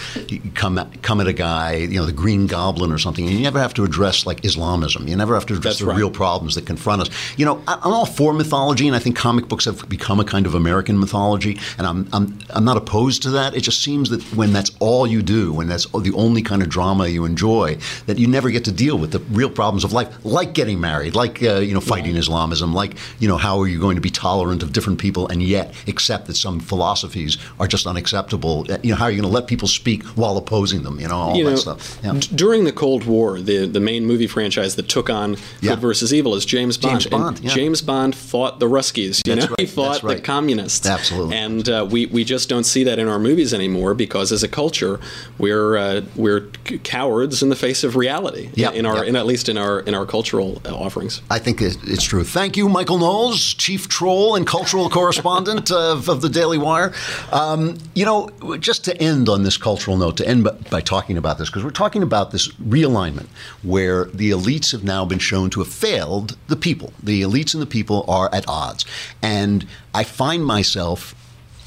come 0.56 0.78
at, 0.78 1.02
come 1.02 1.22
at 1.22 1.28
a 1.28 1.34
guy, 1.34 1.76
you 1.76 2.00
know, 2.00 2.06
the 2.06 2.12
Green 2.12 2.48
Goblin 2.48 2.92
or 2.92 2.98
something, 2.98 3.26
and 3.28 3.36
you 3.36 3.44
never 3.44 3.60
have 3.60 3.74
to 3.76 3.84
address 3.84 4.26
like 4.26 4.44
Islamism. 4.44 5.08
You 5.08 5.16
never 5.16 5.34
have 5.34 5.46
to 5.48 5.54
address 5.54 5.76
That's 5.76 5.80
the 5.80 5.88
right. 5.88 5.98
real 5.98 6.12
problems 6.12 6.56
that 6.56 6.66
confront 6.66 7.02
us. 7.04 7.10
You 7.38 7.46
know, 7.46 7.62
I, 7.68 7.74
am 7.74 7.94
all 7.94 8.06
for 8.06 8.34
mythology, 8.34 8.88
and 8.88 8.96
I 8.96 9.00
think 9.00 9.16
comic 9.16 9.48
books 9.48 9.66
have 9.66 9.88
become 9.90 10.20
a 10.20 10.26
kind 10.26 10.46
of 10.46 10.56
American 10.56 11.00
mythology, 11.00 11.60
and 11.78 11.86
I'm, 11.88 12.08
I'm 12.14 12.40
I'm 12.50 12.66
not 12.66 12.78
opposed 12.78 13.24
to 13.24 13.30
that. 13.32 13.56
It 13.56 13.62
just 13.62 13.82
seems 13.84 14.10
that 14.10 14.22
when 14.36 14.54
that's 14.54 14.72
all 14.80 15.06
you 15.08 15.22
do, 15.22 15.54
when 15.54 15.68
that's 15.68 15.86
the 15.86 16.14
only 16.16 16.42
kind 16.42 16.62
of 16.62 16.70
drama 16.70 17.08
you 17.08 17.26
enjoy, 17.26 17.78
that 18.08 18.18
you 18.18 18.28
never 18.28 18.50
get 18.50 18.66
to 18.66 18.72
deal 18.72 18.98
with 18.98 19.12
the 19.12 19.20
real 19.20 19.50
problems 19.50 19.84
of 19.84 19.94
life, 19.94 20.14
like 20.26 20.54
getting 20.54 20.80
married, 20.80 21.16
like 21.16 21.44
uh, 21.44 21.58
you 21.58 21.74
know, 21.74 21.82
fighting 21.82 22.14
yeah. 22.14 22.22
Islamism, 22.22 22.74
like 22.74 22.96
you 23.20 23.28
know, 23.28 23.38
how 23.38 23.60
are 23.60 23.68
you 23.68 23.80
going 23.80 23.96
to 23.96 24.02
be 24.02 24.10
tolerant 24.10 24.64
of 24.64 24.74
different 24.74 25.00
people 25.00 25.28
and 25.28 25.44
yet 25.44 25.74
accept 25.88 26.07
that 26.08 26.36
some 26.36 26.60
philosophies 26.60 27.38
are 27.60 27.68
just 27.68 27.86
unacceptable. 27.86 28.66
You 28.84 28.92
know, 28.92 28.96
how 28.96 29.06
are 29.06 29.12
you 29.12 29.22
going 29.22 29.30
to 29.30 29.34
let 29.34 29.48
people 29.48 29.68
speak 29.68 30.04
while 30.04 30.38
opposing 30.38 30.84
them? 30.84 31.00
You 31.00 31.08
know, 31.08 31.16
all 31.16 31.36
you 31.36 31.44
that 31.46 31.50
know, 31.52 31.56
stuff. 31.56 32.00
Yeah. 32.04 32.14
D- 32.14 32.28
during 32.36 32.64
the 32.64 32.72
Cold 32.72 33.06
War, 33.06 33.40
the 33.40 33.66
the 33.66 33.80
main 33.80 34.06
movie 34.06 34.28
franchise 34.28 34.76
that 34.76 34.88
took 34.90 35.10
on 35.10 35.38
yeah. 35.62 35.72
good 35.72 35.80
versus 35.80 36.14
evil 36.14 36.36
is 36.36 36.46
James 36.46 36.78
Bond. 36.78 37.02
James 37.02 37.12
Bond. 37.12 37.40
Yeah. 37.40 37.52
James 37.52 37.82
Bond 37.82 38.16
fought 38.16 38.60
the 38.60 38.68
Ruskies. 38.68 39.22
You 39.26 39.36
That's 39.36 39.48
know, 39.48 39.56
right. 39.58 39.60
he 39.60 39.66
fought 39.66 40.04
right. 40.04 40.18
the 40.18 40.24
communists. 40.24 40.88
Absolutely. 40.88 41.36
And 41.36 41.68
uh, 41.68 41.88
we 41.90 42.06
we 42.08 42.24
just 42.24 42.50
don't 42.50 42.64
see 42.64 42.84
that 42.84 43.00
in 43.00 43.08
our 43.08 43.20
movies 43.20 43.54
anymore 43.54 43.94
because 43.94 44.32
as 44.32 44.44
a 44.44 44.48
culture, 44.48 45.00
we're 45.38 45.78
uh, 45.78 46.02
we're 46.16 46.48
cowards 46.84 47.44
in 47.44 47.50
the 47.50 47.56
face 47.56 47.84
of 47.84 47.96
reality. 47.96 48.50
Yeah. 48.54 48.72
In 48.72 48.86
our 48.86 49.04
yeah. 49.04 49.10
in 49.10 49.16
at 49.16 49.26
least 49.26 49.50
in 49.50 49.58
our 49.58 49.80
in 49.82 49.94
our 49.94 50.06
cultural 50.06 50.62
uh, 50.66 50.76
offerings. 50.76 51.22
I 51.30 51.40
think 51.40 51.62
it's 51.62 52.04
true. 52.04 52.24
Thank 52.24 52.58
you, 52.58 52.70
Michael 52.70 52.98
Knowles, 52.98 53.54
chief 53.54 53.88
troll 53.88 54.36
and 54.36 54.46
cultural 54.46 54.90
correspondent 54.90 55.72
of, 55.98 56.10
of 56.10 56.22
the 56.22 56.30
Daily 56.30 56.58
Wire. 56.58 56.94
Um, 57.32 57.78
you 57.94 58.06
know, 58.06 58.30
just 58.60 58.86
to 58.86 58.98
end 58.98 59.30
on 59.30 59.44
this 59.44 59.58
cultural 59.58 59.98
note, 59.98 60.18
to 60.18 60.28
end 60.28 60.44
by, 60.44 60.52
by 60.70 60.82
talking 60.82 61.18
about 61.18 61.38
this, 61.38 61.50
because 61.50 61.64
we're 61.64 61.72
talking 61.72 62.04
about 62.04 62.32
this 62.32 62.50
realignment 62.54 63.28
where 63.64 64.06
the 64.06 64.32
elites 64.32 64.72
have 64.72 64.84
now 64.84 65.06
been 65.06 65.20
shown 65.20 65.50
to 65.52 65.60
have 65.62 65.72
failed 65.72 66.38
the 66.48 66.56
people. 66.56 66.94
The 67.02 67.22
elites 67.22 67.54
and 67.54 67.62
the 67.62 67.68
people 67.68 68.06
are 68.08 68.34
at 68.34 68.48
odds. 68.48 68.86
And 69.22 69.66
I 69.94 70.04
find 70.04 70.46
myself 70.46 71.16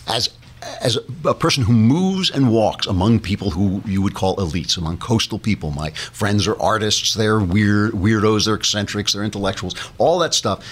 as 0.06 0.30
as 0.82 0.98
a, 1.24 1.34
person 1.34 1.64
who 1.64 1.72
moves 1.72 2.30
and 2.30 2.52
walks 2.52 2.86
among 2.86 3.20
people 3.20 3.50
who 3.50 3.82
you 3.86 4.02
would 4.02 4.14
call 4.14 4.36
elites, 4.36 4.76
among 4.76 4.98
coastal 4.98 5.38
people, 5.38 5.70
my 5.70 5.90
friends 5.90 6.46
are 6.46 6.60
artists, 6.60 7.14
they're 7.14 7.40
weird, 7.40 7.92
weirdos, 7.92 8.44
they're 8.44 8.56
eccentrics, 8.56 9.12
they're 9.12 9.24
intellectuals, 9.24 9.74
all 9.98 10.18
that 10.18 10.34
stuff. 10.34 10.64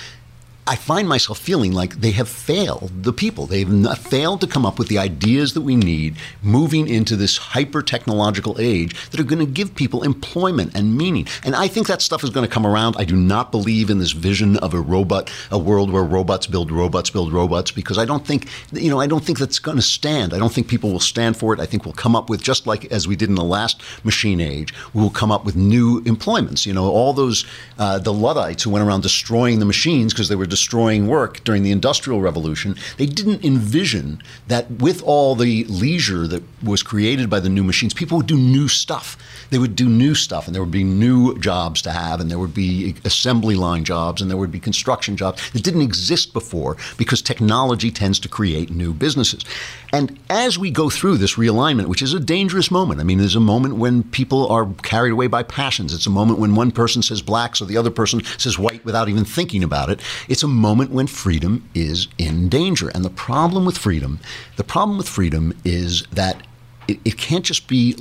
I 0.69 0.77
find 0.77 1.09
myself 1.09 1.39
feeling 1.39 1.73
like 1.73 1.95
they 1.95 2.11
have 2.11 2.29
failed 2.29 3.03
the 3.03 3.13
people. 3.13 3.47
They've 3.47 3.97
failed 3.97 4.43
to 4.43 4.47
come 4.47 4.67
up 4.67 4.79
with 4.79 4.89
the 4.89 4.99
ideas 4.99 5.55
that 5.55 5.63
we 5.63 5.77
need 5.77 6.17
moving 6.43 6.89
into 6.89 7.17
this 7.17 7.39
hyper 7.39 7.81
technological 7.81 8.55
age 8.61 8.95
that 9.09 9.19
are 9.19 9.25
going 9.25 9.39
to 9.39 9.51
give 9.51 9.75
people 9.75 10.03
employment 10.03 10.77
and 10.77 10.95
meaning. 10.95 11.27
And 11.43 11.57
I 11.57 11.69
think 11.69 11.87
that 11.87 12.03
stuff 12.03 12.23
is 12.23 12.29
going 12.29 12.47
to 12.47 12.53
come 12.53 12.67
around. 12.67 12.97
I 12.99 13.05
do 13.05 13.17
not 13.17 13.51
believe 13.51 13.89
in 13.89 13.99
this 13.99 14.13
vision 14.13 14.59
of 14.59 14.75
a 14.75 14.81
robot, 14.81 15.33
a 15.51 15.59
world 15.59 15.91
where 15.91 16.05
robots 16.05 16.47
build 16.47 16.71
robots 16.71 17.09
build 17.09 17.33
robots, 17.33 17.71
because 17.71 17.97
I 17.97 18.05
don't 18.05 18.27
think, 18.27 18.47
you 18.71 18.91
know, 18.91 19.01
I 19.01 19.07
don't 19.07 19.25
think 19.25 19.39
that's 19.39 19.59
going 19.59 19.79
to 19.79 19.83
stand. 19.83 20.35
I 20.35 20.39
don't 20.39 20.53
think 20.53 20.69
people 20.69 20.93
will 20.93 21.01
stand 21.01 21.39
for 21.39 21.55
it. 21.55 21.61
I 21.61 21.67
think 21.67 21.87
we'll 21.87 21.95
come 21.95 22.15
up 22.15 22.29
with, 22.29 22.43
just 22.43 22.67
like 22.67 22.85
as 22.93 23.09
we 23.09 23.17
did 23.17 23.31
in 23.31 23.37
the 23.37 23.43
last 23.43 23.81
machine 24.05 24.39
age, 24.39 24.75
we 24.93 25.01
will 25.01 25.09
come 25.09 25.33
up 25.33 25.47
with 25.47 25.57
new 25.57 26.03
employments. 26.05 26.67
You 26.67 26.75
know, 26.75 26.91
all 26.91 27.15
those, 27.15 27.47
uh, 27.79 27.99
the 27.99 28.13
Luddites 28.13 28.65
who 28.65 28.71
went 28.71 28.87
around 28.87 29.03
destroying 29.03 29.61
the 29.61 29.65
machines 29.65 30.13
because 30.13 30.29
they 30.29 30.37
were 30.37 30.58
destroying 30.59 31.07
work 31.07 31.44
during 31.44 31.62
the 31.62 31.71
Industrial 31.71 32.21
Revolution, 32.21 32.75
they 32.97 33.07
didn't 33.07 33.44
envision 33.44 34.21
that 34.49 34.68
with 34.71 35.03
all 35.05 35.37
the 35.37 35.64
leisure 35.64 36.27
that 36.27 36.42
was 36.62 36.83
created 36.83 37.31
by 37.31 37.38
the 37.38 37.49
new 37.49 37.62
machines, 37.62 37.94
people 37.94 38.16
would 38.16 38.27
do 38.27 38.37
new 38.37 38.66
stuff. 38.66 39.16
They 39.51 39.59
would 39.59 39.77
do 39.77 39.88
new 39.88 40.14
stuff, 40.14 40.47
and 40.47 40.55
there 40.55 40.62
would 40.62 40.73
be 40.73 40.85
new 40.85 41.38
jobs 41.38 41.81
to 41.83 41.92
have, 41.92 42.21
and 42.21 42.29
there 42.31 42.40
would 42.40 42.55
be 42.55 42.97
assembly 43.05 43.55
line 43.55 43.85
jobs, 43.85 44.21
and 44.21 44.29
there 44.29 44.37
would 44.37 44.51
be 44.51 44.59
construction 44.61 45.16
jobs 45.16 45.51
that 45.53 45.62
didn't 45.62 45.83
exist 45.83 46.33
before 46.33 46.77
because 46.97 47.23
technology 47.23 47.90
tends 47.90 48.18
to 48.18 48.29
create 48.29 48.71
new 48.71 48.92
businesses. 48.92 49.44
And 49.92 50.18
as 50.29 50.59
we 50.59 50.71
go 50.71 50.90
through 50.90 51.18
this 51.18 51.37
realignment, 51.37 51.87
which 51.87 52.03
is 52.03 52.12
a 52.12 52.21
dangerous 52.21 52.71
moment, 52.71 53.01
I 53.01 53.05
mean, 53.05 53.18
there's 53.18 53.37
a 53.37 53.40
moment 53.40 53.77
when 53.77 54.03
people 54.03 54.49
are 54.49 54.68
carried 54.83 55.12
away 55.12 55.29
by 55.29 55.44
passions. 55.44 55.94
It's 55.94 56.07
a 56.07 56.11
moment 56.11 56.40
when 56.40 56.55
one 56.55 56.73
person 56.73 57.01
says 57.03 57.23
black, 57.23 57.57
so 57.57 57.64
the 57.64 57.77
other 57.77 57.90
person 57.90 58.23
says 58.37 58.59
white 58.59 58.85
without 58.85 59.09
even 59.09 59.25
thinking 59.25 59.62
about 59.62 59.88
it. 59.88 60.01
It's 60.29 60.42
a 60.42 60.48
moment 60.49 60.91
when 60.91 61.07
freedom 61.07 61.69
is 61.75 62.09
in 62.19 62.49
danger. 62.49 62.89
And 62.89 63.05
the 63.05 63.11
problem 63.11 63.65
with 63.65 63.79
freedom, 63.79 64.19
the 64.57 64.65
problem 64.65 64.99
with 64.99 65.09
freedom 65.09 65.57
is 65.65 66.03
that 66.13 66.47
it, 66.89 66.99
it 67.05 67.19
can't 67.19 67.45
just 67.45 67.69
be 67.69 67.97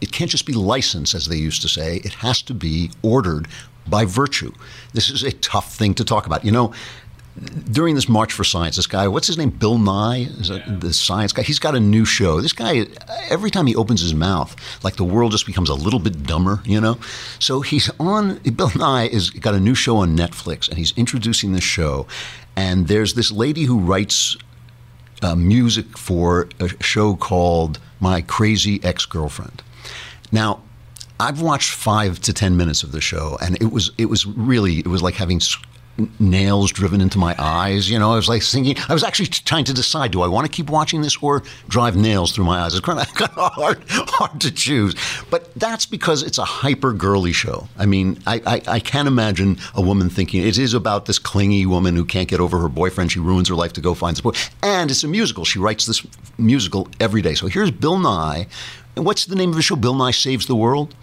it 0.00 0.12
can't 0.12 0.30
just 0.30 0.44
be 0.44 0.52
licensed, 0.52 1.14
as 1.14 1.28
they 1.28 1.36
used 1.36 1.62
to 1.62 1.68
say. 1.68 1.96
It 2.04 2.14
has 2.14 2.42
to 2.42 2.52
be 2.52 2.90
ordered 3.00 3.48
by 3.86 4.04
virtue. 4.04 4.52
This 4.92 5.08
is 5.08 5.22
a 5.22 5.32
tough 5.32 5.74
thing 5.74 5.94
to 5.94 6.04
talk 6.04 6.26
about. 6.26 6.44
You 6.44 6.52
know, 6.52 6.74
during 7.70 7.94
this 7.94 8.08
March 8.08 8.32
for 8.32 8.44
Science, 8.44 8.76
this 8.76 8.86
guy, 8.86 9.08
what's 9.08 9.26
his 9.26 9.36
name? 9.36 9.50
Bill 9.50 9.78
Nye, 9.78 10.28
is 10.38 10.48
that 10.48 10.80
the 10.80 10.92
science 10.92 11.32
guy? 11.32 11.42
He's 11.42 11.58
got 11.58 11.74
a 11.74 11.80
new 11.80 12.04
show. 12.04 12.40
This 12.40 12.52
guy, 12.52 12.86
every 13.28 13.50
time 13.50 13.66
he 13.66 13.74
opens 13.74 14.00
his 14.00 14.14
mouth, 14.14 14.54
like 14.84 14.96
the 14.96 15.04
world 15.04 15.32
just 15.32 15.46
becomes 15.46 15.68
a 15.68 15.74
little 15.74 15.98
bit 15.98 16.22
dumber, 16.24 16.60
you 16.64 16.80
know? 16.80 16.98
So 17.40 17.60
he's 17.60 17.90
on, 17.98 18.38
Bill 18.38 18.70
Nye 18.76 19.08
has 19.08 19.30
got 19.30 19.54
a 19.54 19.60
new 19.60 19.74
show 19.74 19.96
on 19.96 20.16
Netflix, 20.16 20.68
and 20.68 20.78
he's 20.78 20.96
introducing 20.96 21.52
this 21.52 21.64
show. 21.64 22.06
And 22.56 22.86
there's 22.86 23.14
this 23.14 23.32
lady 23.32 23.64
who 23.64 23.80
writes 23.80 24.36
uh, 25.22 25.34
music 25.34 25.98
for 25.98 26.48
a 26.60 26.68
show 26.82 27.16
called 27.16 27.80
My 27.98 28.20
Crazy 28.20 28.78
Ex 28.84 29.06
Girlfriend. 29.06 29.62
Now, 30.30 30.62
I've 31.18 31.40
watched 31.40 31.72
five 31.72 32.20
to 32.20 32.32
ten 32.32 32.56
minutes 32.56 32.82
of 32.82 32.92
the 32.92 33.00
show, 33.00 33.38
and 33.40 33.56
it 33.62 33.72
was 33.72 33.92
it 33.96 34.06
was 34.06 34.26
really 34.26 34.80
it 34.80 34.88
was 34.88 35.00
like 35.00 35.14
having 35.14 35.40
nails 36.18 36.72
driven 36.72 37.00
into 37.00 37.18
my 37.18 37.34
eyes. 37.38 37.88
You 37.88 37.98
know, 37.98 38.12
I 38.12 38.16
was 38.16 38.28
like 38.28 38.42
thinking, 38.42 38.76
I 38.88 38.92
was 38.92 39.04
actually 39.04 39.26
trying 39.26 39.64
to 39.64 39.74
decide, 39.74 40.10
do 40.10 40.22
I 40.22 40.26
want 40.26 40.46
to 40.46 40.50
keep 40.50 40.70
watching 40.70 41.02
this 41.02 41.16
or 41.22 41.42
drive 41.68 41.96
nails 41.96 42.32
through 42.32 42.44
my 42.44 42.60
eyes? 42.60 42.74
It's 42.74 42.84
kind 42.84 42.98
of, 42.98 43.08
hard, 43.34 43.82
hard 43.88 44.40
to 44.40 44.50
choose. 44.50 44.94
But 45.30 45.54
that's 45.54 45.86
because 45.86 46.22
it's 46.22 46.38
a 46.38 46.44
hyper 46.44 46.92
girly 46.92 47.32
show. 47.32 47.68
I 47.78 47.86
mean, 47.86 48.18
I, 48.26 48.40
I, 48.46 48.62
I 48.74 48.80
can't 48.80 49.08
imagine 49.08 49.58
a 49.74 49.80
woman 49.80 50.08
thinking 50.10 50.46
it 50.46 50.58
is 50.58 50.74
about 50.74 51.06
this 51.06 51.18
clingy 51.18 51.66
woman 51.66 51.94
who 51.96 52.04
can't 52.04 52.28
get 52.28 52.40
over 52.40 52.58
her 52.58 52.68
boyfriend. 52.68 53.12
She 53.12 53.20
ruins 53.20 53.48
her 53.48 53.54
life 53.54 53.72
to 53.74 53.80
go 53.80 53.94
find 53.94 54.16
support. 54.16 54.50
And 54.62 54.90
it's 54.90 55.04
a 55.04 55.08
musical. 55.08 55.44
She 55.44 55.58
writes 55.58 55.86
this 55.86 56.04
musical 56.38 56.88
every 57.00 57.22
day. 57.22 57.34
So 57.34 57.46
here's 57.46 57.70
Bill 57.70 57.98
Nye. 57.98 58.46
And 58.96 59.04
what's 59.04 59.24
the 59.26 59.34
name 59.36 59.50
of 59.50 59.56
the 59.56 59.62
show? 59.62 59.76
Bill 59.76 59.94
Nye 59.94 60.12
Saves 60.12 60.46
the 60.46 60.56
World? 60.56 60.94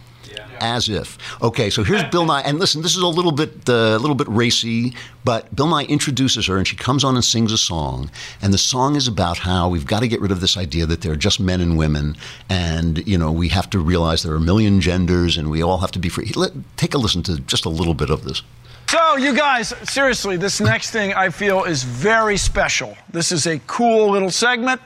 As 0.62 0.89
if. 0.89 1.17
Okay, 1.41 1.71
so 1.71 1.84
here's 1.84 2.04
Bill 2.06 2.24
Nye, 2.24 2.41
and 2.41 2.60
listen, 2.60 2.84
this 2.84 2.95
is 2.95 3.02
a 3.02 3.08
little 3.08 3.32
bit 3.32 3.67
uh, 3.67 3.74
a 3.74 3.97
little 3.97 4.15
bit 4.15 4.28
racy, 4.30 4.93
but 5.26 5.54
Bill 5.56 5.65
Nye 5.65 5.86
introduces 5.86 6.45
her, 6.45 6.58
and 6.58 6.67
she 6.67 6.76
comes 6.76 7.04
on 7.04 7.15
and 7.15 7.26
sings 7.26 7.52
a 7.52 7.58
song, 7.58 8.12
and 8.43 8.54
the 8.54 8.60
song 8.60 8.95
is 8.95 9.08
about 9.08 9.39
how 9.39 9.67
we've 9.67 9.88
got 9.88 10.02
to 10.02 10.08
get 10.08 10.21
rid 10.21 10.32
of 10.32 10.39
this 10.39 10.58
idea 10.58 10.86
that 10.86 11.02
there 11.02 11.13
are 11.13 11.15
just 11.17 11.39
men 11.39 11.62
and 11.62 11.80
women, 11.80 12.15
and 12.47 13.06
you 13.08 13.17
know 13.17 13.32
we 13.32 13.47
have 13.47 13.71
to 13.71 13.80
realize 13.80 14.21
there 14.21 14.34
are 14.34 14.38
a 14.38 14.39
million 14.39 14.82
genders, 14.82 15.36
and 15.36 15.50
we 15.50 15.63
all 15.63 15.80
have 15.80 15.91
to 15.91 16.00
be 16.00 16.10
free. 16.10 16.32
Let, 16.36 16.52
take 16.78 16.93
a 16.93 17.00
listen 17.00 17.24
to 17.24 17.39
just 17.39 17.65
a 17.65 17.69
little 17.69 17.95
bit 17.95 18.12
of 18.12 18.24
this. 18.24 18.43
So, 18.88 19.16
you 19.16 19.34
guys, 19.34 19.74
seriously, 19.89 20.36
this 20.36 20.59
next 20.59 20.91
thing 20.91 21.14
I 21.14 21.30
feel 21.30 21.64
is 21.64 21.82
very 21.82 22.36
special. 22.36 22.97
This 23.09 23.32
is 23.32 23.47
a 23.47 23.57
cool 23.66 24.12
little 24.12 24.30
segment. 24.30 24.82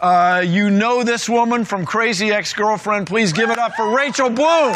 Uh, 0.00 0.42
you 0.46 0.70
know 0.70 1.02
this 1.04 1.28
woman 1.28 1.62
from 1.62 1.84
Crazy 1.84 2.32
Ex 2.32 2.54
Girlfriend. 2.54 3.06
Please 3.06 3.34
give 3.34 3.50
it 3.50 3.58
up 3.58 3.74
for 3.74 3.94
Rachel 3.94 4.30
Bloom. 4.30 4.72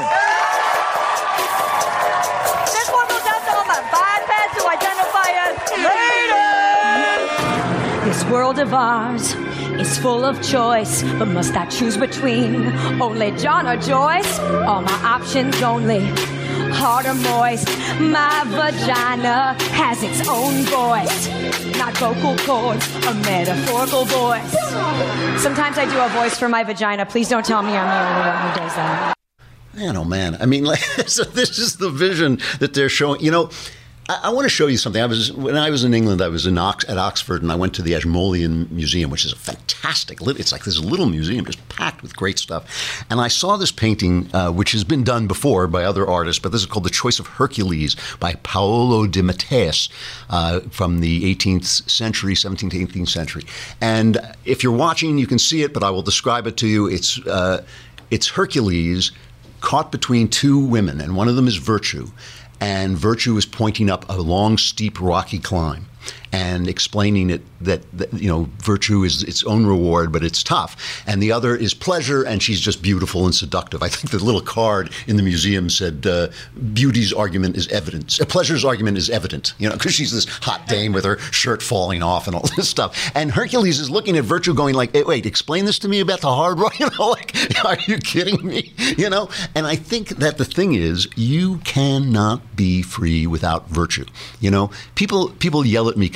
This 2.66 2.90
one 2.90 3.08
goes 3.08 3.24
out 3.24 3.48
all 3.56 3.64
my 3.64 3.80
bipeds 3.90 4.52
who 4.60 4.68
identify 4.68 5.24
as 5.48 5.56
ladies. 8.04 8.04
This 8.04 8.30
world 8.30 8.58
of 8.58 8.74
ours 8.74 9.34
is 9.80 9.96
full 9.96 10.26
of 10.26 10.42
choice, 10.42 11.02
but 11.18 11.28
must 11.28 11.56
I 11.56 11.64
choose 11.66 11.96
between 11.96 12.66
only 13.00 13.30
John 13.38 13.66
or 13.66 13.78
Joyce? 13.78 14.38
All 14.38 14.82
my 14.82 14.92
options 15.04 15.62
only 15.62 16.00
hard 16.74 17.06
or 17.06 17.14
moist. 17.14 17.66
My 18.00 18.42
vagina 18.46 19.56
has 19.72 20.02
its 20.02 20.28
own 20.28 20.62
voice, 20.64 21.28
not 21.78 21.96
vocal 21.98 22.36
cords, 22.38 22.86
a 23.06 23.14
metaphorical 23.14 24.04
voice. 24.04 24.52
Sometimes 25.42 25.78
I 25.78 25.86
do 25.86 25.98
a 25.98 26.08
voice 26.20 26.36
for 26.38 26.48
my 26.48 26.64
vagina. 26.64 27.06
Please 27.06 27.28
don't 27.28 27.44
tell 27.44 27.62
me 27.62 27.72
I'm 27.72 27.86
the 27.86 28.08
only 28.10 28.30
one 28.30 28.50
who 28.50 28.58
does 28.60 28.74
that. 28.76 29.14
Man, 29.74 29.96
oh 29.96 30.04
man! 30.04 30.36
I 30.40 30.46
mean, 30.46 30.64
like, 30.64 30.78
so 31.06 31.24
this 31.24 31.58
is 31.58 31.76
the 31.76 31.90
vision 31.90 32.38
that 32.60 32.74
they're 32.74 32.88
showing. 32.88 33.20
You 33.20 33.30
know, 33.32 33.50
I, 34.08 34.20
I 34.24 34.30
want 34.30 34.44
to 34.44 34.50
show 34.50 34.66
you 34.66 34.76
something. 34.76 35.00
I 35.00 35.06
was 35.06 35.32
when 35.32 35.56
I 35.56 35.70
was 35.70 35.84
in 35.84 35.94
England. 35.94 36.20
I 36.20 36.28
was 36.28 36.46
in 36.46 36.58
Ox, 36.58 36.84
at 36.88 36.98
Oxford, 36.98 37.42
and 37.42 37.50
I 37.50 37.54
went 37.54 37.74
to 37.74 37.82
the 37.82 37.94
Ashmolean 37.94 38.68
Museum, 38.70 39.10
which 39.10 39.24
is 39.24 39.32
a 39.32 39.36
fantastic. 39.36 40.18
It's 40.22 40.52
like 40.52 40.64
this 40.64 40.78
little 40.78 41.06
museum, 41.06 41.44
just 41.44 41.66
packed 41.68 42.02
with 42.02 42.16
great 42.16 42.38
stuff. 42.38 43.04
And 43.10 43.20
I 43.20 43.28
saw 43.28 43.56
this 43.56 43.72
painting, 43.72 44.28
uh, 44.34 44.50
which 44.52 44.72
has 44.72 44.84
been 44.84 45.04
done 45.04 45.26
before 45.26 45.66
by 45.66 45.84
other 45.84 46.06
artists, 46.06 46.40
but 46.40 46.52
this 46.52 46.60
is 46.60 46.66
called 46.66 46.84
"The 46.84 46.90
Choice 46.90 47.18
of 47.18 47.26
Hercules" 47.26 47.96
by 48.20 48.34
Paolo 48.42 49.06
de 49.06 49.22
Matteis 49.22 49.88
uh, 50.30 50.60
from 50.70 51.00
the 51.00 51.34
18th 51.34 51.88
century, 51.88 52.34
17th 52.34 52.70
to 52.70 52.86
18th 52.86 53.08
century. 53.08 53.44
And 53.80 54.20
if 54.44 54.62
you're 54.62 54.76
watching, 54.76 55.18
you 55.18 55.26
can 55.26 55.38
see 55.38 55.62
it, 55.62 55.72
but 55.72 55.82
I 55.82 55.90
will 55.90 56.02
describe 56.02 56.46
it 56.46 56.56
to 56.58 56.66
you. 56.66 56.86
It's 56.88 57.24
uh, 57.26 57.64
it's 58.10 58.28
Hercules 58.28 59.12
caught 59.60 59.90
between 59.90 60.28
two 60.28 60.58
women, 60.58 61.00
and 61.00 61.16
one 61.16 61.26
of 61.26 61.36
them 61.36 61.48
is 61.48 61.56
Virtue. 61.56 62.10
And 62.60 62.96
Virtue 62.96 63.36
is 63.36 63.46
pointing 63.46 63.90
up 63.90 64.08
a 64.08 64.20
long, 64.20 64.58
steep, 64.58 65.00
rocky 65.00 65.38
climb 65.38 65.86
and 66.32 66.68
explaining 66.68 67.30
it 67.30 67.42
that, 67.60 67.82
that 67.96 68.12
you 68.12 68.28
know 68.28 68.48
virtue 68.58 69.02
is 69.04 69.22
its 69.22 69.44
own 69.44 69.66
reward, 69.66 70.12
but 70.12 70.22
it's 70.24 70.42
tough. 70.42 71.02
And 71.06 71.22
the 71.22 71.32
other 71.32 71.54
is 71.56 71.74
pleasure, 71.74 72.22
and 72.22 72.42
she's 72.42 72.60
just 72.60 72.82
beautiful 72.82 73.24
and 73.24 73.34
seductive. 73.34 73.82
I 73.82 73.88
think 73.88 74.10
the 74.10 74.24
little 74.24 74.40
card 74.40 74.90
in 75.06 75.16
the 75.16 75.22
museum 75.22 75.70
said, 75.70 76.06
uh, 76.06 76.28
"Beauty's 76.72 77.12
argument 77.12 77.56
is 77.56 77.68
evidence. 77.68 78.20
Uh, 78.20 78.24
pleasure's 78.24 78.64
argument 78.64 78.98
is 78.98 79.10
evident." 79.10 79.54
You 79.58 79.68
know, 79.68 79.74
because 79.74 79.94
she's 79.94 80.12
this 80.12 80.26
hot 80.26 80.66
dame 80.66 80.92
with 80.92 81.04
her 81.04 81.18
shirt 81.30 81.62
falling 81.62 82.02
off 82.02 82.26
and 82.26 82.34
all 82.36 82.48
this 82.56 82.68
stuff. 82.68 83.10
And 83.14 83.32
Hercules 83.32 83.78
is 83.80 83.90
looking 83.90 84.16
at 84.16 84.24
Virtue, 84.24 84.54
going 84.54 84.74
like, 84.74 84.92
hey, 84.92 85.04
"Wait, 85.04 85.26
explain 85.26 85.64
this 85.64 85.78
to 85.80 85.88
me 85.88 86.00
about 86.00 86.20
the 86.20 86.34
hard 86.34 86.58
rock." 86.58 86.74
You 86.84 86.90
know, 86.98 87.10
like, 87.10 87.34
are 87.64 87.78
you 87.86 87.98
kidding 87.98 88.44
me? 88.44 88.72
You 88.98 89.08
know. 89.10 89.28
And 89.54 89.66
I 89.66 89.76
think 89.76 90.08
that 90.08 90.38
the 90.38 90.44
thing 90.44 90.74
is, 90.74 91.08
you 91.16 91.58
cannot 91.58 92.56
be 92.56 92.82
free 92.82 93.26
without 93.26 93.68
virtue. 93.68 94.04
You 94.40 94.50
know, 94.50 94.70
people 94.94 95.30
people 95.30 95.64
yell 95.64 95.88
at 95.88 95.96
me 95.96 96.08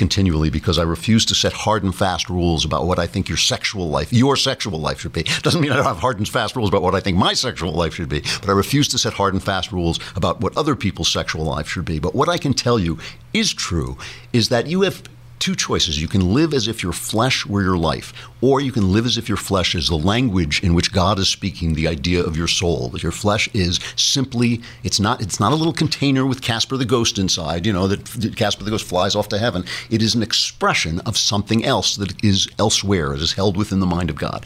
because 0.49 0.79
I 0.79 0.83
refuse 0.83 1.25
to 1.25 1.35
set 1.35 1.53
hard 1.53 1.83
and 1.83 1.95
fast 1.95 2.29
rules 2.29 2.65
about 2.65 2.85
what 2.85 2.99
I 2.99 3.07
think 3.07 3.29
your 3.29 3.37
sexual 3.37 3.89
life, 3.89 4.11
your 4.11 4.35
sexual 4.35 4.79
life 4.79 5.01
should 5.01 5.13
be. 5.13 5.23
Doesn't 5.41 5.61
mean 5.61 5.71
I 5.71 5.75
don't 5.75 5.85
have 5.85 5.97
hard 5.97 6.17
and 6.17 6.27
fast 6.27 6.55
rules 6.55 6.69
about 6.69 6.81
what 6.81 6.95
I 6.95 6.99
think 6.99 7.17
my 7.17 7.33
sexual 7.33 7.71
life 7.71 7.95
should 7.95 8.09
be, 8.09 8.21
but 8.21 8.49
I 8.49 8.53
refuse 8.53 8.87
to 8.89 8.97
set 8.97 9.13
hard 9.13 9.33
and 9.33 9.43
fast 9.43 9.71
rules 9.71 9.99
about 10.15 10.41
what 10.41 10.57
other 10.57 10.75
people's 10.75 11.11
sexual 11.11 11.45
life 11.45 11.67
should 11.67 11.85
be. 11.85 11.99
But 11.99 12.15
what 12.15 12.29
I 12.29 12.37
can 12.37 12.53
tell 12.53 12.79
you 12.79 12.97
is 13.33 13.53
true 13.53 13.97
is 14.33 14.49
that 14.49 14.67
you 14.67 14.81
have 14.81 15.03
two 15.39 15.55
choices. 15.55 16.01
You 16.01 16.07
can 16.07 16.33
live 16.33 16.53
as 16.53 16.67
if 16.67 16.83
your 16.83 16.93
flesh 16.93 17.45
were 17.45 17.61
your 17.61 17.77
life, 17.77 18.13
or 18.41 18.61
you 18.61 18.71
can 18.71 18.91
live 18.91 19.05
as 19.05 19.17
if 19.17 19.27
your 19.27 19.37
flesh 19.37 19.73
is 19.73 19.87
the 19.87 19.97
language 19.97 20.61
in 20.63 20.73
which 20.73 20.91
God 20.91 21.17
is 21.19 21.29
speaking 21.29 21.73
the 21.73 21.87
idea 21.87 22.23
of 22.23 22.37
your 22.37 22.47
soul. 22.47 22.89
That 22.89 23.03
your 23.03 23.11
flesh 23.11 23.49
is 23.53 23.79
simply 23.95 24.61
it's 24.83 24.99
not 24.99 25.21
it's 25.21 25.39
not 25.39 25.51
a 25.51 25.55
little 25.55 25.73
container 25.73 26.25
with 26.25 26.41
Casper 26.41 26.77
the 26.77 26.85
ghost 26.85 27.17
inside, 27.17 27.65
you 27.65 27.73
know, 27.73 27.87
that 27.87 28.35
Casper 28.35 28.63
the 28.63 28.71
ghost 28.71 28.85
flies 28.85 29.15
off 29.15 29.29
to 29.29 29.39
heaven. 29.39 29.65
It 29.89 30.01
is 30.01 30.15
an 30.15 30.23
expression 30.23 30.99
of 31.01 31.17
something 31.17 31.65
else 31.65 31.95
that 31.95 32.23
is 32.23 32.47
elsewhere, 32.59 33.13
it 33.13 33.21
is 33.21 33.33
held 33.33 33.57
within 33.57 33.79
the 33.79 33.85
mind 33.85 34.09
of 34.09 34.17
God. 34.17 34.45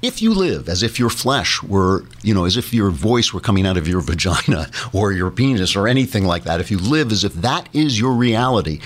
If 0.00 0.22
you 0.22 0.32
live 0.32 0.68
as 0.68 0.84
if 0.84 1.00
your 1.00 1.10
flesh 1.10 1.60
were, 1.60 2.04
you 2.22 2.32
know, 2.32 2.44
as 2.44 2.56
if 2.56 2.72
your 2.72 2.90
voice 2.90 3.32
were 3.32 3.40
coming 3.40 3.66
out 3.66 3.76
of 3.76 3.88
your 3.88 4.00
vagina 4.12 4.70
or 4.92 5.10
your 5.10 5.30
penis 5.30 5.74
or 5.74 5.88
anything 5.88 6.24
like 6.24 6.44
that, 6.44 6.60
if 6.60 6.70
you 6.70 6.78
live 6.78 7.10
as 7.10 7.24
if 7.24 7.32
that 7.34 7.68
is 7.72 7.98
your 7.98 8.12
reality, 8.12 8.80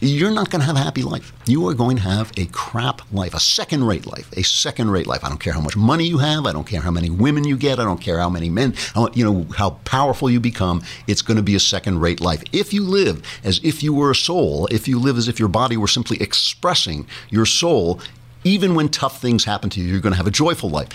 you're 0.00 0.30
not 0.30 0.50
going 0.50 0.60
to 0.60 0.66
have 0.66 0.76
a 0.76 0.80
happy 0.80 1.02
life. 1.02 1.32
You 1.46 1.66
are 1.68 1.74
going 1.74 1.96
to 1.96 2.02
have 2.02 2.32
a 2.36 2.46
crap 2.46 3.02
life, 3.12 3.34
a 3.34 3.40
second 3.40 3.84
rate 3.84 4.06
life, 4.06 4.30
a 4.36 4.42
second 4.42 4.90
rate 4.90 5.06
life. 5.06 5.24
I 5.24 5.28
don't 5.28 5.40
care 5.40 5.52
how 5.52 5.60
much 5.60 5.76
money 5.76 6.06
you 6.06 6.18
have. 6.18 6.46
I 6.46 6.52
don't 6.52 6.66
care 6.66 6.80
how 6.80 6.90
many 6.90 7.10
women 7.10 7.44
you 7.44 7.56
get. 7.56 7.78
I 7.78 7.84
don't 7.84 8.00
care 8.00 8.18
how 8.18 8.30
many 8.30 8.48
men, 8.48 8.74
how, 8.94 9.08
you 9.14 9.24
know, 9.24 9.46
how 9.56 9.70
powerful 9.84 10.30
you 10.30 10.40
become. 10.40 10.82
It's 11.06 11.22
going 11.22 11.36
to 11.36 11.42
be 11.42 11.54
a 11.54 11.60
second 11.60 12.00
rate 12.00 12.20
life. 12.20 12.42
If 12.52 12.72
you 12.72 12.84
live 12.84 13.22
as 13.42 13.60
if 13.62 13.82
you 13.82 13.92
were 13.92 14.10
a 14.10 14.14
soul, 14.14 14.66
if 14.70 14.86
you 14.86 14.98
live 14.98 15.16
as 15.16 15.28
if 15.28 15.38
your 15.38 15.48
body 15.48 15.76
were 15.76 15.88
simply 15.88 16.20
expressing 16.20 17.06
your 17.30 17.46
soul, 17.46 18.00
even 18.44 18.74
when 18.74 18.88
tough 18.88 19.20
things 19.20 19.44
happen 19.44 19.70
to 19.70 19.80
you, 19.80 19.88
you're 19.88 20.00
going 20.00 20.12
to 20.12 20.18
have 20.18 20.26
a 20.26 20.30
joyful 20.30 20.70
life. 20.70 20.88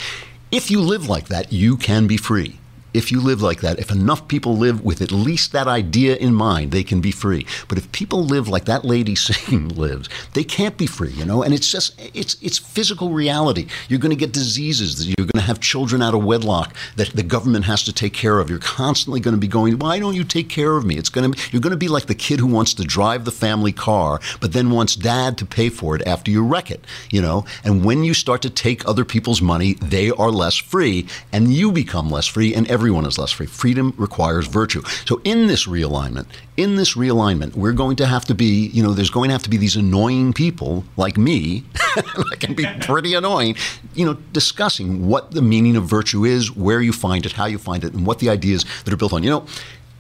If 0.51 0.69
you 0.71 0.79
live 0.79 1.09
like 1.09 1.27
that, 1.27 1.51
you 1.51 1.77
can 1.77 2.07
be 2.07 2.17
free 2.17 2.59
if 2.93 3.11
you 3.11 3.19
live 3.19 3.41
like 3.41 3.61
that, 3.61 3.79
if 3.79 3.91
enough 3.91 4.27
people 4.27 4.57
live 4.57 4.83
with 4.83 5.01
at 5.01 5.11
least 5.11 5.51
that 5.51 5.67
idea 5.67 6.15
in 6.15 6.33
mind, 6.33 6.71
they 6.71 6.83
can 6.83 7.01
be 7.01 7.11
free. 7.11 7.45
But 7.67 7.77
if 7.77 7.91
people 7.91 8.23
live 8.23 8.47
like 8.47 8.65
that 8.65 8.85
lady 8.85 9.15
singing 9.27 9.69
lives, 9.69 10.09
they 10.33 10.43
can't 10.43 10.77
be 10.77 10.85
free, 10.85 11.11
you 11.11 11.25
know? 11.25 11.43
And 11.43 11.53
it's 11.53 11.71
just, 11.71 11.99
it's, 12.13 12.35
it's 12.41 12.57
physical 12.57 13.11
reality. 13.11 13.67
You're 13.89 13.99
going 13.99 14.11
to 14.11 14.15
get 14.15 14.31
diseases. 14.31 15.07
You're 15.07 15.27
going 15.27 15.41
to 15.41 15.41
have 15.41 15.59
children 15.59 16.01
out 16.01 16.13
of 16.13 16.23
wedlock 16.23 16.75
that 16.95 17.09
the 17.09 17.23
government 17.23 17.65
has 17.65 17.83
to 17.83 17.93
take 17.93 18.13
care 18.13 18.39
of. 18.39 18.49
You're 18.49 18.59
constantly 18.59 19.19
going 19.19 19.35
to 19.35 19.39
be 19.39 19.47
going, 19.47 19.79
why 19.79 19.99
don't 19.99 20.15
you 20.15 20.23
take 20.23 20.49
care 20.49 20.75
of 20.77 20.85
me? 20.85 20.97
It's 20.97 21.09
going 21.09 21.31
to, 21.31 21.49
you're 21.51 21.61
going 21.61 21.71
to 21.71 21.77
be 21.77 21.87
like 21.87 22.05
the 22.05 22.15
kid 22.15 22.39
who 22.39 22.47
wants 22.47 22.73
to 22.75 22.83
drive 22.83 23.25
the 23.25 23.31
family 23.31 23.71
car, 23.71 24.19
but 24.39 24.53
then 24.53 24.71
wants 24.71 24.95
dad 24.95 25.37
to 25.39 25.45
pay 25.45 25.69
for 25.69 25.95
it 25.95 26.05
after 26.07 26.31
you 26.31 26.43
wreck 26.45 26.69
it, 26.69 26.85
you 27.09 27.21
know? 27.21 27.45
And 27.63 27.83
when 27.83 28.03
you 28.03 28.13
start 28.13 28.41
to 28.43 28.49
take 28.49 28.87
other 28.87 29.05
people's 29.05 29.41
money, 29.41 29.73
they 29.75 30.11
are 30.11 30.31
less 30.31 30.55
free 30.55 31.07
and 31.31 31.53
you 31.53 31.71
become 31.71 32.09
less 32.09 32.27
free 32.27 32.53
and 32.53 32.69
everyone 32.83 33.05
is 33.05 33.17
less 33.17 33.31
free. 33.31 33.45
Freedom 33.45 33.93
requires 33.97 34.45
virtue. 34.45 34.83
So 35.05 35.21
in 35.23 35.47
this 35.47 35.67
realignment, 35.67 36.25
in 36.57 36.75
this 36.75 36.95
realignment, 36.95 37.55
we're 37.55 37.71
going 37.71 37.95
to 37.95 38.05
have 38.05 38.25
to 38.25 38.35
be, 38.35 38.67
you 38.73 38.83
know, 38.83 38.93
there's 38.93 39.09
going 39.09 39.29
to 39.29 39.31
have 39.31 39.43
to 39.43 39.49
be 39.49 39.55
these 39.55 39.77
annoying 39.77 40.33
people 40.33 40.83
like 40.97 41.15
me 41.15 41.63
that 41.95 42.37
can 42.41 42.55
be 42.55 42.65
pretty 42.81 43.13
annoying, 43.13 43.55
you 43.93 44.05
know, 44.05 44.15
discussing 44.33 45.07
what 45.07 45.31
the 45.31 45.41
meaning 45.41 45.77
of 45.77 45.85
virtue 45.85 46.25
is, 46.25 46.53
where 46.53 46.81
you 46.81 46.91
find 46.91 47.25
it, 47.25 47.31
how 47.31 47.45
you 47.45 47.57
find 47.57 47.85
it, 47.85 47.93
and 47.93 48.05
what 48.05 48.19
the 48.19 48.29
ideas 48.29 48.65
that 48.83 48.93
are 48.93 48.97
built 48.97 49.13
on. 49.13 49.23
You 49.23 49.29
know, 49.29 49.45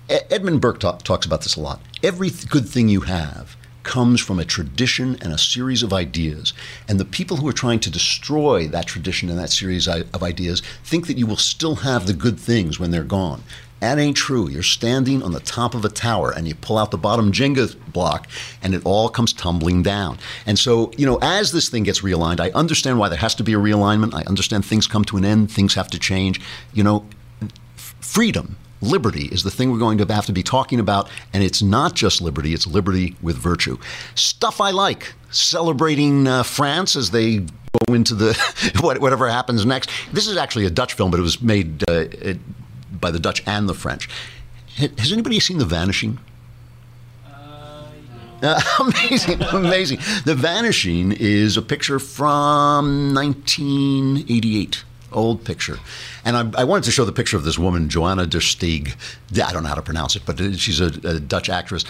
Edmund 0.09 0.59
Burke 0.59 0.81
ta- 0.81 0.97
talks 0.97 1.25
about 1.25 1.43
this 1.43 1.55
a 1.55 1.61
lot. 1.61 1.79
Every 2.03 2.31
good 2.49 2.67
thing 2.67 2.89
you 2.89 3.01
have 3.01 3.55
comes 3.83 4.19
from 4.21 4.39
a 4.39 4.45
tradition 4.45 5.17
and 5.21 5.31
a 5.33 5.37
series 5.37 5.83
of 5.83 5.93
ideas. 5.93 6.53
And 6.87 6.99
the 6.99 7.05
people 7.05 7.37
who 7.37 7.47
are 7.47 7.53
trying 7.53 7.79
to 7.81 7.91
destroy 7.91 8.67
that 8.67 8.87
tradition 8.87 9.29
and 9.29 9.37
that 9.37 9.51
series 9.51 9.87
of 9.87 10.23
ideas 10.23 10.61
think 10.83 11.07
that 11.07 11.17
you 11.17 11.27
will 11.27 11.37
still 11.37 11.75
have 11.75 12.07
the 12.07 12.13
good 12.13 12.39
things 12.39 12.79
when 12.79 12.91
they're 12.91 13.03
gone. 13.03 13.43
That 13.81 13.99
ain't 13.99 14.15
true. 14.15 14.47
You're 14.47 14.63
standing 14.63 15.21
on 15.21 15.33
the 15.33 15.41
top 15.41 15.75
of 15.75 15.83
a 15.83 15.89
tower 15.89 16.31
and 16.31 16.47
you 16.47 16.55
pull 16.55 16.77
out 16.77 16.91
the 16.91 16.97
bottom 16.97 17.33
Jenga 17.33 17.75
block 17.91 18.29
and 18.61 18.73
it 18.73 18.81
all 18.85 19.09
comes 19.09 19.33
tumbling 19.33 19.83
down. 19.83 20.19
And 20.45 20.57
so, 20.57 20.93
you 20.95 21.05
know, 21.05 21.19
as 21.21 21.51
this 21.51 21.67
thing 21.67 21.83
gets 21.83 21.99
realigned, 21.99 22.39
I 22.39 22.49
understand 22.51 22.97
why 22.97 23.09
there 23.09 23.17
has 23.17 23.35
to 23.35 23.43
be 23.43 23.51
a 23.51 23.57
realignment. 23.57 24.13
I 24.13 24.23
understand 24.23 24.63
things 24.63 24.87
come 24.87 25.03
to 25.05 25.17
an 25.17 25.25
end, 25.25 25.51
things 25.51 25.73
have 25.73 25.89
to 25.89 25.99
change. 25.99 26.39
You 26.73 26.85
know, 26.85 27.05
freedom, 27.75 28.55
liberty 28.83 29.25
is 29.25 29.43
the 29.43 29.51
thing 29.51 29.71
we're 29.71 29.79
going 29.79 29.97
to 29.97 30.13
have 30.13 30.25
to 30.27 30.33
be 30.33 30.43
talking 30.43 30.79
about. 30.79 31.09
And 31.33 31.43
it's 31.43 31.61
not 31.61 31.95
just 31.95 32.21
liberty, 32.21 32.53
it's 32.53 32.67
liberty 32.67 33.15
with 33.21 33.37
virtue. 33.37 33.77
Stuff 34.15 34.61
I 34.61 34.71
like, 34.71 35.13
celebrating 35.31 36.27
uh, 36.27 36.43
France 36.43 36.95
as 36.95 37.11
they 37.11 37.39
go 37.39 37.93
into 37.93 38.13
the 38.15 38.33
whatever 38.81 39.29
happens 39.29 39.65
next. 39.65 39.89
This 40.11 40.27
is 40.27 40.37
actually 40.37 40.65
a 40.65 40.69
Dutch 40.69 40.93
film, 40.93 41.11
but 41.11 41.19
it 41.19 41.23
was 41.23 41.41
made 41.41 41.83
uh, 41.89 42.05
it, 42.11 42.39
by 42.99 43.11
the 43.11 43.19
Dutch 43.19 43.43
and 43.47 43.67
the 43.67 43.73
French. 43.73 44.09
Has 44.77 45.11
anybody 45.11 45.39
seen 45.39 45.59
The 45.59 45.65
Vanishing? 45.65 46.19
Uh, 48.43 48.59
amazing, 48.79 49.41
amazing. 49.41 49.99
The 50.25 50.35
Vanishing 50.35 51.13
is 51.13 51.55
a 51.55 51.61
picture 51.61 51.99
from 51.99 53.13
1988, 53.13 54.83
old 55.13 55.43
picture. 55.43 55.79
And 56.25 56.35
I, 56.35 56.61
I 56.61 56.63
wanted 56.63 56.83
to 56.85 56.91
show 56.91 57.05
the 57.05 57.11
picture 57.11 57.37
of 57.37 57.43
this 57.43 57.57
woman, 57.57 57.89
Joanna 57.89 58.25
der 58.25 58.39
Steeg. 58.39 58.95
I 59.31 59.51
don't 59.53 59.63
know 59.63 59.69
how 59.69 59.75
to 59.75 59.81
pronounce 59.81 60.15
it, 60.15 60.23
but 60.25 60.37
she's 60.57 60.79
a, 60.81 60.87
a 61.07 61.19
Dutch 61.19 61.49
actress. 61.49 61.85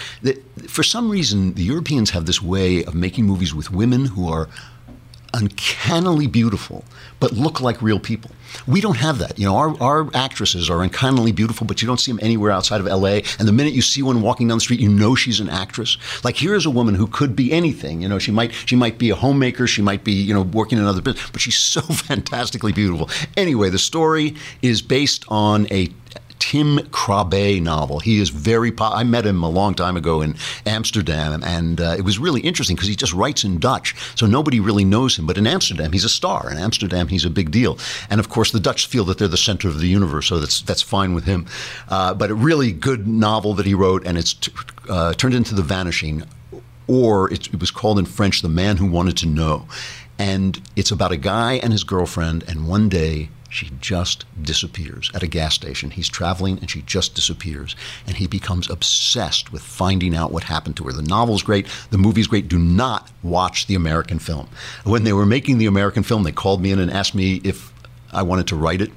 For 0.68 0.84
some 0.84 1.10
reason, 1.10 1.54
the 1.54 1.64
Europeans 1.64 2.12
have 2.12 2.26
this 2.26 2.42
way 2.42 2.84
of 2.84 2.94
making 2.94 3.26
movies 3.26 3.54
with 3.54 3.72
women 3.72 4.06
who 4.06 4.30
are 4.30 4.48
uncannily 5.34 6.28
beautiful, 6.28 6.84
but 7.20 7.34
look 7.34 7.60
like 7.60 7.82
real 7.82 8.00
people. 8.00 8.32
We 8.68 8.82
don't 8.82 8.98
have 8.98 9.20
that. 9.20 9.38
You 9.40 9.46
know, 9.46 9.56
our, 9.56 9.82
our 9.82 10.10
actresses 10.16 10.70
are 10.70 10.82
uncannily 10.84 11.32
beautiful, 11.32 11.66
but 11.68 11.82
you 11.82 11.88
don't 11.88 12.00
see 12.00 12.12
them 12.12 12.20
anywhere 12.22 12.52
outside 12.52 12.80
of 12.82 12.86
LA. 12.86 13.20
And 13.40 13.48
the 13.48 13.52
minute 13.52 13.74
you 13.74 13.82
see 13.82 14.02
one 14.02 14.22
walking 14.22 14.48
down 14.48 14.58
the 14.58 14.62
street, 14.62 14.80
you 14.80 14.90
know 14.90 15.16
she's 15.16 15.40
an 15.40 15.50
actress. 15.50 15.98
Like 16.24 16.38
here's 16.38 16.66
a 16.66 16.70
woman 16.70 16.96
who 16.96 17.08
could 17.08 17.36
be 17.36 17.52
anything. 17.52 18.02
You 18.02 18.10
know, 18.10 18.20
she 18.20 18.32
might 18.32 18.54
she 18.54 18.76
might 18.76 18.98
be 18.98 19.10
a 19.10 19.16
homemaker, 19.16 19.68
she 19.68 19.82
might 19.82 20.04
be 20.04 20.14
you 20.14 20.34
know 20.34 20.42
working 20.42 20.78
in 20.78 20.84
another 20.84 21.02
business, 21.02 21.30
but 21.32 21.42
she's 21.42 21.58
so 21.74 21.82
fantastically 21.82 22.72
beautiful. 22.72 23.10
Anyway, 23.38 23.70
the 23.70 23.80
story 23.80 24.36
is 24.62 24.82
based 24.82 25.26
on 25.28 25.68
a 25.72 25.90
Tim 26.54 26.78
Krabbe 26.92 27.60
novel. 27.64 27.98
He 28.00 28.20
is 28.20 28.30
very. 28.30 28.72
Po- 28.72 28.94
I 28.94 29.04
met 29.04 29.26
him 29.26 29.42
a 29.42 29.50
long 29.50 29.74
time 29.74 29.98
ago 29.98 30.22
in 30.22 30.36
Amsterdam, 30.68 31.42
and 31.44 31.82
uh, 31.82 31.96
it 31.98 32.04
was 32.04 32.20
really 32.20 32.42
interesting 32.42 32.76
because 32.76 32.88
he 32.88 32.96
just 32.96 33.12
writes 33.12 33.44
in 33.44 33.58
Dutch, 33.58 33.96
so 34.14 34.28
nobody 34.28 34.60
really 34.60 34.86
knows 34.86 35.18
him. 35.18 35.26
But 35.26 35.40
in 35.40 35.48
Amsterdam, 35.48 35.92
he's 35.94 36.06
a 36.06 36.10
star. 36.10 36.52
In 36.52 36.60
Amsterdam, 36.60 37.08
he's 37.08 37.26
a 37.26 37.32
big 37.32 37.50
deal. 37.50 37.80
And 38.08 38.20
of 38.20 38.30
course, 38.30 38.52
the 38.52 38.60
Dutch 38.60 38.86
feel 38.86 39.04
that 39.06 39.18
they're 39.18 39.28
the 39.28 39.36
center 39.36 39.68
of 39.68 39.80
the 39.80 39.88
universe, 39.88 40.28
so 40.28 40.38
that's 40.38 40.62
that's 40.62 40.84
fine 40.84 41.16
with 41.16 41.24
him. 41.24 41.48
Uh, 41.90 42.14
but 42.14 42.30
a 42.30 42.36
really 42.36 42.72
good 42.72 43.08
novel 43.08 43.56
that 43.56 43.66
he 43.66 43.74
wrote, 43.74 44.06
and 44.06 44.16
it's 44.16 44.36
t- 44.36 44.52
uh, 44.88 45.16
turned 45.16 45.34
into 45.34 45.56
The 45.56 45.64
Vanishing, 45.64 46.22
or 46.86 47.34
it, 47.34 47.48
it 47.48 47.60
was 47.60 47.72
called 47.72 47.98
in 47.98 48.06
French 48.06 48.44
The 48.44 48.48
Man 48.48 48.78
Who 48.78 48.86
Wanted 48.86 49.18
to 49.18 49.26
Know. 49.26 49.68
And 50.20 50.62
it's 50.76 50.92
about 50.92 51.12
a 51.12 51.18
guy 51.18 51.54
and 51.54 51.72
his 51.72 51.84
girlfriend, 51.84 52.44
and 52.48 52.68
one 52.68 52.90
day 52.90 53.30
she 53.54 53.70
just 53.80 54.26
disappears 54.42 55.12
at 55.14 55.22
a 55.22 55.28
gas 55.28 55.54
station. 55.54 55.92
He's 55.92 56.10
traveling 56.10 56.58
and 56.58 56.70
she 56.70 56.82
just 56.82 57.14
disappears. 57.14 57.76
And 58.08 58.18
he 58.18 58.26
becomes 58.26 58.70
obsessed 58.70 59.52
with 59.52 59.62
finding 59.62 60.16
out 60.16 60.32
what 60.32 60.44
happened 60.44 60.76
to 60.78 60.86
her. 60.86 60.92
The 60.92 61.04
novel's 61.04 61.44
great, 61.44 61.68
the 61.92 62.00
movie's 62.00 62.28
great. 62.28 62.48
Do 62.48 62.58
not 62.58 63.12
watch 63.22 63.68
the 63.68 63.76
American 63.76 64.18
film. 64.18 64.50
When 64.84 65.04
they 65.04 65.14
were 65.14 65.26
making 65.26 65.60
the 65.60 65.68
American 65.68 66.02
film, 66.02 66.24
they 66.24 66.32
called 66.32 66.62
me 66.62 66.72
in 66.72 66.80
and 66.80 66.90
asked 66.92 67.14
me 67.14 67.42
if 67.44 67.72
I 68.12 68.24
wanted 68.24 68.48
to 68.48 68.56
write 68.56 68.82
it. 68.82 68.92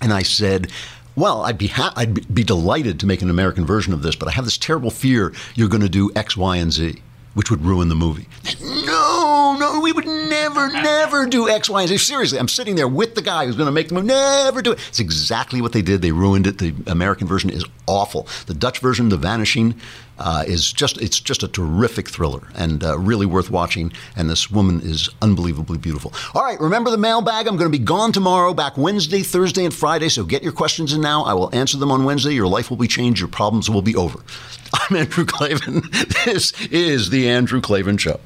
And 0.00 0.12
I 0.12 0.22
said, 0.22 0.72
well, 1.14 1.42
I'd 1.42 1.58
be 1.58 1.68
ha- 1.68 1.92
I'd 1.96 2.34
be 2.34 2.42
delighted 2.42 2.98
to 3.00 3.06
make 3.06 3.22
an 3.22 3.30
American 3.30 3.64
version 3.64 3.92
of 3.92 4.02
this, 4.02 4.16
but 4.16 4.28
I 4.28 4.32
have 4.32 4.44
this 4.46 4.58
terrible 4.58 4.90
fear 4.90 5.32
you're 5.54 5.68
going 5.68 5.82
to 5.82 5.88
do 5.88 6.10
X, 6.16 6.36
Y, 6.36 6.56
and 6.56 6.72
Z, 6.72 7.02
which 7.34 7.50
would 7.50 7.64
ruin 7.64 7.88
the 7.88 7.94
movie. 7.94 8.26
No, 8.62 9.09
no, 9.58 9.80
we 9.80 9.92
would 9.92 10.06
never, 10.06 10.68
never 10.68 11.26
do 11.26 11.48
X, 11.48 11.68
Y, 11.68 11.80
and 11.80 11.88
Z. 11.88 11.98
Seriously, 11.98 12.38
I'm 12.38 12.48
sitting 12.48 12.74
there 12.74 12.88
with 12.88 13.14
the 13.14 13.22
guy 13.22 13.46
who's 13.46 13.56
going 13.56 13.66
to 13.66 13.72
make 13.72 13.88
the 13.88 13.94
movie. 13.94 14.08
Never 14.08 14.62
do 14.62 14.72
it. 14.72 14.78
It's 14.88 15.00
exactly 15.00 15.60
what 15.60 15.72
they 15.72 15.82
did. 15.82 16.02
They 16.02 16.12
ruined 16.12 16.46
it. 16.46 16.58
The 16.58 16.74
American 16.86 17.26
version 17.26 17.50
is 17.50 17.64
awful. 17.86 18.28
The 18.46 18.54
Dutch 18.54 18.78
version, 18.78 19.08
The 19.08 19.16
Vanishing, 19.16 19.74
uh, 20.18 20.44
is 20.46 20.72
just 20.72 21.00
it's 21.00 21.18
just 21.18 21.42
a 21.42 21.48
terrific 21.48 22.08
thriller 22.08 22.46
and 22.54 22.84
uh, 22.84 22.98
really 22.98 23.26
worth 23.26 23.50
watching. 23.50 23.92
And 24.16 24.28
this 24.28 24.50
woman 24.50 24.80
is 24.82 25.08
unbelievably 25.22 25.78
beautiful. 25.78 26.12
All 26.34 26.44
right, 26.44 26.60
remember 26.60 26.90
the 26.90 26.98
mailbag. 26.98 27.46
I'm 27.46 27.56
going 27.56 27.70
to 27.70 27.78
be 27.78 27.82
gone 27.82 28.12
tomorrow, 28.12 28.52
back 28.52 28.76
Wednesday, 28.76 29.22
Thursday, 29.22 29.64
and 29.64 29.74
Friday. 29.74 30.08
So 30.08 30.24
get 30.24 30.42
your 30.42 30.52
questions 30.52 30.92
in 30.92 31.00
now. 31.00 31.24
I 31.24 31.34
will 31.34 31.54
answer 31.54 31.78
them 31.78 31.90
on 31.90 32.04
Wednesday. 32.04 32.32
Your 32.32 32.48
life 32.48 32.70
will 32.70 32.76
be 32.76 32.88
changed. 32.88 33.20
Your 33.20 33.28
problems 33.28 33.70
will 33.70 33.82
be 33.82 33.96
over. 33.96 34.20
I'm 34.72 34.96
Andrew 34.96 35.24
Klavan. 35.24 35.82
This 36.24 36.52
is 36.70 37.10
the 37.10 37.28
Andrew 37.28 37.60
Klavan 37.60 37.96
Show. 37.96 38.20